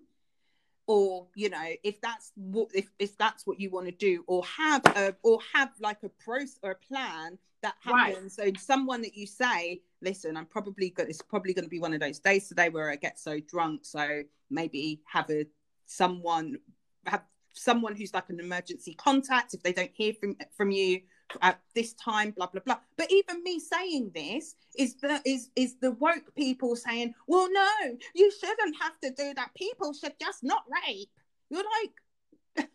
or 0.87 1.27
you 1.35 1.49
know 1.49 1.73
if 1.83 1.99
that's 2.03 2.31
what 2.37 2.69
if, 2.75 2.91
if 2.99 3.17
that's 3.17 3.47
what 3.47 3.59
you 3.59 3.71
want 3.71 3.87
to 3.87 3.93
do 3.93 4.23
or 4.27 4.45
have 4.45 4.85
a 4.95 5.17
or 5.23 5.39
have 5.55 5.71
like 5.81 6.03
a 6.03 6.09
process 6.23 6.59
or 6.63 6.73
a 6.73 6.75
plan 6.75 7.39
that 7.63 7.77
happens 7.83 8.37
right. 8.39 8.55
so 8.59 8.63
someone 8.63 9.01
that 9.01 9.17
you 9.17 9.27
say 9.27 9.81
listen 10.03 10.37
i'm 10.37 10.45
probably 10.45 10.91
good 10.91 11.09
it's 11.09 11.23
probably 11.23 11.55
going 11.55 11.65
to 11.65 11.71
be 11.71 11.81
one 11.81 11.95
of 11.95 12.01
those 12.01 12.19
days 12.19 12.47
today 12.47 12.69
where 12.69 12.91
i 12.91 12.97
get 12.97 13.19
so 13.19 13.41
drunk 13.49 13.87
so 13.87 14.23
maybe 14.51 15.01
have 15.07 15.31
a 15.31 15.47
someone 15.87 16.59
have 17.07 17.23
someone 17.55 17.97
who's 17.97 18.13
like 18.13 18.29
an 18.29 18.39
emergency 18.39 18.93
contact 18.95 19.55
if 19.55 19.63
they 19.63 19.73
don't 19.73 19.93
hear 19.95 20.13
from 20.13 20.37
from 20.55 20.71
you 20.71 21.01
at 21.43 21.61
this 21.75 21.95
time, 21.95 22.31
blah 22.31 22.47
blah 22.47 22.63
blah. 22.65 22.79
But 22.97 23.11
even 23.11 23.43
me 23.43 23.61
saying 23.61 24.13
this 24.15 24.55
is 24.77 24.95
the 24.97 25.21
is 25.25 25.51
is 25.57 25.77
the 25.81 25.93
woke 25.93 26.35
people 26.35 26.77
saying, 26.77 27.15
well, 27.27 27.49
no, 27.51 27.71
you 28.15 28.31
shouldn't 28.31 28.77
have 28.81 28.99
to 29.01 29.11
do 29.11 29.35
that. 29.35 29.51
People 29.55 29.93
should 29.93 30.15
just 30.21 30.43
not 30.43 30.63
rape. 30.87 31.11
You're 31.51 31.65
like, 31.83 31.93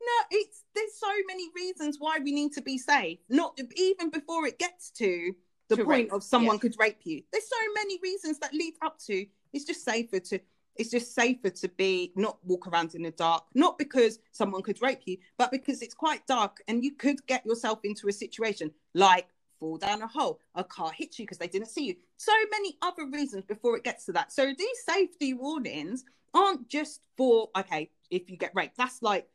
no, 0.00 0.16
it's 0.30 0.64
there's 0.74 0.98
so 0.98 1.12
many 1.26 1.48
reasons 1.54 1.96
why 1.98 2.18
we 2.22 2.32
need 2.32 2.52
to 2.54 2.62
be 2.62 2.78
safe. 2.78 3.18
Not 3.28 3.58
even 3.76 4.10
before 4.10 4.46
it 4.46 4.58
gets 4.58 4.90
to 4.92 5.32
the 5.68 5.76
to 5.76 5.84
point 5.84 6.04
rape. 6.04 6.12
of 6.12 6.22
someone 6.22 6.56
yeah. 6.56 6.60
could 6.60 6.76
rape 6.78 7.00
you. 7.04 7.22
There's 7.32 7.48
so 7.48 7.72
many 7.74 7.98
reasons 8.02 8.38
that 8.40 8.52
lead 8.54 8.74
up 8.82 8.98
to. 9.06 9.26
It's 9.52 9.64
just 9.64 9.84
safer 9.84 10.20
to 10.20 10.40
it's 10.78 10.90
just 10.90 11.14
safer 11.14 11.50
to 11.50 11.68
be 11.68 12.12
not 12.16 12.38
walk 12.44 12.66
around 12.68 12.94
in 12.94 13.02
the 13.02 13.10
dark 13.10 13.44
not 13.54 13.78
because 13.78 14.18
someone 14.32 14.62
could 14.62 14.80
rape 14.80 15.02
you 15.04 15.16
but 15.36 15.50
because 15.50 15.82
it's 15.82 15.94
quite 15.94 16.26
dark 16.26 16.58
and 16.68 16.82
you 16.82 16.92
could 16.92 17.24
get 17.26 17.44
yourself 17.44 17.80
into 17.84 18.08
a 18.08 18.12
situation 18.12 18.70
like 18.94 19.28
fall 19.58 19.76
down 19.76 20.02
a 20.02 20.06
hole 20.06 20.40
a 20.54 20.64
car 20.64 20.92
hits 20.92 21.18
you 21.18 21.24
because 21.24 21.38
they 21.38 21.48
didn't 21.48 21.68
see 21.68 21.86
you. 21.86 21.96
So 22.16 22.32
many 22.50 22.76
other 22.82 23.06
reasons 23.06 23.44
before 23.44 23.76
it 23.76 23.84
gets 23.84 24.04
to 24.06 24.12
that. 24.12 24.32
So 24.32 24.52
these 24.56 24.78
safety 24.88 25.34
warnings 25.34 26.04
aren't 26.34 26.68
just 26.68 27.00
for 27.16 27.48
okay 27.56 27.90
if 28.10 28.30
you 28.30 28.36
get 28.36 28.52
raped 28.54 28.76
that's 28.76 29.02
like 29.02 29.26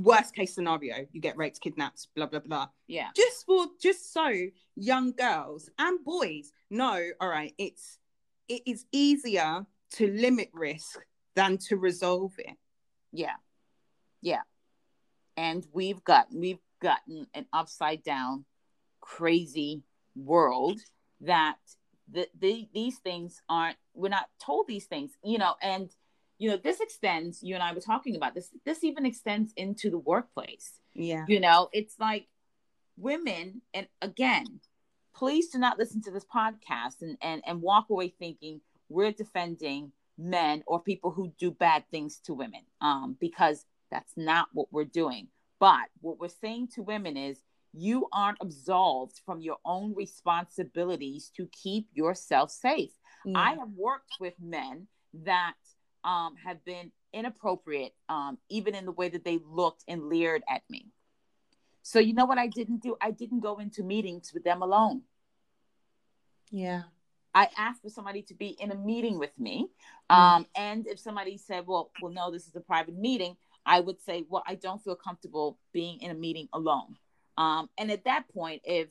worst 0.00 0.34
case 0.34 0.54
scenario 0.54 1.06
you 1.12 1.20
get 1.20 1.36
raped 1.36 1.60
kidnapped 1.60 2.08
blah 2.14 2.26
blah 2.26 2.40
blah. 2.40 2.68
Yeah. 2.86 3.08
Just 3.16 3.46
for 3.46 3.66
just 3.80 4.12
so 4.12 4.30
young 4.76 5.12
girls 5.12 5.70
and 5.78 6.04
boys 6.04 6.52
know 6.70 7.10
all 7.20 7.28
right 7.28 7.54
it's 7.58 7.98
it 8.48 8.62
is 8.66 8.84
easier 8.92 9.66
to 9.94 10.10
limit 10.10 10.50
risk 10.52 11.00
than 11.34 11.58
to 11.68 11.76
resolve 11.76 12.32
it. 12.38 12.56
Yeah. 13.12 13.36
Yeah. 14.22 14.42
And 15.36 15.66
we've 15.72 16.02
got 16.04 16.28
we've 16.32 16.58
gotten 16.80 17.26
an 17.34 17.46
upside 17.52 18.02
down 18.02 18.44
crazy 19.00 19.82
world 20.14 20.80
that 21.20 21.56
the, 22.10 22.28
the 22.38 22.68
these 22.72 22.98
things 22.98 23.40
aren't 23.48 23.76
we're 23.94 24.08
not 24.08 24.28
told 24.44 24.66
these 24.68 24.86
things, 24.86 25.12
you 25.24 25.38
know, 25.38 25.54
and 25.60 25.90
you 26.38 26.50
know, 26.50 26.56
this 26.56 26.80
extends, 26.80 27.42
you 27.42 27.54
and 27.54 27.62
I 27.62 27.72
were 27.72 27.80
talking 27.80 28.16
about 28.16 28.34
this, 28.34 28.50
this 28.64 28.82
even 28.82 29.06
extends 29.06 29.52
into 29.56 29.90
the 29.90 29.98
workplace. 29.98 30.80
Yeah. 30.92 31.24
You 31.28 31.40
know, 31.40 31.68
it's 31.72 31.98
like 31.98 32.26
women, 32.96 33.62
and 33.72 33.86
again, 34.02 34.60
please 35.14 35.50
do 35.50 35.58
not 35.58 35.78
listen 35.78 36.02
to 36.02 36.10
this 36.10 36.24
podcast 36.24 37.02
and, 37.02 37.16
and, 37.22 37.42
and 37.46 37.62
walk 37.62 37.90
away 37.90 38.08
thinking, 38.08 38.60
we're 38.88 39.12
defending 39.12 39.92
men 40.18 40.62
or 40.66 40.80
people 40.80 41.10
who 41.10 41.32
do 41.38 41.50
bad 41.50 41.84
things 41.90 42.20
to 42.24 42.34
women 42.34 42.62
um, 42.80 43.16
because 43.20 43.64
that's 43.90 44.12
not 44.16 44.48
what 44.52 44.72
we're 44.72 44.84
doing. 44.84 45.28
But 45.58 45.88
what 46.00 46.18
we're 46.18 46.28
saying 46.28 46.68
to 46.74 46.82
women 46.82 47.16
is 47.16 47.42
you 47.72 48.06
aren't 48.12 48.38
absolved 48.40 49.20
from 49.26 49.40
your 49.40 49.56
own 49.64 49.94
responsibilities 49.94 51.30
to 51.36 51.48
keep 51.52 51.88
yourself 51.92 52.50
safe. 52.50 52.92
Yeah. 53.24 53.38
I 53.38 53.54
have 53.54 53.70
worked 53.76 54.14
with 54.20 54.34
men 54.40 54.86
that 55.24 55.54
um, 56.04 56.34
have 56.44 56.64
been 56.64 56.92
inappropriate, 57.12 57.94
um, 58.08 58.38
even 58.48 58.74
in 58.74 58.84
the 58.84 58.92
way 58.92 59.08
that 59.08 59.24
they 59.24 59.40
looked 59.44 59.84
and 59.88 60.08
leered 60.08 60.42
at 60.48 60.62
me. 60.68 60.86
So, 61.82 61.98
you 61.98 62.14
know 62.14 62.24
what 62.24 62.38
I 62.38 62.46
didn't 62.46 62.82
do? 62.82 62.96
I 63.00 63.10
didn't 63.10 63.40
go 63.40 63.58
into 63.58 63.82
meetings 63.82 64.32
with 64.32 64.44
them 64.44 64.62
alone. 64.62 65.02
Yeah. 66.50 66.82
I 67.34 67.48
asked 67.56 67.82
for 67.82 67.90
somebody 67.90 68.22
to 68.22 68.34
be 68.34 68.56
in 68.60 68.70
a 68.70 68.76
meeting 68.76 69.18
with 69.18 69.36
me. 69.38 69.68
Mm. 70.10 70.16
Um, 70.16 70.46
and 70.56 70.86
if 70.86 71.00
somebody 71.00 71.36
said, 71.36 71.66
well, 71.66 71.90
well, 72.00 72.12
no, 72.12 72.30
this 72.30 72.46
is 72.46 72.54
a 72.54 72.60
private 72.60 72.96
meeting, 72.96 73.36
I 73.66 73.80
would 73.80 74.00
say, 74.00 74.24
well, 74.28 74.44
I 74.46 74.54
don't 74.54 74.82
feel 74.82 74.94
comfortable 74.94 75.58
being 75.72 76.00
in 76.00 76.10
a 76.10 76.14
meeting 76.14 76.48
alone. 76.52 76.96
Um, 77.36 77.68
and 77.78 77.90
at 77.90 78.04
that 78.04 78.28
point, 78.28 78.62
if 78.64 78.88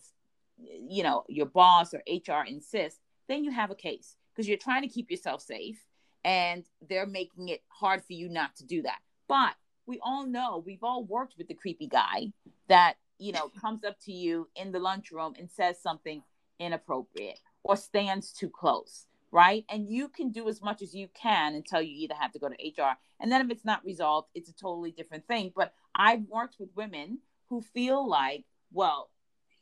you 0.58 1.04
know 1.04 1.24
your 1.30 1.46
boss 1.46 1.94
or 1.94 2.04
HR 2.08 2.46
insists, 2.46 3.00
then 3.28 3.44
you 3.44 3.52
have 3.52 3.72
a 3.72 3.76
case 3.76 4.16
because 4.34 4.48
you're 4.48 4.58
trying 4.58 4.82
to 4.82 4.88
keep 4.88 5.10
yourself 5.10 5.42
safe, 5.42 5.84
and 6.26 6.66
they're 6.90 7.06
making 7.06 7.50
it 7.50 7.62
hard 7.70 8.04
for 8.04 8.14
you 8.14 8.30
not 8.30 8.56
to 8.58 8.66
do 8.66 8.82
that. 8.82 9.00
But 9.28 9.56
we 9.86 10.00
all 10.02 10.26
know 10.26 10.62
we've 10.66 10.84
all 10.84 11.04
worked 11.04 11.36
with 11.38 11.48
the 11.48 11.54
creepy 11.54 11.88
guy 11.88 12.34
that 12.68 12.96
you 13.18 13.32
know 13.32 13.50
comes 13.62 13.84
up 13.86 13.98
to 14.02 14.12
you 14.12 14.50
in 14.56 14.72
the 14.72 14.80
lunchroom 14.80 15.36
and 15.40 15.50
says 15.50 15.82
something 15.82 16.22
inappropriate 16.60 17.40
or 17.64 17.76
stands 17.76 18.32
too 18.32 18.50
close, 18.50 19.06
right? 19.32 19.66
And 19.70 19.90
you 19.90 20.08
can 20.10 20.32
do 20.32 20.48
as 20.50 20.62
much 20.62 20.82
as 20.82 20.94
you 20.94 21.08
can 21.14 21.56
until 21.56 21.82
you 21.82 21.96
either 22.04 22.16
have 22.20 22.32
to 22.34 22.40
go 22.40 22.50
to 22.50 22.56
HR. 22.56 22.98
And 23.20 23.32
then 23.32 23.42
if 23.42 23.50
it's 23.50 23.66
not 23.66 23.86
resolved, 23.86 24.30
it's 24.36 24.50
a 24.50 24.56
totally 24.56 24.92
different 24.92 25.28
thing. 25.28 25.52
But 25.56 25.74
I've 25.96 26.24
worked 26.24 26.56
with 26.60 26.70
women 26.76 27.20
who 27.50 27.62
feel 27.62 28.08
like, 28.08 28.46
well, 28.72 29.10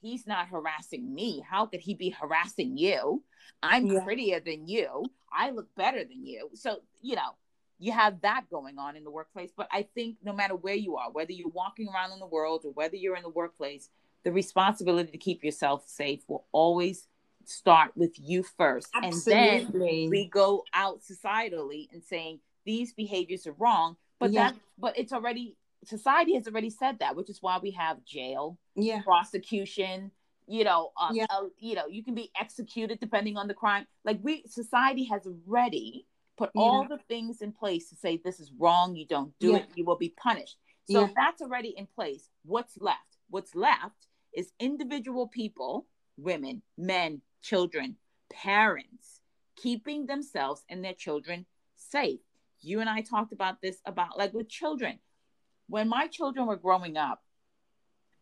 he's 0.01 0.25
not 0.25 0.47
harassing 0.47 1.13
me. 1.13 1.43
How 1.47 1.65
could 1.65 1.81
he 1.81 1.93
be 1.93 2.09
harassing 2.09 2.77
you? 2.77 3.23
I'm 3.61 3.85
yeah. 3.85 4.03
prettier 4.03 4.39
than 4.39 4.67
you. 4.67 5.05
I 5.31 5.51
look 5.51 5.73
better 5.75 6.03
than 6.03 6.25
you. 6.25 6.49
So, 6.53 6.77
you 7.01 7.15
know, 7.15 7.35
you 7.79 7.91
have 7.91 8.21
that 8.21 8.43
going 8.49 8.77
on 8.77 8.95
in 8.95 9.03
the 9.03 9.11
workplace. 9.11 9.51
But 9.55 9.67
I 9.71 9.87
think 9.95 10.17
no 10.23 10.33
matter 10.33 10.55
where 10.55 10.75
you 10.75 10.97
are, 10.97 11.11
whether 11.11 11.31
you're 11.31 11.49
walking 11.49 11.87
around 11.87 12.11
in 12.11 12.19
the 12.19 12.27
world 12.27 12.61
or 12.63 12.71
whether 12.71 12.95
you're 12.95 13.15
in 13.15 13.23
the 13.23 13.29
workplace, 13.29 13.89
the 14.23 14.31
responsibility 14.31 15.11
to 15.11 15.17
keep 15.17 15.43
yourself 15.43 15.83
safe 15.87 16.21
will 16.27 16.45
always 16.51 17.07
start 17.51 17.91
with 17.95 18.13
you 18.19 18.43
first. 18.43 18.89
Absolutely. 18.93 19.57
And 19.57 19.67
then 19.73 20.09
we 20.09 20.29
go 20.29 20.63
out 20.73 21.01
societally 21.01 21.87
and 21.91 22.03
saying 22.03 22.39
these 22.65 22.93
behaviors 22.93 23.47
are 23.47 23.53
wrong. 23.53 23.97
But 24.19 24.31
Yeah. 24.33 24.51
that 24.51 24.55
but 24.77 24.97
it's 24.97 25.13
already 25.13 25.57
society 25.83 26.35
has 26.35 26.47
already 26.47 26.69
said 26.69 26.99
that, 26.99 27.15
which 27.15 27.29
is 27.29 27.41
why 27.41 27.57
we 27.59 27.71
have 27.71 28.03
jail, 28.05 28.57
Yeah. 28.75 29.01
prosecution, 29.01 30.11
you 30.47 30.63
know, 30.63 30.91
uh, 30.97 31.11
Yeah. 31.13 31.25
uh, 31.29 31.47
you 31.57 31.75
know, 31.75 31.87
you 31.87 32.03
can 32.03 32.13
be 32.13 32.31
executed 32.39 32.99
depending 32.99 33.37
on 33.37 33.47
the 33.47 33.53
crime. 33.53 33.87
Like 34.03 34.19
we 34.21 34.43
society 34.47 35.05
has 35.05 35.25
already 35.25 36.07
put 36.37 36.51
Yeah. 36.53 36.61
all 36.61 36.87
the 36.87 36.97
things 37.07 37.41
in 37.41 37.51
place 37.51 37.89
to 37.89 37.95
say 37.95 38.17
this 38.17 38.39
is 38.39 38.51
wrong, 38.57 38.95
you 38.95 39.05
don't 39.05 39.37
do 39.39 39.51
Yeah. 39.51 39.57
it, 39.57 39.69
you 39.75 39.85
will 39.85 39.97
be 39.97 40.09
punished. 40.09 40.57
So 40.85 41.01
Yeah. 41.01 41.13
that's 41.15 41.41
already 41.41 41.69
in 41.69 41.87
place. 41.87 42.29
What's 42.43 42.77
left? 42.79 43.17
What's 43.29 43.55
left 43.55 44.07
is 44.33 44.51
individual 44.59 45.27
people, 45.27 45.87
women, 46.17 46.61
men, 46.77 47.21
children, 47.41 47.95
parents, 48.29 49.21
keeping 49.55 50.05
themselves 50.05 50.63
and 50.69 50.83
their 50.83 50.93
children 50.93 51.45
safe. 51.75 52.19
You 52.61 52.79
and 52.79 52.89
I 52.89 53.01
talked 53.01 53.33
about 53.33 53.61
this 53.61 53.77
about 53.85 54.17
like 54.17 54.33
with 54.33 54.49
children. 54.49 54.99
When 55.67 55.87
my 55.87 56.07
children 56.07 56.47
were 56.47 56.57
growing 56.57 56.97
up, 56.97 57.23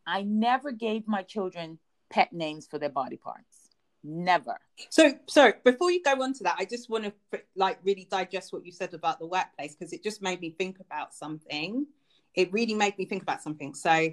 I 0.05 0.23
never 0.23 0.71
gave 0.71 1.07
my 1.07 1.23
children 1.23 1.79
pet 2.09 2.33
names 2.33 2.67
for 2.67 2.79
their 2.79 2.89
body 2.89 3.17
parts. 3.17 3.69
Never. 4.03 4.57
So, 4.89 5.13
so 5.27 5.51
before 5.63 5.91
you 5.91 6.01
go 6.01 6.21
on 6.23 6.33
to 6.33 6.43
that, 6.43 6.55
I 6.57 6.65
just 6.65 6.89
want 6.89 7.05
to 7.05 7.41
like 7.55 7.79
really 7.83 8.07
digest 8.09 8.53
what 8.53 8.65
you 8.65 8.71
said 8.71 8.93
about 8.93 9.19
the 9.19 9.27
workplace 9.27 9.75
because 9.75 9.91
it 9.93 10.03
just 10.03 10.21
made 10.21 10.39
me 10.39 10.51
think 10.51 10.79
about 10.79 11.13
something. 11.13 11.85
It 12.33 12.51
really 12.53 12.75
made 12.75 12.97
me 12.97 13.05
think 13.05 13.21
about 13.21 13.41
something. 13.41 13.73
So, 13.73 14.11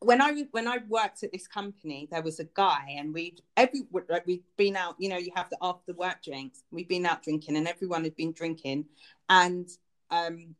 when 0.00 0.22
I 0.22 0.44
when 0.52 0.68
I 0.68 0.78
worked 0.88 1.22
at 1.22 1.32
this 1.32 1.48
company, 1.48 2.08
there 2.10 2.22
was 2.22 2.38
a 2.38 2.44
guy, 2.44 2.94
and 2.96 3.12
we 3.12 3.36
every 3.56 3.82
like 4.08 4.26
we'd 4.26 4.44
been 4.56 4.76
out. 4.76 4.96
You 4.98 5.08
know, 5.08 5.16
you 5.16 5.32
have 5.34 5.50
the 5.50 5.58
after 5.60 5.92
work 5.92 6.22
drinks. 6.22 6.62
We'd 6.70 6.88
been 6.88 7.06
out 7.06 7.22
drinking, 7.22 7.56
and 7.56 7.66
everyone 7.66 8.04
had 8.04 8.14
been 8.14 8.32
drinking, 8.32 8.86
and 9.28 9.68
um, 10.10 10.54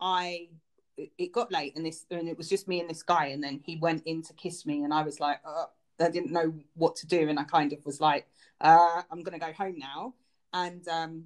I 0.00 0.48
it 0.96 1.32
got 1.32 1.50
late, 1.50 1.74
and 1.76 1.86
this 1.86 2.04
and 2.10 2.28
it 2.28 2.36
was 2.36 2.48
just 2.48 2.68
me 2.68 2.80
and 2.80 2.90
this 2.90 3.02
guy, 3.02 3.26
and 3.26 3.42
then 3.42 3.60
he 3.64 3.76
went 3.76 4.02
in 4.04 4.22
to 4.22 4.34
kiss 4.34 4.66
me, 4.66 4.82
and 4.82 4.92
I 4.92 5.02
was 5.02 5.20
like, 5.20 5.40
uh, 5.44 5.66
I 5.98 6.10
didn't 6.10 6.32
know 6.32 6.52
what 6.74 6.96
to 6.96 7.06
do, 7.06 7.28
and 7.28 7.38
I 7.38 7.44
kind 7.44 7.72
of 7.72 7.84
was 7.86 8.00
like, 8.00 8.26
uh, 8.60 9.02
I'm 9.10 9.22
gonna 9.22 9.38
go 9.38 9.52
home 9.52 9.78
now, 9.78 10.14
and 10.52 10.86
um, 10.88 11.24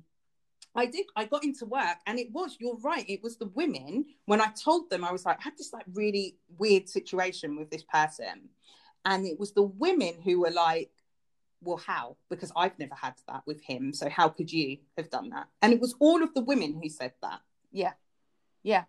I 0.74 0.86
did. 0.86 1.06
I 1.14 1.24
got 1.24 1.44
into 1.44 1.66
work, 1.66 1.98
and 2.06 2.18
it 2.18 2.32
was. 2.32 2.56
You're 2.58 2.78
right. 2.78 3.08
It 3.08 3.22
was 3.22 3.36
the 3.36 3.46
women. 3.54 4.06
When 4.26 4.40
I 4.40 4.48
told 4.48 4.90
them, 4.90 5.04
I 5.04 5.12
was 5.12 5.24
like, 5.24 5.38
I 5.40 5.44
had 5.44 5.56
this 5.56 5.72
like 5.72 5.84
really 5.92 6.36
weird 6.58 6.88
situation 6.88 7.56
with 7.56 7.70
this 7.70 7.84
person, 7.84 8.48
and 9.04 9.26
it 9.26 9.38
was 9.38 9.52
the 9.52 9.62
women 9.62 10.14
who 10.24 10.40
were 10.40 10.50
like, 10.50 10.90
"Well, 11.62 11.76
how? 11.76 12.16
Because 12.28 12.50
I've 12.56 12.78
never 12.78 12.94
had 12.94 13.14
that 13.28 13.42
with 13.46 13.62
him. 13.62 13.92
So 13.92 14.08
how 14.08 14.28
could 14.28 14.52
you 14.52 14.78
have 14.96 15.10
done 15.10 15.30
that?" 15.30 15.46
And 15.62 15.72
it 15.72 15.80
was 15.80 15.94
all 16.00 16.22
of 16.22 16.34
the 16.34 16.42
women 16.42 16.78
who 16.80 16.88
said 16.88 17.12
that. 17.22 17.40
Yeah. 17.70 17.92
Yeah. 18.62 18.84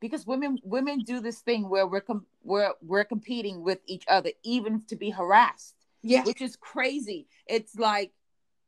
Because 0.00 0.26
women 0.26 0.58
women 0.64 1.00
do 1.00 1.20
this 1.20 1.40
thing 1.40 1.68
where 1.68 1.86
we're 1.86 2.00
com- 2.00 2.26
we're 2.42 2.72
we're 2.82 3.04
competing 3.04 3.62
with 3.62 3.78
each 3.86 4.04
other 4.08 4.30
even 4.42 4.82
to 4.88 4.96
be 4.96 5.10
harassed. 5.10 5.76
Yeah. 6.04 6.24
which 6.24 6.40
is 6.42 6.56
crazy. 6.56 7.28
It's 7.46 7.76
like, 7.76 8.10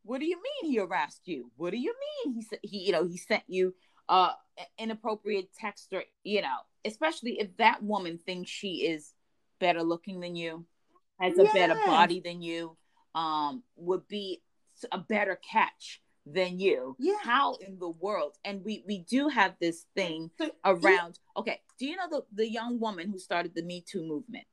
what 0.04 0.20
do 0.20 0.26
you 0.26 0.36
mean 0.36 0.70
he 0.70 0.78
harassed 0.78 1.22
you? 1.24 1.50
What 1.56 1.70
do 1.70 1.78
you 1.78 1.94
mean 2.24 2.34
he 2.34 2.42
said 2.42 2.58
he 2.62 2.78
you 2.78 2.92
know 2.92 3.04
he 3.04 3.16
sent 3.16 3.42
you 3.48 3.74
uh 4.08 4.32
inappropriate 4.78 5.48
text 5.58 5.92
or 5.92 6.04
you 6.22 6.42
know, 6.42 6.56
especially 6.84 7.40
if 7.40 7.56
that 7.56 7.82
woman 7.82 8.18
thinks 8.18 8.50
she 8.50 8.86
is 8.86 9.12
better 9.60 9.82
looking 9.82 10.20
than 10.20 10.36
you, 10.36 10.64
has 11.18 11.38
a 11.38 11.44
better 11.44 11.76
body 11.86 12.20
than 12.20 12.42
you, 12.42 12.76
um, 13.14 13.62
would 13.76 14.06
be 14.08 14.42
a 14.92 14.98
better 14.98 15.38
catch 15.50 16.02
than 16.26 16.58
you. 16.58 16.96
Yeah. 16.98 17.14
How 17.22 17.54
in 17.56 17.78
the 17.78 17.88
world? 17.88 18.34
And 18.44 18.64
we 18.64 18.84
we 18.86 18.98
do 18.98 19.28
have 19.28 19.54
this 19.60 19.86
thing 19.94 20.30
So, 20.38 20.50
around. 20.64 21.18
Okay, 21.36 21.60
do 21.78 21.86
you 21.86 21.96
know 21.96 22.08
the 22.10 22.22
the 22.32 22.48
young 22.48 22.80
woman 22.80 23.08
who 23.10 23.18
started 23.18 23.54
the 23.54 23.62
Me 23.62 23.84
Too 23.86 24.02
movement? 24.02 24.44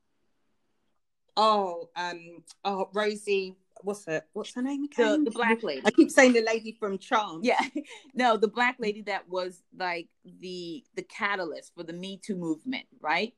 Oh, 1.37 1.89
um, 1.95 2.43
oh, 2.65 2.89
Rosie. 2.93 3.55
What's 3.83 4.05
her? 4.05 4.23
What's 4.33 4.53
her 4.55 4.61
name 4.61 4.87
The 4.95 5.03
again? 5.03 5.23
the 5.23 5.31
black 5.31 5.63
lady. 5.63 5.81
I 5.85 5.91
keep 5.91 6.11
saying 6.11 6.33
the 6.33 6.41
lady 6.41 6.71
from 6.79 6.97
Charmed. 6.97 7.43
yeah 7.45 7.61
no 8.13 8.37
the 8.37 8.47
black 8.47 8.75
lady 8.79 9.01
that 9.03 9.27
was 9.29 9.63
like 9.77 10.07
the 10.39 10.83
the 10.95 11.03
catalyst 11.03 11.73
for 11.75 11.83
the 11.83 11.93
me 11.93 12.17
too 12.23 12.35
movement 12.35 12.85
right 12.99 13.33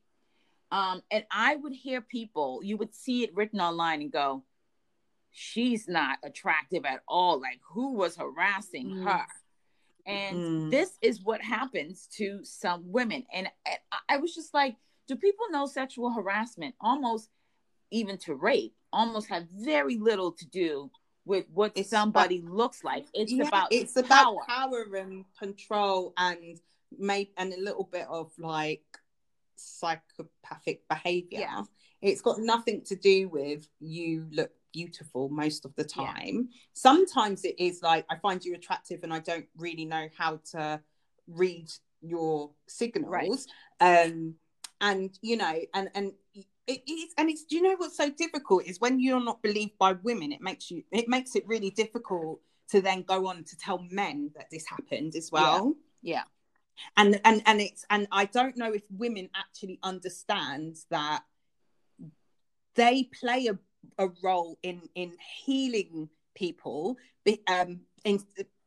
um 0.72 1.02
and 1.12 1.24
i 1.32 1.56
would 1.56 1.74
hear 1.74 2.02
people 2.02 2.62
you 2.64 2.76
would 2.78 2.94
see 2.96 3.24
it 3.24 3.36
written 3.36 3.62
online 3.62 4.02
and 4.02 4.12
go 4.12 4.44
she's 5.32 5.88
not 5.88 6.18
attractive 6.24 6.86
at 6.86 7.02
all 7.08 7.40
like 7.42 7.60
who 7.74 7.94
was 7.94 8.16
harassing 8.16 8.88
Mm. 8.90 9.04
her 9.04 9.26
and 10.06 10.38
Mm. 10.38 10.72
this 10.72 10.98
is 11.02 11.22
what 11.22 11.42
happens 11.42 12.08
to 12.18 12.44
some 12.44 12.84
women 12.92 13.26
and, 13.34 13.50
and 13.66 13.78
i 14.10 14.18
was 14.18 14.34
just 14.36 14.54
like 14.54 14.76
do 15.08 15.16
people 15.16 15.46
know 15.50 15.66
sexual 15.66 16.12
harassment 16.12 16.76
almost 16.82 17.30
even 17.92 18.18
to 18.18 18.34
rape 18.36 18.76
almost 18.94 19.28
have 19.30 19.46
very 19.50 19.98
little 19.98 20.32
to 20.32 20.46
do 20.48 20.90
with 21.26 21.46
what 21.54 21.72
It's 21.76 21.90
somebody 21.90 22.42
looks 22.42 22.84
like 22.84 23.06
it's 23.14 23.32
Yeah, 23.32 23.48
about 23.48 23.68
it's 23.72 23.94
power. 23.94 24.04
about 24.06 24.48
power 24.48 24.86
and 24.96 25.26
control 25.38 26.14
and 26.18 26.60
maybe 26.98 27.32
and 27.38 27.54
a 27.54 27.60
little 27.60 27.90
bit 27.92 28.08
of 28.10 28.32
like 28.38 28.84
psychopathic 29.56 30.88
behavior. 30.88 31.40
Yeah. 31.40 31.64
It's 32.02 32.22
got 32.22 32.40
nothing 32.40 32.82
to 32.86 32.96
do 32.96 33.30
with 33.30 33.68
you 33.80 34.28
look 34.32 34.52
beautiful 34.74 35.30
most 35.30 35.66
of 35.66 35.74
the 35.76 35.84
Yeah. 35.84 36.06
time. 36.14 36.50
Sometimes 36.74 37.46
it 37.46 37.56
is 37.58 37.82
like 37.82 38.06
I 38.10 38.18
find 38.18 38.44
you 38.44 38.56
attractive 38.56 39.04
and 39.04 39.14
I 39.14 39.20
don't 39.20 39.48
really 39.58 39.86
know 39.86 40.08
how 40.18 40.40
to 40.52 40.82
read 41.28 41.70
your 42.02 42.52
signals. 42.68 43.48
Um 43.80 44.36
and 44.82 45.18
you 45.22 45.38
know 45.38 45.56
and 45.74 45.90
and 45.96 46.12
it 46.68 46.82
is 46.90 47.14
and 47.18 47.30
it's 47.30 47.44
do 47.46 47.56
you 47.56 47.62
know 47.62 47.76
what's 47.78 47.98
so 47.98 48.10
difficult? 48.10 48.66
Is 48.66 48.80
when 48.80 49.00
you're 49.00 49.24
not 49.24 49.42
believed 49.42 49.78
by 49.78 49.94
women 49.94 50.32
it 50.32 50.42
makes 50.42 50.72
you 50.72 50.84
it 50.92 51.08
makes 51.08 51.36
it 51.36 51.48
really 51.48 51.72
difficult 51.72 52.40
to 52.70 52.82
then 52.82 53.04
go 53.04 53.28
on 53.28 53.44
to 53.44 53.58
tell 53.58 53.86
men 53.92 54.32
that 54.36 54.48
this 54.52 54.66
happened 54.66 55.16
as 55.16 55.32
well. 55.32 55.76
Yeah. 56.02 56.24
and 56.98 57.20
and 57.24 57.42
and 57.46 57.62
it's 57.62 57.86
and 57.90 58.08
i 58.12 58.26
don't 58.26 58.58
know 58.58 58.74
if 58.74 58.82
women 58.90 59.30
actually 59.36 59.80
understand 59.84 60.78
that 60.90 61.24
they 62.76 63.10
play 63.20 63.48
a, 63.48 63.58
a 64.04 64.10
role 64.24 64.58
in 64.64 64.82
in 64.96 65.14
healing 65.46 66.10
people 66.36 66.98
um 67.48 67.82
in, 68.04 68.20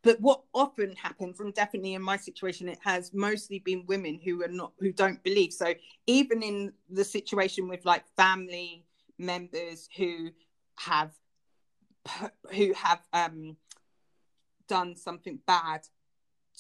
but 0.03 0.21
what 0.21 0.43
often 0.55 0.95
happens 0.95 1.41
and 1.41 1.53
definitely 1.55 1.95
in 1.95 2.03
my 2.03 2.17
situation 2.17 2.69
it 2.69 2.79
has 2.83 3.13
mostly 3.13 3.59
been 3.59 3.85
women 3.87 4.21
who 4.25 4.43
are 4.43 4.49
not 4.49 4.73
who 4.79 4.93
don't 4.93 5.23
believe. 5.25 5.53
So 5.53 5.75
even 6.07 6.43
in 6.43 6.73
the 6.91 7.05
situation 7.05 7.69
with 7.69 7.85
like 7.85 8.05
family 8.17 8.85
members 9.19 9.89
who 9.97 10.31
have 10.77 11.13
who 12.55 12.73
have 12.75 13.01
um 13.13 13.57
done 14.69 14.97
something 14.97 15.39
bad 15.47 15.81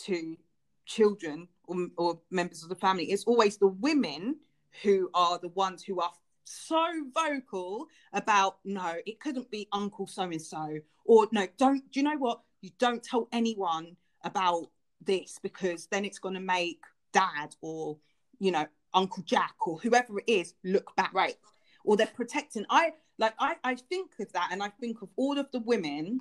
to 0.05 0.37
children 0.85 1.49
or, 1.65 1.89
or 1.97 2.21
members 2.31 2.63
of 2.63 2.69
the 2.69 2.75
family 2.77 3.05
it's 3.07 3.25
always 3.25 3.57
the 3.57 3.67
women 3.67 4.37
who 4.83 5.11
are 5.15 5.39
the 5.39 5.49
ones 5.49 5.83
who 5.83 6.01
are 6.01 6.13
so 6.45 6.87
vocal 7.13 7.87
about 8.13 8.59
no 8.65 8.95
it 9.05 9.19
couldn't 9.19 9.51
be 9.51 9.67
uncle 9.73 10.07
so 10.07 10.23
and 10.23 10.41
so 10.41 10.79
or 11.05 11.27
no 11.33 11.47
don't 11.59 11.91
do 11.91 12.01
you 12.01 12.05
know 12.05 12.17
what 12.17 12.41
you 12.67 12.73
don't 12.81 13.03
tell 13.03 13.29
anyone 13.33 13.97
about 14.25 14.67
this 15.01 15.39
because 15.41 15.87
then 15.87 16.05
it's 16.05 16.19
going 16.19 16.35
to 16.35 16.41
make 16.41 16.81
dad 17.13 17.55
or 17.61 17.97
you 18.41 18.51
know 18.51 18.67
uncle 18.93 19.23
jack 19.23 19.55
or 19.67 19.79
whoever 19.79 20.19
it 20.19 20.25
is 20.27 20.55
look 20.65 20.95
back 20.97 21.13
Right. 21.15 21.37
or 21.85 21.97
they're 21.97 22.09
protecting 22.09 22.67
i 22.69 22.93
like 23.19 23.35
i 23.39 23.55
i 23.63 23.77
think 23.77 24.11
of 24.19 24.33
that 24.33 24.49
and 24.51 24.63
i 24.63 24.69
think 24.81 25.01
of 25.03 25.09
all 25.17 25.39
of 25.39 25.49
the 25.53 25.61
women 25.61 26.21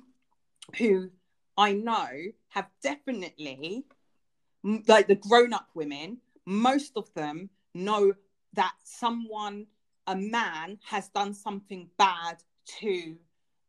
who 0.78 1.10
i 1.58 1.72
know 1.72 2.08
have 2.50 2.68
definitely 2.80 3.84
like 4.86 5.08
the 5.08 5.16
grown-up 5.16 5.68
women 5.74 6.18
most 6.46 6.92
of 6.96 7.12
them 7.14 7.50
know 7.74 8.12
that 8.52 8.74
someone 8.84 9.66
a 10.06 10.14
man 10.14 10.78
has 10.84 11.08
done 11.08 11.34
something 11.34 11.88
bad 11.98 12.36
to 12.64 13.16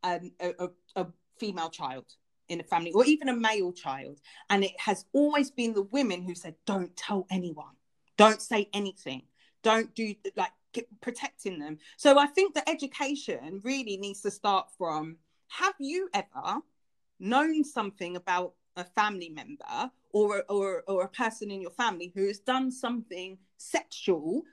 um, 0.04 0.32
a, 0.40 0.54
a, 0.60 0.70
a 1.02 1.08
female 1.40 1.70
child 1.70 2.06
in 2.50 2.60
a 2.60 2.64
family 2.64 2.92
or 2.92 3.06
even 3.06 3.30
a 3.30 3.36
male 3.36 3.72
child. 3.72 4.20
And 4.50 4.64
it 4.64 4.80
has 4.80 5.06
always 5.14 5.52
been 5.52 5.74
the 5.74 5.84
women 5.84 6.24
who 6.24 6.36
said 6.36 6.56
don't 6.66 6.96
tell 6.96 7.26
anyone. 7.30 7.76
Don't 8.18 8.42
say 8.42 8.70
anything. 8.74 9.24
Don't 9.64 9.94
do 9.96 10.14
like 10.36 10.52
protecting 11.02 11.60
them. 11.60 11.78
So 11.98 12.20
i 12.20 12.28
think 12.28 12.54
the 12.54 12.68
education 12.70 13.62
really 13.64 13.98
needs 13.98 14.22
to 14.22 14.32
start 14.32 14.68
from 14.78 15.18
have 15.48 15.76
you 15.80 16.10
ever 16.14 16.60
known 17.20 17.64
something 17.64 18.16
about 18.16 18.54
a 18.76 18.84
family 18.84 19.30
member 19.30 19.92
or 20.12 20.44
or 20.50 20.84
or 20.88 21.04
a 21.04 21.10
person 21.10 21.52
in 21.52 21.62
your 21.62 21.72
family 21.72 22.12
who 22.16 22.28
has 22.28 22.40
done 22.40 22.72
something 22.72 23.38
sexual, 23.58 24.44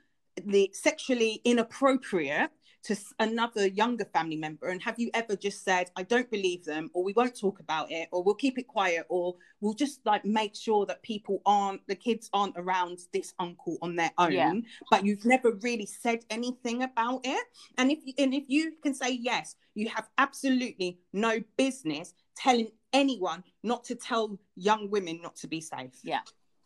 the 0.43 0.69
sexually 0.73 1.41
inappropriate 1.45 2.49
to 2.85 2.95
another 3.19 3.67
younger 3.67 4.05
family 4.05 4.35
member 4.35 4.69
and 4.69 4.81
have 4.81 4.99
you 4.99 5.09
ever 5.13 5.35
just 5.35 5.63
said 5.63 5.89
i 5.95 6.03
don't 6.03 6.29
believe 6.29 6.63
them 6.65 6.89
or 6.93 7.03
we 7.03 7.13
won't 7.13 7.37
talk 7.37 7.59
about 7.59 7.91
it 7.91 8.07
or 8.11 8.23
we'll 8.23 8.35
keep 8.35 8.57
it 8.57 8.67
quiet 8.67 9.05
or 9.09 9.35
we'll 9.59 9.73
just 9.73 10.05
like 10.05 10.23
make 10.23 10.55
sure 10.55 10.85
that 10.85 11.01
people 11.01 11.41
aren't 11.45 11.81
the 11.87 11.95
kids 11.95 12.29
aren't 12.33 12.55
around 12.57 12.99
this 13.11 13.33
uncle 13.39 13.77
on 13.81 13.95
their 13.95 14.11
own 14.17 14.31
yeah. 14.31 14.53
but 14.91 15.05
you've 15.05 15.25
never 15.25 15.51
really 15.61 15.85
said 15.85 16.19
anything 16.29 16.83
about 16.83 17.21
it? 17.23 17.45
And 17.77 17.91
if 17.91 17.99
you 18.05 18.13
and 18.17 18.33
if 18.33 18.45
you 18.47 18.73
can 18.83 18.93
say 18.93 19.11
yes 19.11 19.55
you 19.73 19.89
have 19.89 20.07
absolutely 20.17 20.99
no 21.13 21.39
business 21.57 22.13
telling 22.35 22.69
anyone 22.93 23.43
not 23.63 23.83
to 23.85 23.95
tell 23.95 24.39
young 24.55 24.89
women 24.89 25.19
not 25.21 25.35
to 25.37 25.47
be 25.47 25.61
safe. 25.61 25.99
Yeah. 26.03 26.21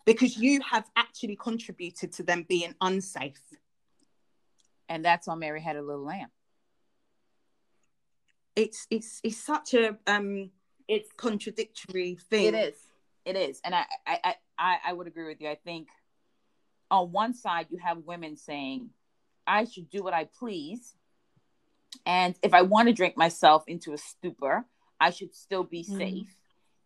Because 0.05 0.37
you 0.37 0.61
have 0.61 0.85
actually 0.95 1.35
contributed 1.35 2.11
to 2.13 2.23
them 2.23 2.45
being 2.47 2.73
unsafe 2.81 3.41
and 4.89 5.05
that's 5.05 5.27
why 5.27 5.35
Mary 5.35 5.61
Had 5.61 5.75
a 5.77 5.81
Little 5.81 6.03
Lamb. 6.03 6.29
It's 8.55 8.87
it's 8.89 9.21
it's 9.23 9.37
such 9.37 9.73
a 9.73 9.97
um 10.07 10.49
it's 10.87 11.09
contradictory 11.15 12.17
thing. 12.29 12.53
It 12.53 12.55
is. 12.55 12.75
It 13.23 13.35
is. 13.37 13.61
And 13.63 13.75
I 13.75 13.85
I 14.05 14.35
I, 14.57 14.77
I 14.87 14.93
would 14.93 15.07
agree 15.07 15.27
with 15.27 15.39
you. 15.39 15.49
I 15.49 15.55
think 15.55 15.87
on 16.91 17.11
one 17.11 17.33
side 17.33 17.67
you 17.69 17.77
have 17.77 17.99
women 17.99 18.35
saying, 18.35 18.89
I 19.47 19.65
should 19.65 19.89
do 19.89 20.03
what 20.03 20.13
I 20.13 20.25
please. 20.25 20.95
And 22.05 22.35
if 22.43 22.53
I 22.53 22.63
want 22.63 22.87
to 22.87 22.93
drink 22.93 23.17
myself 23.17 23.63
into 23.67 23.93
a 23.93 23.97
stupor, 23.97 24.65
I 24.99 25.11
should 25.11 25.33
still 25.33 25.63
be 25.63 25.83
mm. 25.83 25.97
safe. 25.97 26.35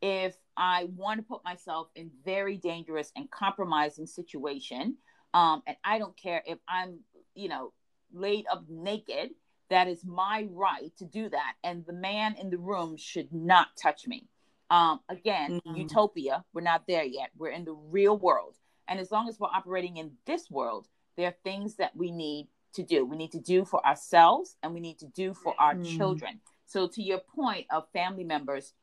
If 0.01 0.35
I 0.55 0.89
want 0.95 1.19
to 1.19 1.23
put 1.23 1.43
myself 1.43 1.87
in 1.95 2.11
very 2.23 2.57
dangerous 2.57 3.11
and 3.15 3.31
compromising 3.31 4.05
situation, 4.05 4.97
um, 5.33 5.63
and 5.65 5.77
I 5.83 5.97
don't 5.97 6.15
care 6.15 6.43
if 6.45 6.59
I'm, 6.67 6.99
you 7.35 7.49
know, 7.49 7.73
laid 8.13 8.45
up 8.51 8.63
naked, 8.69 9.31
that 9.69 9.87
is 9.87 10.05
my 10.05 10.47
right 10.51 10.95
to 10.97 11.05
do 11.05 11.29
that. 11.29 11.53
And 11.63 11.85
the 11.85 11.93
man 11.93 12.35
in 12.39 12.49
the 12.49 12.57
room 12.57 12.97
should 12.97 13.33
not 13.33 13.67
touch 13.81 14.07
me. 14.07 14.27
Um, 14.69 15.01
again, 15.09 15.61
mm-hmm. 15.65 15.75
utopia, 15.75 16.43
we're 16.53 16.61
not 16.61 16.83
there 16.87 17.03
yet. 17.03 17.29
We're 17.37 17.51
in 17.51 17.65
the 17.65 17.73
real 17.73 18.17
world. 18.17 18.55
And 18.87 18.99
as 18.99 19.11
long 19.11 19.29
as 19.29 19.39
we're 19.39 19.47
operating 19.47 19.97
in 19.97 20.11
this 20.25 20.49
world, 20.49 20.87
there 21.15 21.27
are 21.27 21.35
things 21.43 21.75
that 21.75 21.95
we 21.95 22.11
need 22.11 22.47
to 22.75 22.83
do. 22.83 23.05
We 23.05 23.17
need 23.17 23.31
to 23.31 23.39
do 23.39 23.65
for 23.65 23.85
ourselves 23.85 24.55
and 24.63 24.73
we 24.73 24.79
need 24.79 24.99
to 24.99 25.07
do 25.07 25.33
for 25.33 25.53
our 25.59 25.75
mm-hmm. 25.75 25.97
children. 25.97 26.39
So, 26.65 26.87
to 26.87 27.01
your 27.01 27.19
point 27.19 27.67
of 27.71 27.87
family 27.93 28.23
members, 28.23 28.73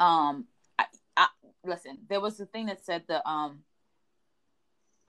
um, 0.00 0.46
I, 0.78 0.86
I, 1.16 1.28
listen, 1.64 1.98
there 2.08 2.20
was 2.20 2.40
a 2.40 2.46
thing 2.46 2.66
that 2.66 2.84
said 2.84 3.04
the 3.06 3.26
um, 3.28 3.60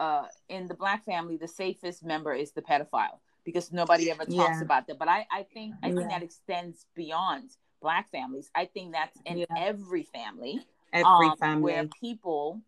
uh, 0.02 0.24
in 0.49 0.68
the 0.68 0.74
black 0.74 1.06
family, 1.06 1.38
the 1.38 1.47
safest 1.47 2.04
member 2.04 2.34
is 2.34 2.52
the 2.54 2.62
pedophile 2.62 3.20
because 3.45 3.72
nobody 3.72 4.10
ever 4.10 4.26
talks 4.26 4.58
yeah. 4.58 4.62
about 4.62 4.88
that. 4.88 4.97
But 4.97 5.08
I, 5.08 5.28
I 5.32 5.45
think 5.54 5.76
I 5.84 5.89
yeah. 5.89 5.95
think 5.95 6.10
that 6.10 6.24
extends 6.24 6.88
beyond 6.95 7.52
black 7.84 8.10
families. 8.12 8.49
I 8.56 8.66
think 8.66 8.93
that's 8.93 9.20
in 9.28 9.38
yeah. 9.38 9.45
every 9.56 10.04
family. 10.04 10.60
Every 10.91 11.28
um, 11.28 11.38
family 11.38 11.62
where 11.62 11.88
people 11.99 12.62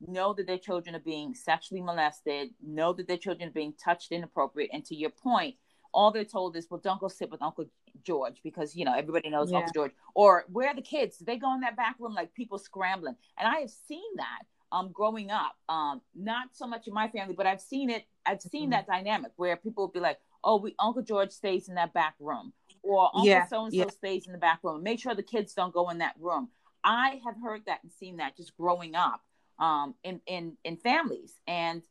know 0.00 0.32
that 0.34 0.46
their 0.46 0.58
children 0.58 0.94
are 0.94 1.00
being 1.00 1.34
sexually 1.34 1.82
molested, 1.82 2.50
know 2.64 2.92
that 2.92 3.08
their 3.08 3.16
children 3.16 3.48
are 3.48 3.52
being 3.52 3.74
touched 3.84 4.12
inappropriate, 4.12 4.70
and 4.72 4.84
to 4.84 4.94
your 4.94 5.10
point, 5.10 5.56
all 5.92 6.12
they're 6.12 6.24
told 6.24 6.56
is, 6.56 6.68
"Well, 6.70 6.80
don't 6.80 7.00
go 7.00 7.08
sit 7.08 7.32
with 7.32 7.42
Uncle 7.42 7.64
George 8.04 8.40
because 8.44 8.76
you 8.76 8.84
know 8.84 8.94
everybody 8.94 9.28
knows 9.28 9.52
Uncle 9.52 9.72
George." 9.74 9.92
Or 10.14 10.44
where 10.52 10.68
are 10.68 10.74
the 10.76 10.82
kids? 10.82 11.18
They 11.18 11.36
go 11.36 11.52
in 11.54 11.62
that 11.62 11.76
back 11.76 11.96
room 11.98 12.14
like 12.14 12.32
people 12.32 12.58
scrambling, 12.58 13.16
and 13.36 13.48
I 13.48 13.56
have 13.56 13.70
seen 13.70 14.16
that 14.18 14.42
um 14.72 14.90
growing 14.92 15.30
up 15.30 15.54
um 15.68 16.00
not 16.14 16.48
so 16.52 16.66
much 16.66 16.86
in 16.86 16.94
my 16.94 17.08
family 17.08 17.34
but 17.34 17.46
i've 17.46 17.60
seen 17.60 17.90
it 17.90 18.04
i've 18.24 18.40
seen 18.40 18.64
mm-hmm. 18.64 18.70
that 18.72 18.86
dynamic 18.86 19.32
where 19.36 19.56
people 19.56 19.84
will 19.84 19.92
be 19.92 20.00
like 20.00 20.18
oh 20.44 20.56
we 20.56 20.74
uncle 20.78 21.02
george 21.02 21.30
stays 21.30 21.68
in 21.68 21.74
that 21.74 21.92
back 21.92 22.14
room 22.20 22.52
or 22.82 23.10
uncle 23.14 23.42
so 23.48 23.64
and 23.64 23.74
so 23.74 23.88
stays 23.88 24.26
in 24.26 24.32
the 24.32 24.38
back 24.38 24.58
room 24.62 24.82
make 24.82 25.00
sure 25.00 25.14
the 25.14 25.22
kids 25.22 25.54
don't 25.54 25.72
go 25.72 25.88
in 25.90 25.98
that 25.98 26.14
room 26.18 26.48
i 26.82 27.20
have 27.24 27.34
heard 27.42 27.62
that 27.66 27.82
and 27.82 27.92
seen 27.92 28.16
that 28.16 28.36
just 28.36 28.56
growing 28.56 28.94
up 28.94 29.22
um 29.58 29.94
in 30.02 30.20
in 30.26 30.56
in 30.64 30.76
families 30.76 31.34
and 31.46 31.82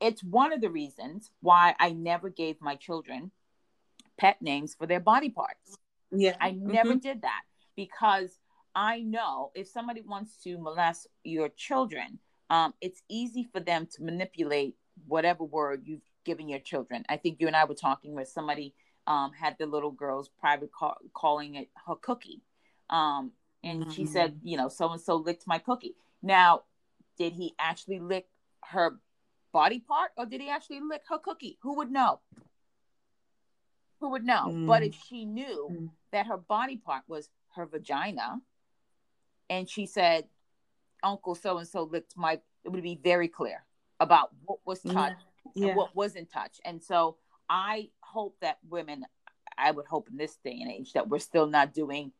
it's 0.00 0.22
one 0.24 0.52
of 0.52 0.60
the 0.60 0.70
reasons 0.70 1.30
why 1.40 1.74
i 1.78 1.90
never 1.90 2.28
gave 2.28 2.60
my 2.60 2.74
children 2.74 3.30
pet 4.18 4.40
names 4.40 4.74
for 4.74 4.86
their 4.86 5.00
body 5.00 5.28
parts 5.28 5.76
yeah 6.10 6.36
i 6.40 6.50
never 6.50 6.90
mm-hmm. 6.90 6.98
did 6.98 7.22
that 7.22 7.42
because 7.76 8.38
I 8.74 9.00
know 9.00 9.50
if 9.54 9.68
somebody 9.68 10.00
wants 10.00 10.36
to 10.44 10.58
molest 10.58 11.06
your 11.24 11.48
children, 11.50 12.18
um, 12.50 12.74
it's 12.80 13.02
easy 13.08 13.48
for 13.52 13.60
them 13.60 13.86
to 13.94 14.02
manipulate 14.02 14.76
whatever 15.06 15.44
word 15.44 15.82
you've 15.84 16.08
given 16.24 16.48
your 16.48 16.58
children. 16.58 17.04
I 17.08 17.16
think 17.16 17.40
you 17.40 17.46
and 17.46 17.56
I 17.56 17.64
were 17.64 17.74
talking 17.74 18.14
where 18.14 18.24
somebody 18.24 18.74
um, 19.06 19.32
had 19.32 19.56
the 19.58 19.66
little 19.66 19.90
girl's 19.90 20.28
private 20.28 20.70
call, 20.72 20.96
calling 21.14 21.56
it 21.56 21.68
her 21.86 21.94
cookie. 21.96 22.42
Um, 22.90 23.32
and 23.64 23.82
mm-hmm. 23.82 23.90
she 23.90 24.06
said, 24.06 24.40
you 24.42 24.56
know, 24.56 24.68
so 24.68 24.90
and 24.90 25.00
so 25.00 25.16
licked 25.16 25.46
my 25.46 25.58
cookie. 25.58 25.94
Now, 26.22 26.62
did 27.18 27.32
he 27.32 27.54
actually 27.58 28.00
lick 28.00 28.26
her 28.64 28.98
body 29.52 29.80
part 29.80 30.12
or 30.16 30.26
did 30.26 30.40
he 30.40 30.48
actually 30.48 30.80
lick 30.80 31.02
her 31.08 31.18
cookie? 31.18 31.58
Who 31.62 31.76
would 31.76 31.90
know? 31.90 32.20
Who 34.00 34.10
would 34.10 34.24
know? 34.24 34.46
Mm. 34.48 34.66
But 34.66 34.82
if 34.82 34.94
she 35.08 35.24
knew 35.24 35.68
mm. 35.70 35.90
that 36.10 36.26
her 36.26 36.36
body 36.36 36.76
part 36.76 37.02
was 37.06 37.28
her 37.54 37.66
vagina, 37.66 38.40
and 39.52 39.68
she 39.68 39.84
said, 39.84 40.24
Uncle 41.02 41.34
so 41.34 41.58
and 41.58 41.68
so 41.68 41.82
licked 41.82 42.16
my, 42.16 42.40
it 42.64 42.70
would 42.70 42.82
be 42.82 42.98
very 43.02 43.28
clear 43.28 43.62
about 44.00 44.30
what 44.46 44.60
was 44.64 44.80
touched 44.80 45.16
yeah. 45.54 45.68
and 45.68 45.76
what 45.76 45.94
wasn't 45.94 46.30
touched. 46.30 46.60
And 46.64 46.82
so 46.82 47.16
I 47.50 47.90
hope 48.00 48.36
that 48.40 48.58
women, 48.68 49.04
I 49.58 49.70
would 49.70 49.84
hope 49.84 50.08
in 50.10 50.16
this 50.16 50.38
day 50.42 50.58
and 50.62 50.72
age 50.72 50.94
that 50.94 51.08
we're 51.08 51.18
still 51.18 51.46
not 51.46 51.74
doing 51.74 52.12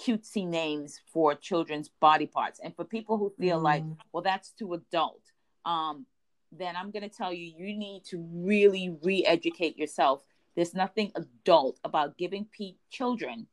cutesy 0.00 0.46
names 0.46 1.00
for 1.12 1.34
children's 1.34 1.88
body 1.88 2.26
parts. 2.26 2.60
And 2.62 2.74
for 2.76 2.84
people 2.84 3.18
who 3.18 3.32
feel 3.36 3.58
mm. 3.58 3.64
like, 3.64 3.84
well, 4.12 4.22
that's 4.22 4.52
too 4.52 4.74
adult, 4.74 5.22
um, 5.64 6.06
then 6.52 6.76
I'm 6.76 6.92
going 6.92 7.02
to 7.02 7.08
tell 7.08 7.32
you, 7.32 7.52
you 7.58 7.76
need 7.76 8.04
to 8.10 8.24
really 8.32 8.96
re 9.02 9.24
educate 9.26 9.76
yourself. 9.76 10.22
There's 10.54 10.74
nothing 10.74 11.10
adult 11.16 11.80
about 11.82 12.16
giving 12.16 12.44
pe- 12.44 12.76
children 12.90 13.48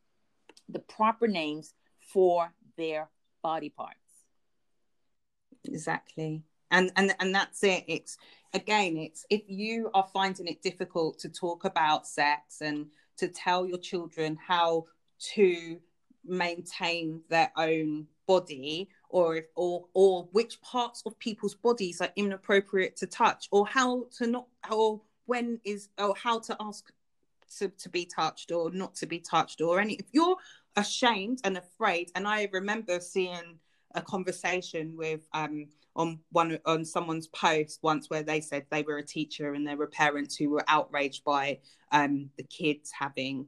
the 0.70 0.80
proper 0.80 1.28
names 1.28 1.74
for 2.14 2.54
their 2.78 3.10
body 3.44 3.70
parts. 3.70 3.98
Exactly. 5.66 6.44
And 6.72 6.92
and 6.96 7.16
and 7.20 7.34
that's 7.34 7.64
it. 7.64 7.84
It's 7.88 8.18
again 8.54 8.98
it's 8.98 9.26
if 9.30 9.42
you 9.48 9.90
are 9.94 10.08
finding 10.14 10.48
it 10.48 10.62
difficult 10.62 11.20
to 11.20 11.30
talk 11.30 11.66
about 11.66 12.08
sex 12.08 12.62
and 12.62 12.88
to 13.18 13.28
tell 13.28 13.66
your 13.66 13.78
children 13.78 14.38
how 14.46 14.86
to 15.34 15.80
maintain 16.26 17.22
their 17.30 17.52
own 17.56 18.08
body 18.28 18.90
or 19.10 19.38
if 19.38 19.46
or 19.56 19.86
or 19.94 20.28
which 20.34 20.62
parts 20.62 21.02
of 21.06 21.18
people's 21.20 21.56
bodies 21.56 22.02
are 22.02 22.12
inappropriate 22.18 22.96
to 22.98 23.08
touch 23.08 23.48
or 23.52 23.66
how 23.66 24.06
to 24.18 24.28
not 24.28 24.48
or 24.70 25.02
when 25.26 25.60
is 25.64 25.90
or 25.98 26.14
how 26.22 26.38
to 26.40 26.56
ask 26.60 26.92
to, 27.58 27.70
to 27.70 27.90
be 27.90 28.06
touched 28.06 28.52
or 28.52 28.70
not 28.72 28.94
to 28.94 29.06
be 29.06 29.20
touched 29.20 29.62
or 29.62 29.80
any 29.80 29.94
if 29.94 30.06
you're 30.12 30.36
ashamed 30.78 31.42
and 31.44 31.58
afraid. 31.58 32.12
And 32.16 32.28
I 32.28 32.48
remember 32.54 33.00
seeing 33.00 33.60
a 33.96 34.02
conversation 34.02 34.96
with 34.96 35.28
um, 35.34 35.68
on 35.96 36.20
one 36.32 36.60
on 36.66 36.86
someone's 36.86 37.28
post 37.28 37.80
once 37.82 38.10
where 38.10 38.24
they 38.24 38.40
said 38.40 38.66
they 38.70 38.84
were 38.84 39.00
a 39.00 39.06
teacher 39.06 39.54
and 39.54 39.68
there 39.68 39.76
were 39.76 39.88
parents 39.88 40.36
who 40.36 40.50
were 40.50 40.64
outraged 40.68 41.24
by 41.24 41.60
um, 41.92 42.30
the 42.38 42.44
kids 42.44 42.92
having 42.98 43.48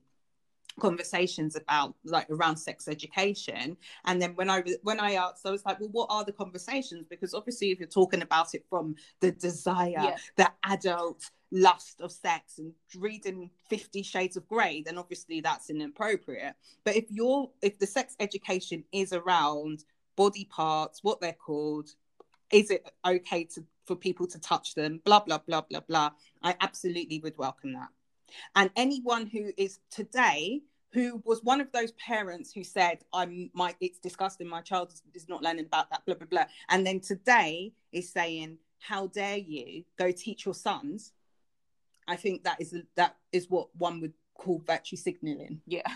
conversations 0.79 1.55
about 1.55 1.95
like 2.03 2.29
around 2.29 2.57
sex 2.57 2.87
education. 2.87 3.77
And 4.05 4.21
then 4.21 4.35
when 4.35 4.49
i 4.49 4.63
when 4.83 4.99
i 4.99 5.13
asked 5.13 5.45
i 5.45 5.51
was 5.51 5.65
like 5.65 5.79
well 5.79 5.89
what 5.91 6.07
are 6.09 6.25
the 6.25 6.31
conversations? 6.31 7.05
Because 7.09 7.33
obviously 7.33 7.71
if 7.71 7.79
you're 7.79 7.87
talking 7.87 8.21
about 8.21 8.55
it 8.55 8.65
from 8.69 8.95
the 9.19 9.31
desire 9.31 9.89
yeah. 9.89 10.17
the 10.35 10.51
adult 10.65 11.29
lust 11.51 11.99
of 11.99 12.11
sex 12.11 12.59
and 12.59 12.73
reading 12.95 13.49
50 13.69 14.03
shades 14.03 14.37
of 14.37 14.47
grey 14.47 14.83
then 14.85 14.97
obviously 14.97 15.41
that's 15.41 15.69
inappropriate. 15.69 16.55
But 16.83 16.95
if 16.95 17.05
you're 17.09 17.49
if 17.61 17.79
the 17.79 17.87
sex 17.87 18.15
education 18.19 18.83
is 18.91 19.13
around 19.13 19.83
body 20.15 20.45
parts 20.45 21.03
what 21.03 21.21
they're 21.21 21.33
called 21.33 21.89
is 22.51 22.71
it 22.71 22.89
okay 23.05 23.43
to 23.43 23.63
for 23.85 23.95
people 23.95 24.27
to 24.27 24.39
touch 24.39 24.75
them 24.75 25.01
blah 25.05 25.19
blah 25.19 25.39
blah 25.39 25.61
blah 25.61 25.79
blah 25.79 26.11
i 26.43 26.55
absolutely 26.61 27.19
would 27.19 27.37
welcome 27.37 27.73
that. 27.73 27.89
And 28.55 28.69
anyone 28.75 29.27
who 29.27 29.51
is 29.57 29.79
today 29.91 30.61
who 30.91 31.21
was 31.23 31.43
one 31.43 31.61
of 31.61 31.71
those 31.71 31.91
parents 31.93 32.51
who 32.51 32.63
said 32.63 32.99
i'm 33.13 33.49
my 33.53 33.75
it's 33.79 33.99
disgusting 33.99 34.47
my 34.47 34.61
child 34.61 34.91
is, 34.91 35.01
is 35.13 35.29
not 35.29 35.43
learning 35.43 35.65
about 35.65 35.89
that 35.89 36.05
blah 36.05 36.15
blah 36.15 36.27
blah 36.27 36.45
and 36.69 36.85
then 36.85 36.99
today 36.99 37.71
is 37.91 38.11
saying 38.11 38.57
how 38.79 39.07
dare 39.07 39.37
you 39.37 39.83
go 39.97 40.11
teach 40.11 40.45
your 40.45 40.53
sons 40.53 41.13
I 42.09 42.15
think 42.15 42.43
that 42.43 42.59
is 42.59 42.75
that 42.95 43.15
is 43.31 43.49
what 43.49 43.67
one 43.77 44.01
would 44.01 44.13
call 44.33 44.63
virtue 44.65 44.95
signaling. 44.95 45.61
Yeah. 45.67 45.87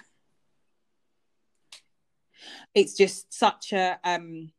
it's 2.75 2.95
just 2.95 3.33
such 3.33 3.73
a 3.73 3.97
um 4.03 4.51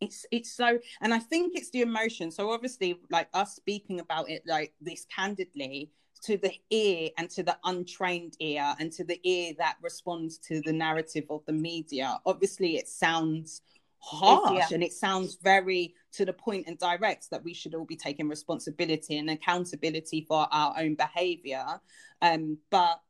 it's 0.00 0.26
it's 0.32 0.50
so 0.50 0.78
and 1.00 1.12
i 1.12 1.18
think 1.18 1.52
it's 1.54 1.70
the 1.70 1.82
emotion 1.82 2.30
so 2.30 2.50
obviously 2.50 2.98
like 3.10 3.28
us 3.34 3.54
speaking 3.54 4.00
about 4.00 4.30
it 4.30 4.42
like 4.46 4.72
this 4.80 5.06
candidly 5.14 5.90
to 6.24 6.38
the 6.38 6.52
ear 6.70 7.10
and 7.18 7.28
to 7.30 7.42
the 7.42 7.56
untrained 7.64 8.36
ear 8.40 8.74
and 8.80 8.90
to 8.92 9.04
the 9.04 9.20
ear 9.24 9.52
that 9.58 9.76
responds 9.82 10.38
to 10.38 10.60
the 10.62 10.72
narrative 10.72 11.24
of 11.30 11.44
the 11.46 11.52
media. 11.52 12.18
Obviously 12.24 12.76
it 12.76 12.88
sounds 12.88 13.62
harsh 13.98 14.58
yeah. 14.58 14.66
and 14.74 14.82
it 14.82 14.92
sounds 14.92 15.38
very 15.42 15.94
to 16.12 16.24
the 16.24 16.32
point 16.32 16.64
and 16.66 16.78
direct 16.78 17.30
that 17.30 17.42
we 17.42 17.54
should 17.54 17.74
all 17.74 17.84
be 17.84 17.96
taking 17.96 18.28
responsibility 18.28 19.18
and 19.18 19.30
accountability 19.30 20.24
for 20.26 20.46
our 20.50 20.74
own 20.78 20.94
behavior. 20.94 21.64
Um 22.22 22.58
but 22.70 23.00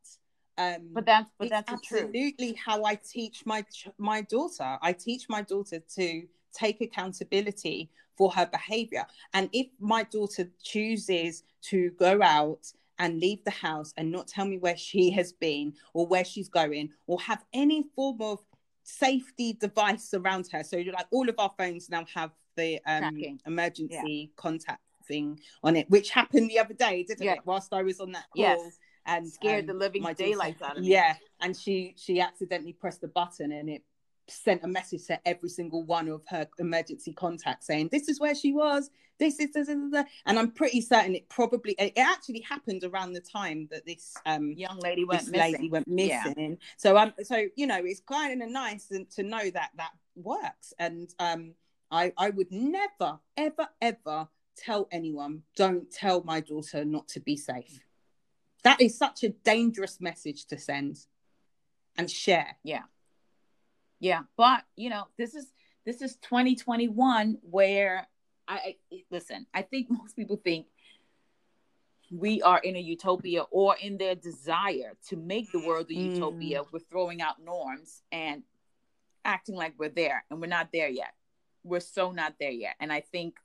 um 0.59 0.89
but 0.93 1.07
that's 1.07 1.31
but 1.39 1.51
that's 1.51 1.73
absolutely 1.73 2.55
how 2.65 2.85
i 2.85 2.95
teach 2.95 3.45
my 3.45 3.65
my 3.99 4.23
daughter. 4.23 4.79
I 4.83 4.93
teach 4.93 5.29
my 5.29 5.43
daughter 5.43 5.81
to 5.97 6.23
take 6.53 6.81
accountability 6.81 7.91
for 8.17 8.31
her 8.33 8.47
behavior. 8.47 9.07
And 9.33 9.49
if 9.53 9.67
my 9.81 10.05
daughter 10.05 10.49
chooses 10.63 11.43
to 11.63 11.91
go 11.99 12.23
out 12.23 12.73
and 12.99 13.21
leave 13.21 13.43
the 13.45 13.51
house 13.51 13.93
and 13.97 14.11
not 14.11 14.27
tell 14.27 14.45
me 14.45 14.59
where 14.59 14.77
she 14.77 15.11
has 15.11 15.33
been 15.33 15.73
or 15.93 16.07
where 16.07 16.25
she's 16.25 16.49
going 16.49 16.91
or 17.07 17.21
have 17.21 17.45
any 17.53 17.85
form 17.95 18.21
of 18.21 18.41
safety 18.83 19.55
device 19.55 20.13
around 20.15 20.47
her 20.53 20.63
so 20.63 20.77
like 20.93 21.07
all 21.11 21.29
of 21.29 21.35
our 21.39 21.51
phones 21.59 21.89
now 21.89 22.05
have 22.13 22.31
the 22.57 22.79
um, 22.87 23.19
emergency 23.47 24.31
yeah. 24.31 24.35
contact 24.37 24.81
thing 25.09 25.39
on 25.63 25.77
it 25.77 25.89
which 25.91 26.11
happened 26.11 26.49
the 26.51 26.59
other 26.59 26.75
day 26.75 27.03
didn't 27.03 27.25
yeah. 27.25 27.33
it 27.33 27.41
whilst 27.45 27.73
i 27.73 27.83
was 27.83 28.01
on 28.01 28.13
that 28.13 28.25
call 28.35 28.43
yes 28.43 28.79
and 29.07 29.31
scared 29.31 29.65
um, 29.65 29.67
the 29.67 29.75
living 29.75 30.07
daylights 30.17 30.63
out 30.63 30.77
of 30.77 30.83
me. 30.83 30.91
Yeah, 30.91 31.15
and 31.41 31.57
she 31.57 31.95
she 31.97 32.21
accidentally 32.21 32.73
pressed 32.73 33.01
the 33.01 33.09
button 33.09 33.53
and 33.53 33.69
it 33.69 33.83
sent 34.29 34.65
a 34.65 34.69
message 34.69 35.07
to 35.07 35.29
every 35.29 35.49
single 35.49 35.83
one 35.83 36.09
of 36.09 36.23
her 36.29 36.47
emergency 36.59 37.13
contacts 37.13 37.67
saying 37.67 37.89
this 37.91 38.09
is 38.09 38.21
where 38.21 38.35
she 38.35 38.53
was. 38.53 38.91
This 39.19 39.39
is 39.39 39.53
this, 39.53 39.69
this, 39.69 39.79
this. 39.93 40.05
and 40.27 40.39
I'm 40.39 40.51
pretty 40.51 40.81
certain 40.81 41.15
it 41.15 41.29
probably 41.29 41.75
it 41.79 41.93
actually 41.97 42.41
happened 42.41 42.83
around 42.85 43.13
the 43.13 43.21
time 43.21 43.69
that 43.71 43.87
this 43.87 44.15
um 44.27 44.53
young 44.53 44.79
lady 44.81 45.05
went 45.05 45.29
missing. 45.29 45.53
lady 45.53 45.71
went 45.71 45.89
missing. 45.89 46.51
Yeah. 46.51 46.67
So 46.77 46.97
um 46.97 47.13
so 47.23 47.47
you 47.57 47.67
know 47.67 47.81
it's 47.85 48.01
kind 48.01 48.43
of 48.43 48.49
nice 48.49 48.89
to 48.89 49.23
know 49.23 49.51
that 49.51 49.71
that 49.77 49.93
works 50.17 50.73
and 50.79 51.09
um 51.19 51.55
I 51.91 52.13
I 52.17 52.31
would 52.31 52.51
never 52.51 53.19
ever 53.37 53.69
ever 53.81 54.29
tell 54.57 54.89
anyone 54.91 55.43
don't 55.57 55.91
tell 55.91 56.23
my 56.25 56.41
daughter 56.41 56.85
not 56.85 57.09
to 57.09 57.21
be 57.21 57.37
safe 57.37 57.81
that 58.65 58.81
is 58.81 58.97
such 58.97 59.23
a 59.23 59.29
dangerous 59.29 60.01
message 60.01 60.47
to 60.47 60.59
send 60.59 60.99
and 61.97 62.11
share. 62.11 62.57
Yeah. 62.65 62.83
Yeah. 64.01 64.23
But, 64.37 64.65
you 64.77 64.91
know, 64.91 65.05
this 65.17 65.35
is 65.35 65.47
this 65.85 66.01
is 66.01 66.17
2021 66.17 67.39
where 67.43 68.09
I, 68.49 68.55
I 68.55 68.77
listen, 69.11 69.47
I 69.53 69.63
think 69.63 69.89
most 69.91 70.17
people 70.17 70.37
think 70.37 70.67
we 72.11 72.43
are 72.43 72.59
in 72.59 72.77
a 72.77 72.81
utopia 72.81 73.43
or 73.51 73.77
in 73.81 73.99
their 73.99 74.15
desire 74.15 74.93
to 75.09 75.17
make 75.17 75.51
the 75.53 75.65
world 75.67 75.87
a 75.91 75.95
mm. 75.95 76.15
utopia. 76.15 76.63
We're 76.73 76.81
throwing 76.91 77.23
out 77.23 77.43
norms 77.43 78.03
and 78.13 78.43
acting 79.25 79.57
like 79.57 79.75
we're 79.79 79.89
there, 79.89 80.25
and 80.31 80.41
we're 80.41 80.47
not 80.47 80.69
there 80.73 80.89
yet. 80.89 81.15
We're 81.65 81.81
so 81.81 82.13
not 82.13 82.35
there 82.39 82.51
yet. 82.51 82.75
And 82.79 82.93
I 82.93 83.01
think 83.01 83.37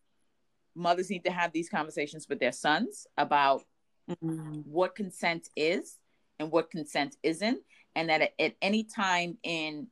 mothers 0.76 1.10
need 1.10 1.24
to 1.26 1.32
have 1.32 1.52
these 1.54 1.70
conversations 1.70 2.28
with 2.28 2.39
their 2.39 2.52
sons 2.52 3.08
about 3.18 3.64
mm-hmm. 4.10 4.62
what 4.66 4.95
consent 4.95 5.50
is 5.56 5.97
and 6.39 6.52
what 6.52 6.70
consent 6.70 7.16
isn't 7.24 7.60
and 7.95 8.10
that 8.10 8.22
at, 8.22 8.34
at 8.39 8.56
any 8.62 8.84
time 8.84 9.38
in 9.43 9.88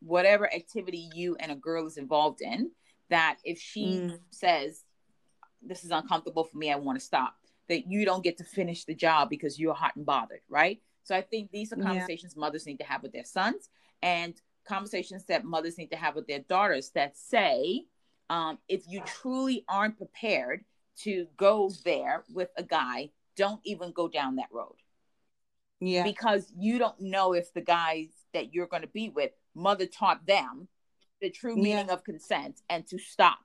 whatever 0.00 0.52
activity 0.52 1.10
you 1.14 1.36
and 1.40 1.50
a 1.50 1.56
girl 1.56 1.86
is 1.86 1.96
involved 1.96 2.40
in 2.40 2.70
that 3.10 3.38
if 3.44 3.58
she 3.58 3.98
mm. 3.98 4.18
says 4.30 4.84
this 5.62 5.84
is 5.84 5.90
uncomfortable 5.90 6.44
for 6.44 6.56
me 6.56 6.72
i 6.72 6.76
want 6.76 6.98
to 6.98 7.04
stop 7.04 7.34
that 7.68 7.86
you 7.86 8.04
don't 8.04 8.24
get 8.24 8.38
to 8.38 8.44
finish 8.44 8.84
the 8.84 8.94
job 8.94 9.28
because 9.28 9.58
you're 9.58 9.74
hot 9.74 9.96
and 9.96 10.06
bothered 10.06 10.40
right 10.48 10.80
so 11.02 11.14
i 11.14 11.20
think 11.20 11.50
these 11.50 11.72
are 11.72 11.76
conversations 11.76 12.34
yeah. 12.36 12.40
mothers 12.40 12.66
need 12.66 12.78
to 12.78 12.84
have 12.84 13.02
with 13.02 13.12
their 13.12 13.24
sons 13.24 13.68
and 14.02 14.40
conversations 14.66 15.24
that 15.24 15.44
mothers 15.44 15.78
need 15.78 15.90
to 15.90 15.96
have 15.96 16.14
with 16.14 16.26
their 16.26 16.40
daughters 16.40 16.90
that 16.90 17.16
say 17.16 17.84
um, 18.30 18.58
if 18.68 18.82
you 18.86 19.00
truly 19.06 19.64
aren't 19.68 19.96
prepared 19.96 20.62
to 20.98 21.26
go 21.36 21.70
there 21.84 22.24
with 22.34 22.50
a 22.58 22.62
guy 22.62 23.10
don't 23.38 23.60
even 23.64 23.92
go 23.92 24.08
down 24.08 24.36
that 24.36 24.48
road. 24.50 24.74
Yeah. 25.80 26.02
Because 26.02 26.52
you 26.56 26.78
don't 26.78 27.00
know 27.00 27.34
if 27.34 27.52
the 27.52 27.60
guys 27.60 28.08
that 28.34 28.52
you're 28.52 28.66
going 28.66 28.82
to 28.82 28.88
be 28.88 29.10
with, 29.10 29.30
mother 29.54 29.86
taught 29.86 30.26
them 30.26 30.68
the 31.20 31.30
true 31.30 31.56
meaning 31.56 31.86
yeah. 31.86 31.92
of 31.92 32.04
consent 32.04 32.60
and 32.68 32.86
to 32.88 32.98
stop. 32.98 33.38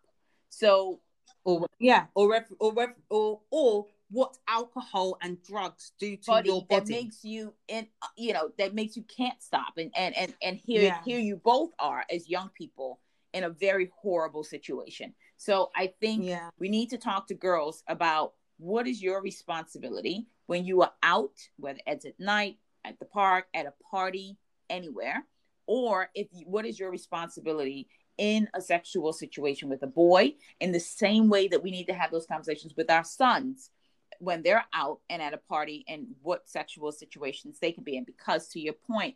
So, 0.50 1.00
or 1.44 1.68
yeah, 1.80 2.06
or 2.16 2.46
or 2.60 2.96
or 3.10 3.42
or 3.50 3.88
what 4.14 4.38
alcohol 4.48 5.18
and 5.22 5.42
drugs 5.42 5.92
do 6.00 6.16
to 6.16 6.28
body 6.28 6.50
your 6.50 6.66
body 6.66 6.86
that 6.86 6.88
makes 6.88 7.24
you 7.24 7.52
in 7.68 7.88
you 8.16 8.32
know 8.32 8.50
that 8.60 8.76
makes 8.76 8.96
you 8.96 9.04
can't 9.04 9.42
stop 9.42 9.74
and 9.78 9.92
and 9.96 10.16
and, 10.16 10.34
and 10.44 10.58
here 10.58 10.84
yeah. 10.84 11.00
here 11.04 11.20
you 11.20 11.36
both 11.36 11.72
are 11.80 12.06
as 12.12 12.30
young 12.30 12.50
people 12.56 13.00
in 13.34 13.44
a 13.44 13.50
very 13.50 13.90
horrible 14.00 14.44
situation 14.44 15.16
so 15.38 15.72
i 15.76 15.92
think 16.00 16.24
yeah. 16.26 16.50
we 16.60 16.70
need 16.70 16.92
to 16.92 16.98
talk 16.98 17.28
to 17.28 17.34
girls 17.34 17.84
about 17.88 18.34
what 18.58 18.88
is 18.88 19.02
your 19.02 19.22
responsibility 19.22 20.28
when 20.46 20.66
you 20.66 20.82
are 20.82 20.94
out, 21.02 21.38
whether 21.58 21.80
it's 21.88 22.06
at 22.06 22.20
night, 22.20 22.58
at 22.86 23.00
the 23.00 23.06
park, 23.06 23.46
at 23.54 23.66
a 23.66 23.74
party, 23.90 24.38
anywhere, 24.70 25.26
or 25.66 26.10
if 26.14 26.28
you, 26.32 26.46
what 26.46 26.66
is 26.66 26.80
your 26.80 26.92
responsibility 26.92 27.88
in 28.18 28.48
a 28.54 28.62
sexual 28.62 29.12
situation 29.14 29.70
with 29.70 29.82
a 29.84 29.88
boy 29.88 30.34
in 30.60 30.72
the 30.72 30.80
same 30.80 31.30
way 31.30 31.48
that 31.48 31.64
we 31.64 31.72
need 31.72 31.86
to 31.86 31.94
have 31.94 32.12
those 32.12 32.28
conversations 32.28 32.74
with 32.78 32.92
our 32.92 33.04
sons 33.04 33.72
when 34.20 34.44
they're 34.44 34.66
out 34.74 35.00
and 35.10 35.22
at 35.22 35.34
a 35.34 35.38
party 35.38 35.84
and 35.88 36.06
what 36.22 36.48
sexual 36.48 36.92
situations 36.92 37.58
they 37.60 37.72
can 37.72 37.84
be 37.84 37.98
in? 37.98 38.04
Because 38.04 38.48
to 38.50 38.60
your 38.60 38.74
point 38.74 39.16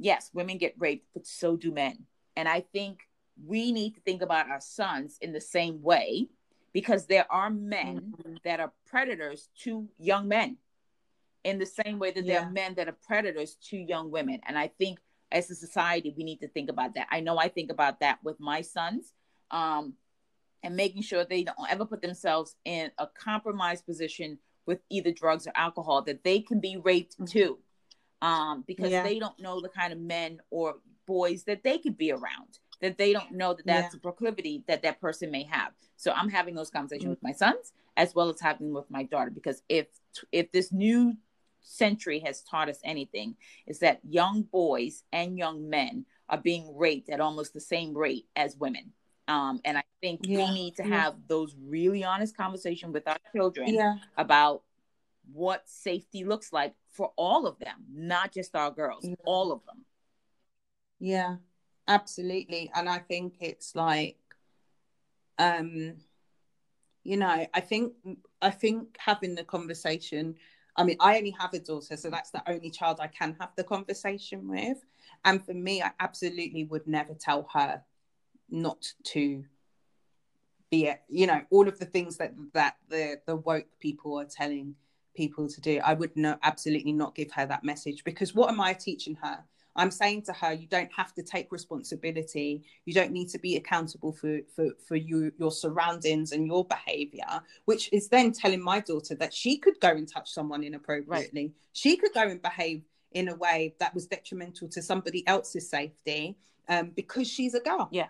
yes 0.00 0.30
women 0.32 0.58
get 0.58 0.74
raped 0.78 1.06
but 1.14 1.26
so 1.26 1.56
do 1.56 1.70
men. 1.70 1.98
And 2.36 2.48
i 2.48 2.60
think 2.60 3.00
we 3.46 3.70
need 3.72 3.94
to 3.94 4.00
think 4.00 4.22
about 4.22 4.50
our 4.50 4.60
sons 4.60 5.18
in 5.20 5.32
the 5.32 5.40
same 5.40 5.82
way 5.82 6.28
because 6.72 7.06
there 7.06 7.30
are 7.30 7.50
men 7.50 8.00
mm-hmm. 8.00 8.34
that 8.44 8.60
are 8.60 8.72
predators 8.86 9.48
to 9.62 9.88
young 9.98 10.28
men 10.28 10.56
in 11.44 11.58
the 11.58 11.66
same 11.66 11.98
way 11.98 12.10
that 12.10 12.24
yeah. 12.24 12.34
there 12.34 12.48
are 12.48 12.50
men 12.50 12.74
that 12.74 12.88
are 12.88 12.96
predators 13.06 13.56
to 13.68 13.76
young 13.76 14.10
women. 14.10 14.40
And 14.46 14.58
I 14.58 14.68
think 14.68 14.98
as 15.32 15.50
a 15.50 15.54
society, 15.54 16.14
we 16.16 16.24
need 16.24 16.40
to 16.40 16.48
think 16.48 16.70
about 16.70 16.94
that. 16.94 17.06
I 17.10 17.20
know 17.20 17.38
I 17.38 17.48
think 17.48 17.70
about 17.70 18.00
that 18.00 18.18
with 18.22 18.38
my 18.40 18.60
sons 18.62 19.12
um, 19.50 19.94
and 20.62 20.76
making 20.76 21.02
sure 21.02 21.24
they 21.24 21.44
don't 21.44 21.70
ever 21.70 21.84
put 21.84 22.02
themselves 22.02 22.56
in 22.64 22.90
a 22.98 23.06
compromised 23.06 23.86
position 23.86 24.38
with 24.66 24.80
either 24.90 25.10
drugs 25.10 25.46
or 25.46 25.52
alcohol, 25.56 26.02
that 26.02 26.22
they 26.22 26.40
can 26.40 26.60
be 26.60 26.76
raped 26.76 27.14
mm-hmm. 27.14 27.24
too. 27.24 27.58
Um, 28.22 28.64
because 28.66 28.90
yeah. 28.90 29.02
they 29.02 29.18
don't 29.18 29.40
know 29.40 29.62
the 29.62 29.70
kind 29.70 29.94
of 29.94 29.98
men 29.98 30.40
or 30.50 30.76
boys 31.06 31.44
that 31.44 31.64
they 31.64 31.78
could 31.78 31.96
be 31.96 32.12
around 32.12 32.58
that 32.80 32.98
they 32.98 33.12
don't 33.12 33.32
know 33.32 33.54
that 33.54 33.66
that's 33.66 33.94
yeah. 33.94 33.98
a 33.98 34.00
proclivity 34.00 34.64
that 34.66 34.82
that 34.82 35.00
person 35.00 35.30
may 35.30 35.44
have. 35.44 35.72
So 35.96 36.12
I'm 36.12 36.28
having 36.28 36.54
those 36.54 36.70
conversations 36.70 37.04
mm-hmm. 37.04 37.10
with 37.10 37.22
my 37.22 37.32
sons 37.32 37.72
as 37.96 38.14
well 38.14 38.30
as 38.30 38.40
having 38.40 38.72
with 38.72 38.90
my 38.90 39.02
daughter 39.02 39.30
because 39.30 39.62
if 39.68 39.86
if 40.32 40.50
this 40.52 40.72
new 40.72 41.14
century 41.62 42.20
has 42.20 42.42
taught 42.42 42.68
us 42.68 42.80
anything 42.84 43.36
is 43.66 43.80
that 43.80 44.00
young 44.08 44.42
boys 44.42 45.04
and 45.12 45.38
young 45.38 45.68
men 45.68 46.06
are 46.28 46.38
being 46.38 46.76
raped 46.76 47.10
at 47.10 47.20
almost 47.20 47.52
the 47.52 47.60
same 47.60 47.96
rate 47.96 48.26
as 48.36 48.56
women. 48.56 48.92
Um, 49.28 49.60
and 49.64 49.76
I 49.76 49.82
think 50.00 50.20
yeah. 50.24 50.38
we 50.38 50.54
need 50.54 50.76
to 50.76 50.86
yeah. 50.86 51.02
have 51.02 51.14
those 51.28 51.54
really 51.62 52.02
honest 52.02 52.36
conversations 52.36 52.92
with 52.92 53.06
our 53.06 53.18
children 53.34 53.74
yeah. 53.74 53.96
about 54.16 54.62
what 55.32 55.68
safety 55.68 56.24
looks 56.24 56.52
like 56.52 56.74
for 56.90 57.12
all 57.16 57.46
of 57.46 57.58
them, 57.58 57.84
not 57.92 58.32
just 58.32 58.56
our 58.56 58.70
girls, 58.70 59.06
all 59.24 59.52
of 59.52 59.60
them. 59.66 59.84
Yeah, 60.98 61.36
absolutely. 61.90 62.70
And 62.74 62.88
i 62.88 62.98
think 62.98 63.34
it's 63.40 63.74
like 63.74 64.16
um 65.38 65.94
you 67.02 67.16
know 67.16 67.46
i 67.52 67.60
think 67.60 67.92
i 68.42 68.50
think 68.50 68.96
having 68.98 69.34
the 69.34 69.44
conversation 69.44 70.34
i 70.76 70.84
mean 70.84 70.96
i 71.00 71.16
only 71.16 71.30
have 71.30 71.52
a 71.54 71.58
daughter 71.58 71.96
so 71.96 72.10
that's 72.10 72.30
the 72.30 72.42
only 72.46 72.70
child 72.70 72.98
i 73.00 73.06
can 73.06 73.34
have 73.40 73.50
the 73.56 73.64
conversation 73.64 74.48
with. 74.48 74.78
And 75.24 75.44
for 75.44 75.54
me 75.54 75.82
i 75.82 75.90
absolutely 75.98 76.64
would 76.64 76.86
never 76.86 77.14
tell 77.14 77.48
her 77.52 77.82
not 78.50 78.92
to 79.04 79.44
be 80.70 80.86
it 80.86 81.02
you 81.08 81.26
know 81.26 81.40
all 81.50 81.66
of 81.66 81.78
the 81.78 81.84
things 81.84 82.16
that 82.18 82.32
that 82.52 82.76
the 82.88 83.20
the 83.26 83.36
woke 83.36 83.66
people 83.80 84.18
are 84.20 84.24
telling 84.24 84.74
people 85.16 85.48
to 85.48 85.60
do. 85.60 85.80
I 85.84 85.94
would 85.94 86.16
not 86.16 86.38
absolutely 86.42 86.92
not 86.92 87.16
give 87.16 87.32
her 87.32 87.44
that 87.46 87.64
message 87.64 88.04
because 88.04 88.34
what 88.34 88.48
am 88.48 88.60
i 88.60 88.72
teaching 88.72 89.16
her 89.16 89.44
I'm 89.76 89.90
saying 89.90 90.22
to 90.22 90.32
her, 90.32 90.52
you 90.52 90.66
don't 90.66 90.92
have 90.92 91.14
to 91.14 91.22
take 91.22 91.52
responsibility. 91.52 92.64
You 92.84 92.94
don't 92.94 93.12
need 93.12 93.28
to 93.30 93.38
be 93.38 93.56
accountable 93.56 94.12
for 94.12 94.40
for 94.54 94.70
for 94.86 94.96
you 94.96 95.32
your 95.38 95.52
surroundings 95.52 96.32
and 96.32 96.46
your 96.46 96.64
behavior, 96.64 97.42
which 97.64 97.92
is 97.92 98.08
then 98.08 98.32
telling 98.32 98.62
my 98.62 98.80
daughter 98.80 99.14
that 99.16 99.32
she 99.32 99.56
could 99.56 99.78
go 99.80 99.90
and 99.90 100.08
touch 100.08 100.30
someone 100.30 100.64
inappropriately. 100.64 101.42
Right. 101.42 101.54
She 101.72 101.96
could 101.96 102.12
go 102.12 102.22
and 102.22 102.42
behave 102.42 102.82
in 103.12 103.28
a 103.28 103.34
way 103.34 103.74
that 103.78 103.94
was 103.94 104.06
detrimental 104.06 104.68
to 104.68 104.82
somebody 104.82 105.26
else's 105.26 105.68
safety 105.68 106.36
um, 106.68 106.90
because 106.94 107.28
she's 107.28 107.54
a 107.54 107.60
girl. 107.60 107.88
Yeah. 107.90 108.08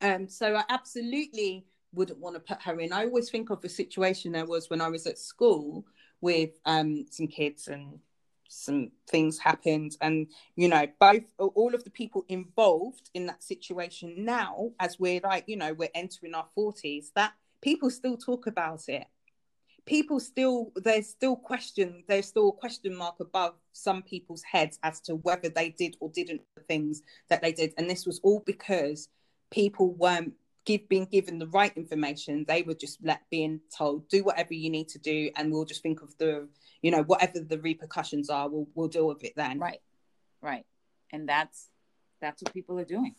Um, 0.00 0.28
so 0.28 0.54
I 0.56 0.64
absolutely 0.68 1.66
wouldn't 1.92 2.18
want 2.18 2.34
to 2.34 2.40
put 2.40 2.62
her 2.62 2.78
in. 2.80 2.92
I 2.92 3.04
always 3.04 3.30
think 3.30 3.50
of 3.50 3.64
a 3.64 3.68
situation 3.68 4.32
there 4.32 4.44
was 4.44 4.68
when 4.68 4.80
I 4.80 4.88
was 4.88 5.06
at 5.06 5.18
school 5.18 5.86
with 6.20 6.50
um, 6.64 7.06
some 7.10 7.26
kids 7.26 7.68
and 7.68 7.98
some 8.48 8.90
things 9.08 9.38
happened. 9.38 9.96
And 10.00 10.28
you 10.54 10.68
know 10.68 10.86
both 11.00 11.24
all 11.38 11.74
of 11.74 11.84
the 11.84 11.90
people 11.90 12.24
involved 12.28 13.10
in 13.14 13.26
that 13.26 13.42
situation 13.42 14.14
now 14.24 14.70
as 14.80 14.98
we're 14.98 15.20
like 15.22 15.44
you 15.46 15.56
know 15.56 15.72
we're 15.72 15.88
entering 15.94 16.34
our 16.34 16.46
40s 16.56 17.12
that 17.14 17.32
people 17.60 17.90
still 17.90 18.16
talk 18.16 18.46
about 18.46 18.88
it. 18.88 19.06
People 19.84 20.18
still 20.18 20.72
there's 20.76 21.08
still 21.08 21.36
question 21.36 22.04
there's 22.08 22.26
still 22.26 22.48
a 22.48 22.52
question 22.52 22.94
mark 22.96 23.20
above 23.20 23.54
some 23.72 24.02
people's 24.02 24.42
heads 24.42 24.78
as 24.82 25.00
to 25.02 25.16
whether 25.16 25.48
they 25.48 25.70
did 25.70 25.96
or 26.00 26.10
didn't 26.10 26.42
the 26.54 26.62
things 26.62 27.02
that 27.28 27.42
they 27.42 27.52
did. 27.52 27.72
And 27.78 27.88
this 27.88 28.06
was 28.06 28.20
all 28.22 28.42
because 28.44 29.08
people 29.50 29.92
weren't 29.94 30.34
give 30.64 30.88
being 30.88 31.06
given 31.06 31.38
the 31.38 31.46
right 31.46 31.72
information. 31.76 32.44
They 32.46 32.62
were 32.62 32.74
just 32.74 32.98
let 33.02 33.22
being 33.30 33.60
told 33.76 34.08
do 34.08 34.24
whatever 34.24 34.54
you 34.54 34.68
need 34.68 34.88
to 34.90 34.98
do 34.98 35.30
and 35.36 35.52
we'll 35.52 35.64
just 35.64 35.82
think 35.82 36.02
of 36.02 36.16
the 36.18 36.48
you 36.86 36.92
know 36.92 37.02
whatever 37.02 37.40
the 37.40 37.58
repercussions 37.58 38.30
are 38.30 38.48
we'll 38.48 38.68
we'll 38.76 38.86
deal 38.86 39.08
with 39.08 39.24
it 39.24 39.32
then. 39.34 39.58
Right 39.58 39.80
right. 40.40 40.64
And 41.12 41.28
that's 41.28 41.68
that's 42.20 42.40
what 42.40 42.54
people 42.54 42.78
are 42.78 42.84
doing. 42.84 43.16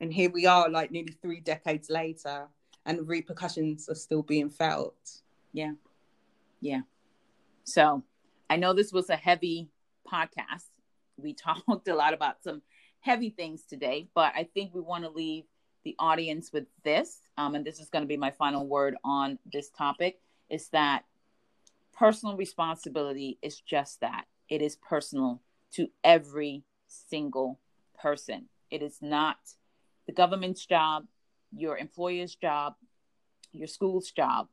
And 0.00 0.12
here 0.12 0.28
we 0.28 0.44
are 0.44 0.68
like 0.68 0.90
nearly 0.90 1.16
three 1.22 1.40
decades 1.40 1.88
later 1.88 2.48
and 2.84 2.98
the 2.98 3.02
repercussions 3.02 3.88
are 3.88 3.94
still 3.94 4.20
being 4.22 4.50
felt. 4.50 5.22
Yeah 5.54 5.72
yeah. 6.60 6.82
So 7.64 8.02
i 8.50 8.56
know 8.56 8.74
this 8.74 8.92
was 8.92 9.08
a 9.08 9.16
heavy 9.16 9.70
podcast. 10.06 10.68
We 11.16 11.32
talked 11.46 11.88
a 11.88 11.94
lot 11.94 12.12
about 12.12 12.42
some 12.42 12.60
heavy 13.00 13.28
things 13.28 13.64
today 13.68 14.08
but 14.14 14.32
i 14.34 14.44
think 14.54 14.74
we 14.74 14.80
want 14.80 15.04
to 15.04 15.10
leave 15.10 15.44
the 15.84 15.94
audience 15.98 16.50
with 16.54 16.64
this 16.84 17.18
um, 17.36 17.54
and 17.54 17.62
this 17.62 17.78
is 17.78 17.90
going 17.90 18.02
to 18.02 18.08
be 18.08 18.16
my 18.16 18.30
final 18.30 18.66
word 18.66 18.96
on 19.04 19.38
this 19.52 19.68
topic 19.68 20.18
is 20.48 20.68
that 20.68 21.04
personal 21.94 22.36
responsibility 22.36 23.38
is 23.42 23.60
just 23.60 24.00
that 24.00 24.24
it 24.48 24.62
is 24.62 24.76
personal 24.76 25.40
to 25.72 25.88
every 26.02 26.64
single 26.88 27.60
person. 28.00 28.48
It 28.70 28.82
is 28.82 28.98
not 29.00 29.36
the 30.06 30.12
government's 30.12 30.64
job, 30.66 31.04
your 31.52 31.76
employer's 31.76 32.34
job, 32.34 32.74
your 33.52 33.68
school's 33.68 34.10
job 34.10 34.48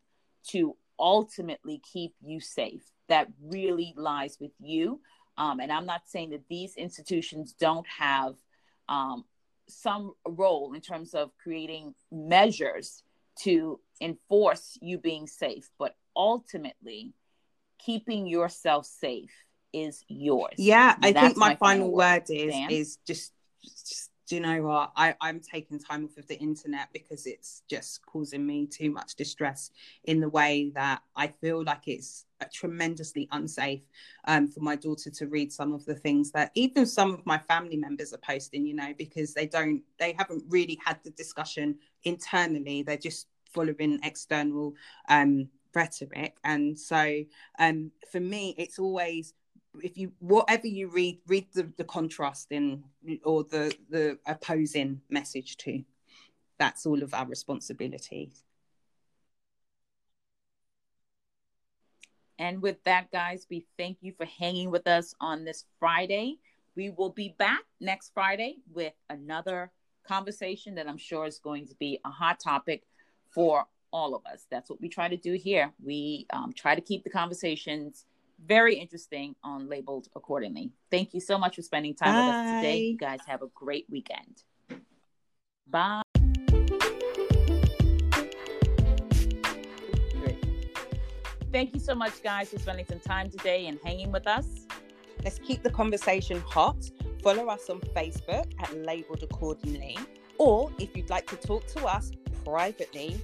to 0.50 0.76
ultimately 1.00 1.82
keep 1.92 2.14
you 2.22 2.40
safe. 2.40 2.84
That 3.10 3.28
really 3.42 3.94
lies 3.98 4.38
with 4.40 4.52
you. 4.60 5.02
Um, 5.38 5.60
and 5.60 5.72
I'm 5.72 5.86
not 5.86 6.04
saying 6.08 6.32
that 6.32 6.48
these 6.50 6.76
institutions 6.76 7.54
don't 7.54 7.88
have 7.88 8.36
um, 8.88 9.26
some 9.68 10.14
role 10.28 10.74
in 10.74 10.82
terms 10.82 11.14
of 11.14 11.32
creating 11.42 11.96
measures 12.12 13.04
to 13.40 13.80
enforce 14.02 14.78
you 14.82 14.98
being 14.98 15.28
safe, 15.28 15.70
but 15.80 15.96
ultimately, 16.16 17.14
keeping 17.86 18.28
yourself 18.28 18.86
safe 18.86 19.32
is 19.74 20.04
yours. 20.08 20.56
Yeah, 20.58 20.96
I 21.02 21.14
think 21.14 21.38
my, 21.38 21.50
my 21.50 21.56
final, 21.56 21.92
word, 21.92 22.24
word 22.30 22.30
is 22.30 22.54
Dan? 22.54 22.72
is 22.72 22.98
just, 23.06 23.34
just 23.64 24.12
do 24.32 24.36
you 24.36 24.42
know 24.42 24.62
what 24.64 24.94
I, 24.96 25.14
i'm 25.20 25.42
taking 25.42 25.78
time 25.78 26.06
off 26.06 26.16
of 26.18 26.26
the 26.28 26.40
internet 26.40 26.88
because 26.94 27.26
it's 27.28 27.64
just 27.70 28.06
causing 28.06 28.48
me 28.48 28.66
too 28.66 28.90
much 28.90 29.16
distress 29.16 29.72
in 30.06 30.22
the 30.22 30.30
way 30.30 30.72
that 30.74 31.02
i 31.18 31.28
feel 31.28 31.66
like 31.66 31.88
it's 31.88 32.26
tremendously 32.54 33.28
unsafe 33.34 33.82
um, 34.26 34.48
for 34.48 34.62
my 34.62 34.78
daughter 34.78 35.10
to 35.10 35.28
read 35.28 35.52
some 35.52 35.74
of 35.74 35.84
the 35.84 35.94
things 35.94 36.32
that 36.32 36.50
even 36.56 36.86
some 36.86 37.14
of 37.14 37.26
my 37.26 37.38
family 37.40 37.76
members 37.76 38.14
are 38.14 38.20
posting 38.20 38.66
you 38.66 38.74
know 38.74 38.94
because 38.98 39.34
they 39.34 39.48
don't 39.48 39.82
they 40.00 40.16
haven't 40.18 40.44
really 40.48 40.80
had 40.84 40.98
the 41.04 41.12
discussion 41.12 41.76
internally 42.06 42.84
they're 42.84 42.96
just 42.96 43.28
following 43.54 44.00
external 44.02 44.74
um, 45.10 45.50
rhetoric. 45.74 46.36
And 46.44 46.78
so 46.78 47.24
um, 47.60 47.92
for 48.12 48.20
me 48.20 48.56
it's 48.58 48.80
always 48.80 49.34
if 49.82 49.98
you 49.98 50.12
whatever 50.20 50.68
you 50.68 50.90
read 50.90 51.20
read 51.28 51.48
the, 51.54 51.72
the 51.78 51.84
contrast 51.84 52.52
in 52.52 52.84
or 53.24 53.44
the 53.44 53.76
the 53.90 54.18
opposing 54.26 55.02
message 55.10 55.58
to. 55.58 55.84
That's 56.58 56.86
all 56.86 57.02
of 57.02 57.14
our 57.14 57.26
responsibility. 57.26 58.32
And 62.38 62.62
with 62.62 62.84
that 62.84 63.12
guys 63.12 63.48
we 63.50 63.66
thank 63.78 63.98
you 64.02 64.14
for 64.18 64.26
hanging 64.26 64.72
with 64.72 64.88
us 64.88 65.14
on 65.20 65.46
this 65.46 65.66
friday. 65.80 66.38
We 66.76 66.90
will 66.90 67.10
be 67.10 67.36
back 67.38 67.64
next 67.80 68.14
friday 68.14 68.58
with 68.74 68.94
another 69.10 69.72
conversation 70.08 70.76
that 70.76 70.88
i'm 70.88 70.98
sure 70.98 71.26
is 71.26 71.40
going 71.40 71.68
to 71.68 71.76
be 71.76 72.00
a 72.06 72.10
hot 72.10 72.40
topic 72.40 72.84
for 73.34 73.66
all 73.92 74.16
of 74.16 74.26
us. 74.26 74.46
That's 74.50 74.70
what 74.70 74.82
we 74.82 74.90
try 74.90 75.08
to 75.08 75.18
do 75.18 75.34
here. 75.34 75.72
We 75.84 76.26
um, 76.32 76.54
try 76.54 76.76
to 76.76 76.82
keep 76.82 77.04
the 77.04 77.10
conversations 77.10 78.06
very 78.46 78.76
interesting 78.76 79.36
on 79.44 79.70
labeled 79.70 80.08
accordingly. 80.16 80.72
Thank 80.90 81.14
you 81.14 81.20
so 81.20 81.38
much 81.38 81.56
for 81.56 81.62
spending 81.62 81.94
time 81.94 82.14
Bye. 82.14 82.26
with 82.26 82.36
us 82.36 82.62
today. 82.62 82.80
You 82.80 82.98
guys 82.98 83.20
have 83.28 83.42
a 83.42 83.48
great 83.54 83.86
weekend. 83.90 84.44
Bye. 85.68 86.02
Thank 91.52 91.74
you 91.74 91.82
so 91.82 91.94
much, 91.94 92.24
guys, 92.24 92.50
for 92.50 92.60
spending 92.60 92.86
some 92.86 93.02
time 93.02 93.30
today 93.30 93.68
and 93.68 93.78
hanging 93.84 94.12
with 94.12 94.26
us. 94.26 94.48
Let's 95.24 95.38
keep 95.38 95.64
the 95.64 95.70
conversation 95.70 96.42
hot. 96.48 96.90
Follow 97.22 97.48
us 97.48 97.70
on 97.70 97.82
Facebook 97.96 98.52
at 98.60 98.74
Labeled 98.86 99.22
Accordingly. 99.22 99.98
Or 100.38 100.72
if 100.80 100.96
you'd 100.96 101.10
like 101.10 101.28
to 101.28 101.36
talk 101.36 101.68
to 101.68 101.86
us 101.86 102.12
privately, 102.46 103.22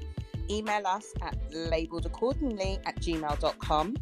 email 0.49 0.85
us 0.85 1.13
at 1.21 1.37
labeledAccordingly 1.51 2.79
at 2.85 2.99
gmail.com. 3.01 3.95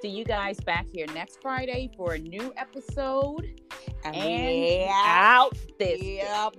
See 0.00 0.08
you 0.08 0.24
guys 0.24 0.58
back 0.60 0.86
here 0.92 1.06
next 1.14 1.40
Friday 1.40 1.90
for 1.96 2.14
a 2.14 2.18
new 2.18 2.52
episode. 2.56 3.60
And, 4.04 4.16
and 4.16 4.90
out 4.90 5.56
this. 5.78 6.02
Yeah, 6.02 6.50